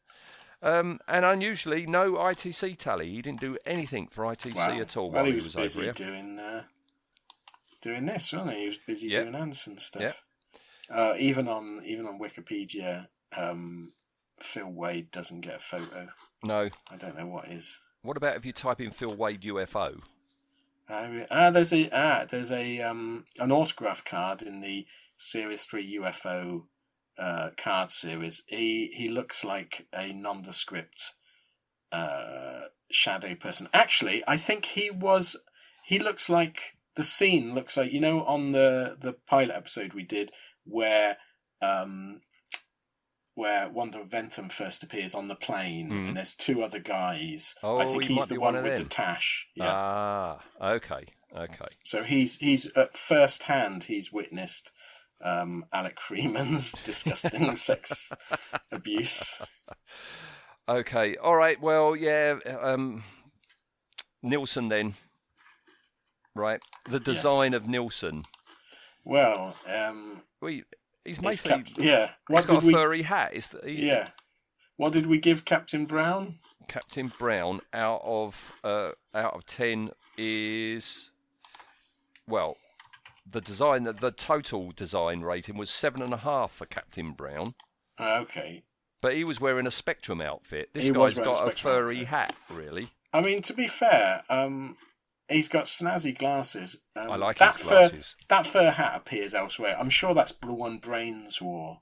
Um, 0.62 1.01
and 1.07 1.24
unusually, 1.24 1.85
no 1.87 2.14
ITC 2.14 2.78
tally. 2.78 3.11
He 3.11 3.20
didn't 3.20 3.41
do 3.41 3.59
anything 3.66 4.09
for 4.11 4.24
ITC 4.24 4.55
Wow. 4.55 4.80
at 4.80 4.97
all 4.97 5.11
well, 5.11 5.16
while 5.16 5.24
he 5.26 5.32
he 5.32 5.35
was, 5.37 5.45
was, 5.47 5.55
busy 5.55 5.82
here. 5.82 5.93
doing 5.93 6.39
uh, 6.39 6.62
doing 7.82 8.07
this, 8.07 8.32
wasn't 8.32 8.53
he? 8.55 8.61
He 8.61 8.66
was 8.68 8.78
busy 8.78 9.09
Yep. 9.09 9.22
doing 9.24 9.35
Anderson 9.35 9.78
stuff. 9.78 10.03
Yep. 10.03 10.16
Uh, 10.91 11.14
even 11.18 11.49
on 11.49 11.82
even 11.85 12.07
on 12.07 12.18
Wikipedia, 12.18 13.09
um, 13.37 13.91
Phil 14.41 14.70
Wade 14.70 15.11
doesn't 15.11 15.43
get 15.43 15.57
a 15.57 15.59
photo. 15.59 16.09
No. 16.43 16.70
I 16.91 16.97
don't 16.97 17.18
know 17.18 17.26
what 17.26 17.49
is. 17.49 17.80
What 18.05 18.18
about 18.18 18.36
if 18.36 18.44
you 18.44 18.52
type 18.52 18.82
in 18.82 18.90
Phil 18.90 19.16
Wade 19.16 19.40
UFO? 19.40 20.02
Ah, 20.90 21.07
re- 21.07 21.26
ah, 21.30 21.48
there's 21.48 21.72
a 21.72 21.88
ah, 21.90 22.26
there's 22.28 22.52
a 22.52 22.82
um 22.82 23.24
an 23.38 23.50
autograph 23.50 24.05
card 24.05 24.42
in 24.42 24.61
the 24.61 24.86
Series 25.16 25.64
Three 25.64 25.98
UFO 25.98 26.64
uh, 27.18 27.50
card 27.57 27.90
series. 27.90 28.44
He 28.46 28.92
he 28.94 29.09
looks 29.09 29.42
like 29.42 29.86
a 29.94 30.12
nondescript 30.12 31.14
uh, 31.90 32.64
shadow 32.90 33.34
person. 33.34 33.68
Actually, 33.72 34.22
I 34.28 34.36
think 34.36 34.66
he 34.66 34.90
was. 34.90 35.36
He 35.86 35.98
looks 35.98 36.28
like 36.28 36.76
the 36.96 37.02
scene 37.02 37.55
looks 37.55 37.74
like 37.74 37.90
you 37.90 38.00
know 38.00 38.22
on 38.24 38.52
the 38.52 38.98
the 39.00 39.14
pilot 39.14 39.57
episode 39.57 39.94
we 39.94 40.02
did 40.02 40.30
where 40.64 41.16
um 41.62 42.20
where 43.35 43.68
Wanda 43.68 44.05
Ventham 44.05 44.51
first 44.51 44.82
appears 44.82 45.14
on 45.14 45.28
the 45.28 45.35
plane 45.35 45.91
Mm. 45.91 46.09
and 46.09 46.16
there's 46.16 46.35
two 46.35 46.62
other 46.62 46.78
guys. 46.78 47.55
Oh, 47.62 47.78
I 47.78 47.85
think 47.85 48.05
he's 48.05 48.26
the 48.28 48.39
one, 48.39 48.55
one 48.55 48.62
with 48.64 48.78
the 48.78 48.85
tash. 48.85 49.49
Yeah. 49.55 49.70
Ah, 49.70 50.39
okay, 50.61 51.07
okay. 51.37 51.66
So 51.82 52.03
he's 52.05 52.37
he's 52.37 52.66
at 52.76 52.97
first 52.97 53.45
hand 53.45 53.85
he's 53.85 54.12
witnessed 54.12 54.70
um, 55.22 55.64
Alec 55.72 56.01
Freeman's 56.01 56.72
disgusting 56.85 57.57
sex 57.57 58.12
abuse. 58.70 59.41
Okay, 60.68 61.16
all 61.16 61.37
right. 61.37 61.61
Well, 61.61 61.95
yeah. 61.97 62.37
Um, 62.61 63.05
then, 64.22 64.95
right? 66.35 66.62
The 66.89 67.01
design 67.01 67.53
of 67.55 67.64
Neilson. 67.64 68.24
Well, 69.05 69.57
um, 69.66 70.22
We 70.41 70.64
he's 71.05 71.16
he's 71.18 71.24
basically 71.24 71.62
Cap- 71.64 71.84
yeah. 71.84 72.07
he's 72.07 72.34
What 72.34 72.46
got 72.46 72.55
did 72.61 72.64
a 72.64 72.66
we? 72.66 72.72
furry 72.72 73.02
hat. 73.02 73.34
Is 73.34 73.46
that 73.48 73.64
he, 73.66 73.86
Yeah. 73.86 74.09
What 74.76 74.92
did 74.92 75.07
we 75.07 75.18
give 75.18 75.44
Captain 75.44 75.84
Brown? 75.86 76.38
Captain 76.66 77.12
Brown 77.18 77.61
out 77.72 78.00
of 78.05 78.52
uh, 78.64 78.92
out 79.14 79.34
of 79.34 79.46
ten 79.46 79.90
is 80.18 81.11
well, 82.26 82.57
the 83.30 83.40
design 83.40 83.84
the, 83.84 83.92
the 83.92 84.11
total 84.11 84.72
design 84.72 85.20
rating 85.20 85.57
was 85.57 85.70
seven 85.70 86.02
and 86.02 86.12
a 86.12 86.16
half 86.18 86.52
for 86.52 86.66
Captain 86.66 87.12
Brown, 87.12 87.55
Uh, 87.98 88.20
Okay. 88.22 88.62
but 89.00 89.14
he 89.14 89.24
was 89.24 89.40
wearing 89.40 89.66
a 89.66 89.70
Spectrum 89.70 90.20
outfit. 90.20 90.70
This 90.72 90.84
He 90.84 90.90
guy's 90.90 91.14
wearing 91.16 91.30
a 91.30 91.34
got 91.34 91.48
a 91.48 91.50
furry 91.57 91.96
outfit. 91.98 92.09
hat, 92.09 92.36
really. 92.50 92.90
I 93.12 93.20
mean, 93.20 93.42
to 93.42 93.52
be 93.55 93.68
fair, 93.68 94.24
um, 94.28 94.76
he's 95.28 95.48
got 95.48 95.64
snazzy 95.64 96.16
glasses. 96.16 96.82
Um, 96.96 97.10
I 97.10 97.16
like 97.16 97.38
that 97.38 97.54
his 97.54 97.62
fur, 97.62 97.68
glasses. 97.88 98.16
That 98.28 98.46
fur 98.46 98.70
hat 98.70 98.94
appears 98.96 99.34
elsewhere. 99.34 99.76
I'm 99.78 99.90
sure 99.90 100.14
that's 100.14 100.32
Blue 100.32 100.54
One 100.54 100.78
Brains 100.78 101.40
wore 101.40 101.80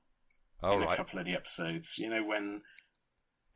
All 0.63 0.77
in 0.83 0.89
a 0.89 0.97
couple 0.97 1.19
of 1.19 1.25
the 1.27 1.35
episodes. 1.35 1.99
You 1.99 2.11
know 2.11 2.25
when, 2.25 2.63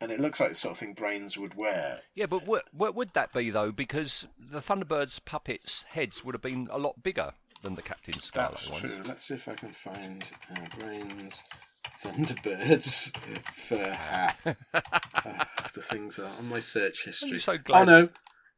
and 0.00 0.10
it 0.12 0.20
looks 0.20 0.40
like 0.40 0.50
the 0.50 0.54
sort 0.54 0.72
of 0.72 0.78
thing 0.78 0.94
Brains 0.94 1.36
would 1.38 1.54
wear. 1.54 2.00
Yeah, 2.14 2.26
but 2.26 2.46
what, 2.46 2.64
what 2.72 2.94
would 2.94 3.12
that 3.14 3.32
be 3.32 3.50
though? 3.50 3.72
Because 3.72 4.26
the 4.38 4.60
Thunderbirds 4.60 5.20
puppets' 5.24 5.84
heads 5.90 6.24
would 6.24 6.34
have 6.34 6.42
been 6.42 6.68
a 6.70 6.78
lot 6.78 7.02
bigger 7.02 7.32
than 7.62 7.74
the 7.74 7.82
Captain 7.82 8.12
Scarlet 8.14 8.50
That's 8.56 8.70
one. 8.70 8.80
true. 8.80 9.02
Let's 9.04 9.24
see 9.24 9.34
if 9.34 9.48
I 9.48 9.54
can 9.54 9.72
find 9.72 10.30
uh, 10.50 10.60
Brains 10.78 11.42
Thunderbirds 12.02 13.16
fur 13.52 13.92
hat. 13.92 14.36
Ah, 15.28 15.48
the 15.74 15.82
things 15.82 16.18
are 16.18 16.26
on 16.38 16.48
my 16.48 16.58
search 16.60 17.04
history. 17.04 17.32
I'm 17.32 17.38
so 17.38 17.52
Oh 17.54 17.58
glad. 17.58 17.86
no, 17.86 18.08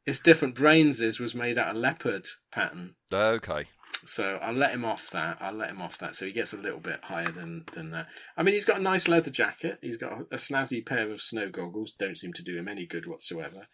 it's 0.08 0.20
different. 0.20 0.54
brains 0.54 1.00
is 1.00 1.20
was 1.20 1.34
made 1.34 1.58
out 1.58 1.68
of 1.74 1.76
leopard 1.76 2.26
pattern, 2.50 2.94
Okay. 3.12 3.66
so 4.06 4.36
I'll 4.42 4.52
let 4.54 4.72
him 4.72 4.84
off 4.84 5.10
that. 5.10 5.36
I'll 5.40 5.52
let 5.54 5.70
him 5.70 5.80
off 5.82 5.98
that, 5.98 6.14
so 6.14 6.26
he 6.26 6.32
gets 6.32 6.52
a 6.52 6.56
little 6.58 6.80
bit 6.80 7.04
higher 7.04 7.30
than 7.30 7.64
than 7.72 7.90
that. 7.90 8.06
I 8.36 8.42
mean, 8.42 8.54
he's 8.54 8.64
got 8.64 8.78
a 8.78 8.82
nice 8.82 9.06
leather 9.08 9.30
jacket. 9.30 9.78
He's 9.82 9.96
got 9.98 10.12
a, 10.32 10.36
snazzy 10.36 10.84
pair 10.84 11.10
of 11.10 11.20
snow 11.20 11.48
goggles. 11.50 11.92
Don't 11.92 12.16
seem 12.18 12.32
to 12.34 12.42
do 12.42 12.56
him 12.56 12.68
any 12.68 12.86
good 12.86 13.06
whatsoever. 13.06 13.66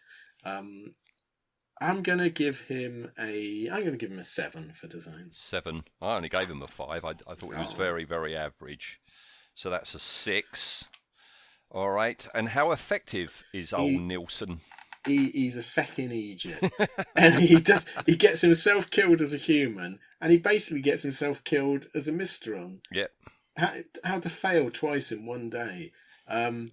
Um, 0.43 0.95
I'm 1.81 2.03
gonna 2.03 2.29
give 2.29 2.61
him 2.61 3.11
a. 3.19 3.67
I'm 3.71 3.83
gonna 3.83 3.97
give 3.97 4.11
him 4.11 4.19
a 4.19 4.23
seven 4.23 4.71
for 4.73 4.87
design. 4.87 5.29
Seven. 5.31 5.83
I 6.01 6.15
only 6.15 6.29
gave 6.29 6.49
him 6.49 6.61
a 6.61 6.67
five. 6.67 7.03
I, 7.03 7.09
I 7.27 7.35
thought 7.35 7.53
he 7.53 7.59
was 7.61 7.73
Oh. 7.73 7.77
very, 7.77 8.05
very 8.05 8.35
average. 8.35 8.99
So 9.55 9.69
that's 9.69 9.93
a 9.95 9.99
six. 9.99 10.85
All 11.71 11.89
right. 11.89 12.25
And 12.33 12.49
how 12.49 12.71
effective 12.71 13.43
is 13.53 13.73
old 13.73 13.89
He- 13.91 13.97
Neilson? 13.99 14.59
He, 15.05 15.27
he's 15.29 15.57
a 15.57 15.63
fucking 15.63 16.11
idiot, 16.11 16.71
and 17.15 17.35
he 17.35 17.57
does. 17.57 17.85
He 18.05 18.15
gets 18.15 18.41
himself 18.41 18.89
killed 18.89 19.21
as 19.21 19.33
a 19.33 19.37
human, 19.37 19.99
and 20.19 20.31
he 20.31 20.37
basically 20.37 20.81
gets 20.81 21.03
himself 21.03 21.43
killed 21.43 21.87
as 21.93 22.07
a 22.07 22.11
Mysteron. 22.11 22.79
Yep. 22.91 23.11
How, 23.57 23.73
how 24.03 24.19
to 24.19 24.29
fail 24.29 24.69
twice 24.69 25.11
in 25.11 25.25
one 25.25 25.49
day? 25.49 25.91
Um, 26.27 26.71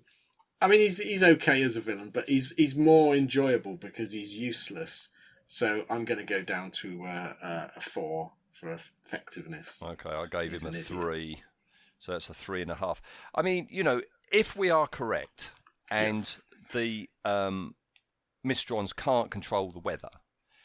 I 0.60 0.68
mean, 0.68 0.80
he's 0.80 0.98
he's 0.98 1.22
okay 1.22 1.62
as 1.62 1.76
a 1.76 1.80
villain, 1.80 2.10
but 2.10 2.28
he's 2.28 2.52
he's 2.56 2.76
more 2.76 3.14
enjoyable 3.14 3.76
because 3.76 4.12
he's 4.12 4.36
useless. 4.36 5.10
So 5.46 5.84
I'm 5.90 6.04
going 6.04 6.18
to 6.18 6.24
go 6.24 6.40
down 6.40 6.70
to 6.70 7.04
uh, 7.04 7.32
uh, 7.42 7.68
a 7.76 7.80
four 7.80 8.32
for 8.52 8.72
effectiveness. 8.72 9.82
Okay, 9.82 10.08
I 10.10 10.26
gave 10.26 10.52
He's 10.52 10.62
him 10.62 10.68
a 10.68 10.70
idiot. 10.70 10.86
three. 10.86 11.42
So 11.98 12.12
that's 12.12 12.30
a 12.30 12.34
three 12.34 12.62
and 12.62 12.70
a 12.70 12.74
half. 12.76 13.02
I 13.34 13.42
mean, 13.42 13.68
you 13.70 13.82
know, 13.84 14.00
if 14.32 14.56
we 14.56 14.70
are 14.70 14.86
correct 14.86 15.50
and 15.90 16.34
the 16.72 17.08
um, 17.24 17.74
Mysterons 18.44 18.94
can't 18.94 19.30
control 19.30 19.70
the 19.70 19.78
weather, 19.78 20.10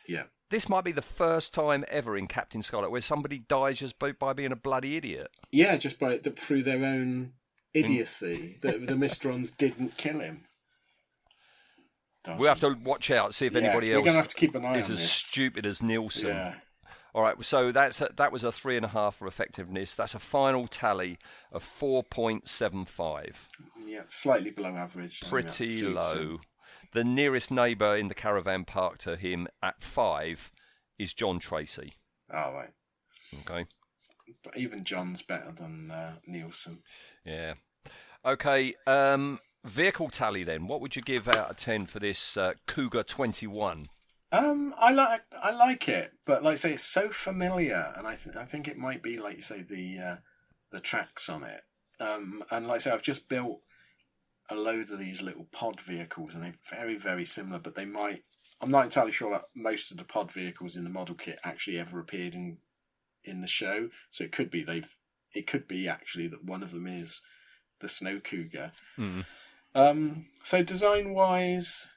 Yeah. 0.07 0.23
this 0.49 0.67
might 0.69 0.83
be 0.83 0.91
the 0.91 1.01
first 1.01 1.53
time 1.53 1.85
ever 1.89 2.17
in 2.17 2.27
Captain 2.27 2.61
Scarlet 2.61 2.89
where 2.89 3.01
somebody 3.01 3.39
dies 3.39 3.79
just 3.79 3.99
by, 3.99 4.11
by 4.13 4.33
being 4.33 4.51
a 4.51 4.55
bloody 4.55 4.95
idiot. 4.97 5.29
Yeah, 5.51 5.77
just 5.77 5.99
by 5.99 6.17
the, 6.17 6.31
through 6.31 6.63
their 6.63 6.83
own 6.85 7.25
mm. 7.25 7.31
idiocy, 7.73 8.57
the, 8.61 8.71
the 8.79 8.95
Mysterons 8.95 9.55
didn't 9.55 9.97
kill 9.97 10.19
him. 10.19 10.43
We'll 12.37 12.49
have 12.49 12.59
to 12.59 12.73
watch 12.83 13.09
out, 13.11 13.33
see 13.33 13.45
if 13.45 13.53
Yes, 13.53 13.63
anybody 13.63 13.89
we're 13.89 13.97
else 13.97 14.05
gonna 14.05 14.17
have 14.17 14.27
to 14.27 14.35
keep 14.35 14.55
an 14.55 14.65
eye 14.65 14.77
is 14.77 14.87
on 14.87 14.93
as 14.93 14.99
this. 14.99 15.11
stupid 15.11 15.65
as 15.65 15.79
Neilson. 15.79 16.27
Yeah. 16.27 16.55
All 17.13 17.23
right, 17.23 17.35
so 17.43 17.71
that's 17.71 18.01
a, 18.01 18.09
that 18.17 18.31
was 18.31 18.43
a 18.43 18.51
three 18.51 18.75
and 18.75 18.85
a 18.85 18.89
half 18.89 19.15
for 19.15 19.27
effectiveness. 19.27 19.95
That's 19.95 20.13
a 20.13 20.19
final 20.19 20.67
tally 20.67 21.17
of 21.51 21.63
four 21.63 22.03
point 22.03 22.47
seven 22.47 22.85
five. 22.85 23.47
Yeah, 23.85 24.01
slightly 24.07 24.51
below 24.51 24.75
average. 24.75 25.21
That 25.21 25.29
Pretty 25.29 25.83
low. 25.83 26.13
him. 26.13 26.39
The 26.93 27.03
nearest 27.03 27.51
neighbour 27.51 27.95
in 27.95 28.07
the 28.07 28.15
caravan 28.15 28.65
park 28.65 28.97
to 28.99 29.15
him 29.17 29.47
at 29.61 29.83
five 29.83 30.51
is 30.97 31.13
John 31.13 31.39
Tracy. 31.39 31.93
Oh, 32.33 32.53
right. 32.53 32.69
Okay. 33.41 33.65
But 34.43 34.57
even 34.57 34.83
John's 34.83 35.21
better 35.21 35.51
than 35.55 35.91
uh, 35.91 36.15
Neilson. 36.29 36.79
Yeah. 37.25 37.55
Okay. 38.25 38.75
Um, 38.85 39.39
vehicle 39.63 40.09
tally 40.09 40.43
then. 40.43 40.67
What 40.67 40.81
would 40.81 40.95
you 40.95 41.01
give 41.01 41.27
out 41.27 41.49
of 41.49 41.57
ten 41.57 41.85
for 41.85 41.99
this 41.99 42.37
uh, 42.37 42.53
Cougar 42.65 43.03
twenty 43.03 43.47
one? 43.47 43.89
Um, 44.31 44.73
I 44.77 44.91
like 44.91 45.21
I 45.41 45.51
like 45.51 45.87
it, 45.87 46.11
but 46.25 46.43
like 46.43 46.53
I 46.53 46.55
say, 46.55 46.73
it's 46.73 46.83
so 46.83 47.09
familiar, 47.09 47.93
and 47.95 48.05
I 48.05 48.15
th- 48.15 48.35
I 48.35 48.43
think 48.43 48.67
it 48.67 48.77
might 48.77 49.01
be 49.01 49.17
like 49.17 49.37
you 49.37 49.41
say 49.41 49.61
the 49.61 49.97
uh, 49.99 50.15
the 50.71 50.79
tracks 50.79 51.29
on 51.29 51.43
it. 51.43 51.61
Um, 51.99 52.43
and 52.51 52.67
like 52.67 52.75
I 52.75 52.79
say, 52.79 52.91
I've 52.91 53.01
just 53.01 53.29
built 53.29 53.61
a 54.49 54.55
load 54.55 54.89
of 54.91 54.99
these 54.99 55.21
little 55.21 55.47
pod 55.51 55.81
vehicles, 55.81 56.33
and 56.35 56.43
they're 56.43 56.55
very 56.69 56.95
very 56.95 57.25
similar, 57.25 57.59
but 57.59 57.75
they 57.75 57.85
might. 57.85 58.21
I'm 58.61 58.71
not 58.71 58.85
entirely 58.85 59.11
sure 59.11 59.31
that 59.31 59.43
most 59.55 59.91
of 59.91 59.97
the 59.97 60.03
pod 60.03 60.31
vehicles 60.31 60.75
in 60.75 60.83
the 60.83 60.89
model 60.89 61.15
kit 61.15 61.37
actually 61.43 61.77
ever 61.79 61.99
appeared 61.99 62.33
in 62.33 62.57
in 63.23 63.41
the 63.41 63.47
show. 63.47 63.89
So 64.09 64.23
it 64.23 64.31
could 64.31 64.49
be 64.49 64.63
they've. 64.63 64.89
It 65.33 65.45
could 65.47 65.67
be 65.67 65.87
actually 65.87 66.27
that 66.29 66.43
one 66.45 66.63
of 66.63 66.71
them 66.71 66.87
is 66.87 67.21
the 67.79 67.87
Snow 67.87 68.19
Cougar. 68.19 68.71
Mm. 68.97 69.25
Um, 69.75 70.25
so 70.43 70.63
design 70.63 71.13
wise, 71.13 71.87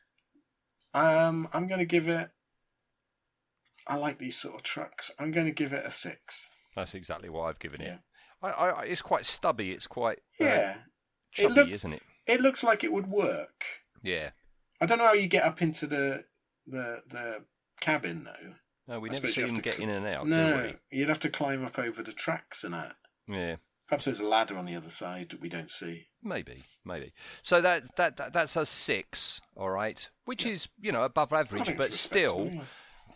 um, 0.92 1.48
I'm 1.54 1.66
going 1.68 1.78
to 1.78 1.86
give 1.86 2.08
it. 2.08 2.28
I 3.86 3.96
like 3.96 4.18
these 4.18 4.36
sort 4.36 4.56
of 4.56 4.62
trucks. 4.62 5.10
I'm 5.18 5.30
going 5.30 5.46
to 5.46 5.52
give 5.52 5.72
it 5.72 5.86
a 5.86 5.90
six. 5.90 6.50
That's 6.76 6.94
exactly 6.94 7.28
what 7.30 7.44
I've 7.44 7.58
given 7.58 7.80
it. 7.80 7.98
I, 8.42 8.48
I, 8.50 8.82
it's 8.84 9.02
quite 9.02 9.24
stubby. 9.24 9.70
It's 9.72 9.86
quite 9.86 10.18
uh, 10.40 10.44
Yeah, 10.44 10.70
it 10.72 11.42
chubby, 11.42 11.54
looks- 11.54 11.70
isn't 11.70 11.92
it? 11.94 12.02
It 12.30 12.40
looks 12.40 12.62
like 12.62 12.84
it 12.84 12.92
would 12.92 13.08
work. 13.08 13.64
Yeah. 14.02 14.30
I 14.80 14.86
don't 14.86 14.98
know 14.98 15.06
how 15.06 15.12
you 15.12 15.26
get 15.28 15.44
up 15.44 15.60
into 15.62 15.86
the 15.86 16.24
the 16.66 17.02
the 17.08 17.44
cabin 17.80 18.24
though. 18.24 18.54
No, 18.88 19.00
we 19.00 19.10
I 19.10 19.12
never 19.12 19.26
see 19.26 19.40
you 19.40 19.46
have 19.46 19.50
him 19.50 19.56
to 19.56 19.62
get 19.62 19.76
cl- 19.76 19.88
in 19.88 19.94
and 19.94 20.06
out. 20.06 20.26
No, 20.26 20.72
you'd 20.90 21.08
have 21.08 21.20
to 21.20 21.28
climb 21.28 21.64
up 21.64 21.78
over 21.78 22.02
the 22.02 22.12
tracks 22.12 22.64
and 22.64 22.74
that. 22.74 22.96
Yeah. 23.28 23.56
Perhaps 23.86 24.04
there's 24.04 24.20
a 24.20 24.26
ladder 24.26 24.56
on 24.56 24.66
the 24.66 24.76
other 24.76 24.90
side 24.90 25.30
that 25.30 25.40
we 25.40 25.48
don't 25.48 25.70
see. 25.70 26.08
Maybe, 26.22 26.62
maybe. 26.84 27.12
So 27.42 27.60
that 27.60 27.96
that, 27.96 28.16
that 28.18 28.32
that's 28.32 28.56
a 28.56 28.64
six, 28.64 29.40
all 29.56 29.70
right, 29.70 30.08
which 30.24 30.46
is 30.46 30.68
you 30.80 30.92
know 30.92 31.02
above 31.02 31.32
average, 31.32 31.76
but 31.76 31.92
still, 31.92 32.44
respectable, 32.44 32.64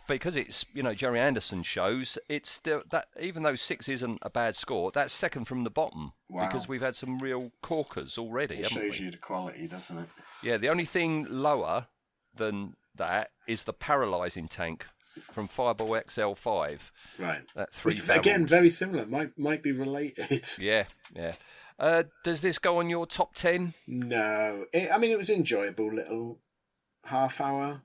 because 0.07 0.35
it's 0.35 0.65
you 0.73 0.83
know 0.83 0.93
Gerry 0.93 1.19
Anderson 1.19 1.63
shows, 1.63 2.17
it's 2.29 2.49
still 2.49 2.83
that 2.91 3.07
even 3.19 3.43
though 3.43 3.55
six 3.55 3.87
isn't 3.89 4.19
a 4.21 4.29
bad 4.29 4.55
score, 4.55 4.91
that's 4.91 5.13
second 5.13 5.45
from 5.45 5.63
the 5.63 5.69
bottom 5.69 6.13
Wow. 6.29 6.45
because 6.47 6.67
we've 6.67 6.81
had 6.81 6.95
some 6.95 7.19
real 7.19 7.51
corkers 7.61 8.17
already, 8.17 8.57
It 8.57 8.69
shows 8.69 8.99
we? 8.99 9.05
you 9.05 9.11
the 9.11 9.17
quality, 9.17 9.67
doesn't 9.67 9.97
it? 9.97 10.09
Yeah, 10.43 10.57
the 10.57 10.69
only 10.69 10.85
thing 10.85 11.25
lower 11.29 11.87
than 12.35 12.75
that 12.95 13.31
is 13.47 13.63
the 13.63 13.73
paralysing 13.73 14.47
tank 14.47 14.85
from 15.31 15.47
Fireball 15.47 15.87
XL5. 15.89 16.79
Right. 17.17 17.41
That 17.55 17.73
three 17.73 17.95
Which, 17.95 18.09
again, 18.09 18.45
very 18.45 18.69
similar. 18.69 19.05
Might 19.05 19.37
might 19.37 19.63
be 19.63 19.71
related. 19.71 20.47
Yeah, 20.59 20.85
yeah. 21.15 21.33
Uh, 21.77 22.03
does 22.23 22.39
this 22.41 22.57
go 22.57 22.79
on 22.79 22.89
your 22.89 23.05
top 23.05 23.33
ten? 23.35 23.73
No, 23.87 24.65
it, 24.73 24.89
I 24.91 24.97
mean 24.97 25.11
it 25.11 25.17
was 25.17 25.29
enjoyable 25.29 25.93
little 25.93 26.39
half 27.03 27.39
hour, 27.41 27.81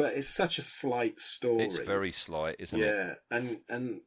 but 0.00 0.14
it's 0.14 0.28
such 0.28 0.58
a 0.58 0.62
slight 0.62 1.20
story. 1.20 1.64
It's 1.64 1.78
very 1.78 2.12
slight, 2.12 2.56
isn't 2.58 2.80
it? 2.80 2.84
yeah, 2.86 3.14
and 3.30 3.58
and 3.68 4.00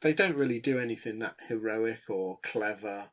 they 0.00 0.12
don't 0.12 0.36
really 0.36 0.58
do 0.60 0.78
anything 0.78 1.20
that 1.20 1.36
heroic 1.48 2.00
or 2.08 2.38
clever. 2.42 3.10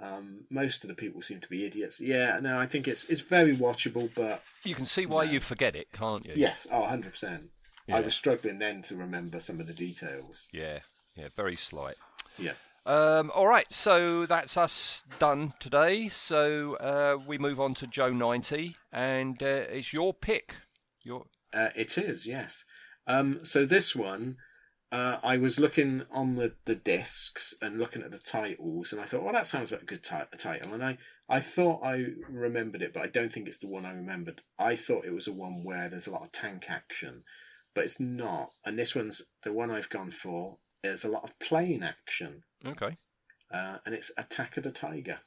Um, 0.00 0.46
most 0.50 0.82
of 0.82 0.88
the 0.88 0.94
people 0.94 1.22
seem 1.22 1.40
to 1.40 1.48
be 1.48 1.64
idiots. 1.64 2.00
Yeah, 2.00 2.40
no, 2.42 2.58
I 2.58 2.66
think 2.66 2.88
it's 2.88 3.04
it's 3.04 3.20
very 3.20 3.56
watchable, 3.56 4.10
but 4.14 4.42
You 4.64 4.74
can 4.74 4.86
see 4.86 5.06
why 5.06 5.24
you 5.24 5.38
forget 5.40 5.76
it, 5.76 5.92
can't 5.92 6.26
you? 6.26 6.32
yes, 6.36 6.66
oh, 6.72 6.80
100 6.80 7.12
percent. 7.12 7.50
I 7.92 8.00
was 8.00 8.14
struggling 8.14 8.58
then 8.58 8.80
to 8.82 8.96
remember 8.96 9.38
some 9.38 9.60
of 9.60 9.66
the 9.66 9.74
details. 9.74 10.48
Yeah, 10.52 10.80
yeah, 11.14 11.28
very 11.36 11.54
slight. 11.56 11.96
Yeah. 12.38 12.54
Um, 12.86 13.30
all 13.34 13.46
right, 13.46 13.70
so 13.72 14.26
that's 14.26 14.56
us 14.56 15.04
done 15.18 15.54
today. 15.60 16.08
So 16.08 16.74
uh, 16.76 17.18
we 17.26 17.38
move 17.38 17.60
on 17.60 17.74
to 17.74 17.86
Joe 17.86 18.10
ninety, 18.10 18.76
and 18.92 19.40
uh, 19.42 19.46
it's 19.46 19.92
your 19.92 20.12
pick. 20.12 20.54
Your 21.04 21.26
Uh, 21.54 21.70
it 21.76 21.96
is, 21.96 22.26
yes. 22.26 22.64
Um, 23.06 23.40
so 23.44 23.64
this 23.64 23.94
one, 23.94 24.36
uh, 24.90 25.18
I 25.22 25.36
was 25.36 25.60
looking 25.60 26.02
on 26.10 26.36
the, 26.36 26.54
the 26.64 26.74
discs 26.74 27.54
and 27.62 27.78
looking 27.78 28.02
at 28.02 28.10
the 28.10 28.18
titles, 28.18 28.92
and 28.92 29.00
I 29.00 29.04
thought, 29.04 29.22
well, 29.22 29.32
that 29.32 29.46
sounds 29.46 29.72
like 29.72 29.82
a 29.82 29.86
good 29.86 30.02
ti- 30.02 30.36
title. 30.36 30.74
And 30.74 30.84
I, 30.84 30.98
I 31.28 31.40
thought 31.40 31.84
I 31.84 32.06
remembered 32.28 32.82
it, 32.82 32.92
but 32.92 33.02
I 33.02 33.06
don't 33.06 33.32
think 33.32 33.46
it's 33.46 33.58
the 33.58 33.68
one 33.68 33.84
I 33.84 33.92
remembered. 33.92 34.42
I 34.58 34.76
thought 34.76 35.04
it 35.04 35.14
was 35.14 35.28
a 35.28 35.32
one 35.32 35.62
where 35.62 35.88
there's 35.88 36.06
a 36.06 36.12
lot 36.12 36.22
of 36.22 36.32
tank 36.32 36.66
action, 36.68 37.22
but 37.74 37.84
it's 37.84 38.00
not. 38.00 38.50
And 38.64 38.78
this 38.78 38.94
one's 38.94 39.22
the 39.42 39.52
one 39.52 39.70
I've 39.70 39.90
gone 39.90 40.10
for. 40.10 40.58
There's 40.82 41.04
a 41.04 41.08
lot 41.08 41.24
of 41.24 41.38
plane 41.38 41.82
action, 41.82 42.42
okay, 42.66 42.98
uh, 43.52 43.78
and 43.86 43.94
it's 43.94 44.12
Attack 44.18 44.56
of 44.56 44.64
the 44.64 44.70
Tiger. 44.70 45.20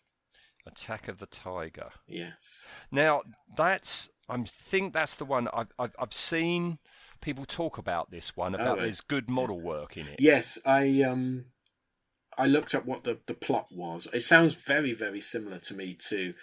Attack 0.67 1.07
of 1.07 1.19
the 1.19 1.25
Tiger. 1.25 1.89
Yes. 2.07 2.67
Now 2.91 3.23
that's 3.55 4.09
I 4.29 4.41
think 4.43 4.93
that's 4.93 5.15
the 5.15 5.25
one 5.25 5.47
I've 5.53 5.71
I've, 5.79 5.95
I've 5.99 6.13
seen 6.13 6.79
people 7.21 7.45
talk 7.45 7.77
about 7.77 8.11
this 8.11 8.35
one 8.35 8.53
about 8.53 8.77
right. 8.77 8.81
there's 8.81 9.01
good 9.01 9.29
model 9.29 9.59
work 9.59 9.97
in 9.97 10.07
it. 10.07 10.17
Yes, 10.19 10.59
I 10.65 11.01
um, 11.01 11.45
I 12.37 12.45
looked 12.45 12.75
up 12.75 12.85
what 12.85 13.03
the 13.03 13.19
the 13.25 13.33
plot 13.33 13.67
was. 13.71 14.07
It 14.13 14.21
sounds 14.21 14.53
very 14.55 14.93
very 14.93 15.21
similar 15.21 15.59
to 15.59 15.73
me 15.73 15.95
to 16.09 16.33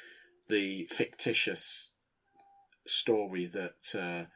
the 0.49 0.87
fictitious 0.91 1.91
story 2.87 3.47
that 3.47 3.99
uh, 3.99 4.27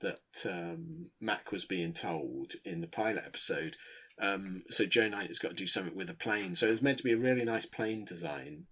that 0.00 0.50
um, 0.50 1.10
Mac 1.20 1.52
was 1.52 1.64
being 1.64 1.92
told 1.92 2.52
in 2.64 2.80
the 2.80 2.86
pilot 2.86 3.24
episode. 3.26 3.76
Um, 4.20 4.64
so 4.68 4.84
Joe 4.84 5.08
Knight 5.08 5.28
has 5.28 5.38
got 5.38 5.50
to 5.50 5.54
do 5.54 5.66
something 5.66 5.96
with 5.96 6.10
a 6.10 6.14
plane. 6.14 6.54
So 6.54 6.66
there's 6.66 6.82
meant 6.82 6.98
to 6.98 7.04
be 7.04 7.12
a 7.12 7.16
really 7.16 7.44
nice 7.44 7.66
plane 7.66 8.04
design 8.04 8.66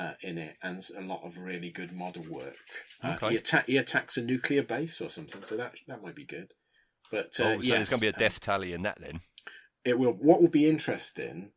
uh, 0.00 0.12
in 0.22 0.38
it 0.38 0.56
and 0.62 0.82
a 0.96 1.02
lot 1.02 1.20
of 1.24 1.38
really 1.38 1.70
good 1.70 1.92
model 1.92 2.24
work. 2.28 2.56
Uh, 3.04 3.12
Okay. 3.16 3.30
he, 3.30 3.36
atta- 3.36 3.64
he 3.66 3.76
attacks 3.76 4.16
a 4.16 4.22
nuclear 4.24 4.62
base 4.62 5.00
or 5.00 5.10
something, 5.10 5.44
so 5.44 5.56
that 5.58 5.74
that 5.86 6.02
might 6.02 6.14
be 6.16 6.24
good. 6.24 6.52
But 7.12 7.38
uh, 7.38 7.44
oh, 7.44 7.60
so 7.60 7.62
yes, 7.62 7.68
there's 7.68 7.90
going 7.90 8.00
to 8.00 8.04
be 8.04 8.08
a 8.08 8.12
um, 8.12 8.18
death 8.18 8.40
tally 8.40 8.72
in 8.72 8.82
that 8.82 8.98
then. 9.00 9.20
it 9.84 9.98
will. 9.98 10.12
What 10.12 10.40
will 10.40 10.48
be 10.48 10.68
interesting? 10.68 11.52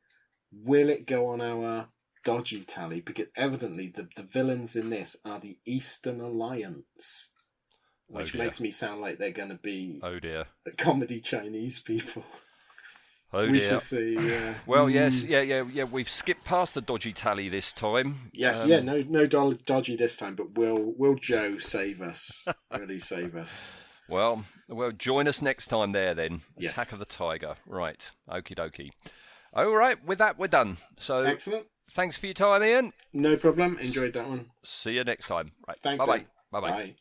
Will 0.52 0.89
it 0.89 1.08
go 1.08 1.28
on 1.28 1.41
our 1.41 1.88
dodgy 2.26 2.64
tally? 2.64 3.00
Because 3.02 3.28
evidently 3.36 3.91
the, 3.96 4.08
the 4.16 4.24
villains 4.24 4.76
in 4.76 4.89
this 4.89 5.16
are 5.26 5.39
the 5.39 5.58
Eastern 5.66 6.20
Alliance, 6.22 7.32
Oh, 8.14 8.18
which 8.18 8.34
dear. 8.34 8.44
makes 8.44 8.60
me 8.60 8.70
sound 8.72 9.00
like 9.02 9.18
they're 9.20 9.32
going 9.32 9.50
to 9.50 9.56
be 9.56 10.00
Oh 10.04 10.20
dear. 10.20 10.46
the 10.66 10.72
comedy 10.72 11.20
Chinese 11.22 11.80
people. 11.80 12.24
Oh 13.34 13.50
we 13.50 13.60
dear. 13.60 13.70
shall 13.70 13.80
see. 13.80 14.14
Yeah. 14.14 14.54
Well, 14.68 14.86
Mm. 14.88 14.94
yes, 14.94 15.24
yeah, 15.24 15.42
yeah, 15.42 15.64
yeah. 15.74 15.84
We've 15.86 16.10
skipped 16.10 16.46
past 16.46 16.74
the 16.76 16.82
dodgy 16.82 17.14
tally 17.14 17.50
this 17.50 17.74
time. 17.74 18.30
Yes, 18.32 18.60
Um, 18.62 18.70
yeah, 18.70 18.80
no, 18.82 18.98
no 19.10 19.26
do- 19.26 19.58
dodgy 19.66 19.96
this 19.96 20.18
time, 20.18 20.36
but 20.36 20.52
will 20.58 20.94
will 20.98 21.16
Joe 21.16 21.58
save 21.58 22.02
us? 22.02 22.46
really 22.78 23.00
save 23.00 23.36
us? 23.36 23.72
Well, 24.10 24.44
well, 24.68 24.92
join 24.92 25.30
us 25.30 25.42
next 25.42 25.68
time 25.68 25.94
there 25.94 26.14
then. 26.14 26.42
Yes. 26.58 26.74
Attack 26.74 26.92
of 26.92 27.00
the 27.00 27.06
Tiger. 27.06 27.56
Right. 27.66 28.12
Okie 28.30 28.54
dokie. 28.56 28.90
All 29.54 29.74
right. 29.76 29.98
With 30.06 30.18
that, 30.20 30.38
we're 30.38 30.48
done. 30.48 30.78
So 31.00 31.22
Excellent. 31.24 31.68
thanks 31.90 32.18
for 32.18 32.26
your 32.28 32.34
time, 32.34 32.64
Ian. 32.64 32.92
No 33.14 33.38
problem. 33.38 33.78
Enjoyed 33.80 34.14
that 34.14 34.28
one. 34.28 34.52
See 34.62 34.92
you 34.92 35.06
next 35.06 35.28
time. 35.28 35.54
Right. 35.68 35.78
Thanks. 35.82 36.06
Bye 36.06 36.18
Ian. 36.18 36.26
bye. 36.52 36.60
Bye 36.60 36.70
bye. 36.70 36.84
Bye. 36.84 36.96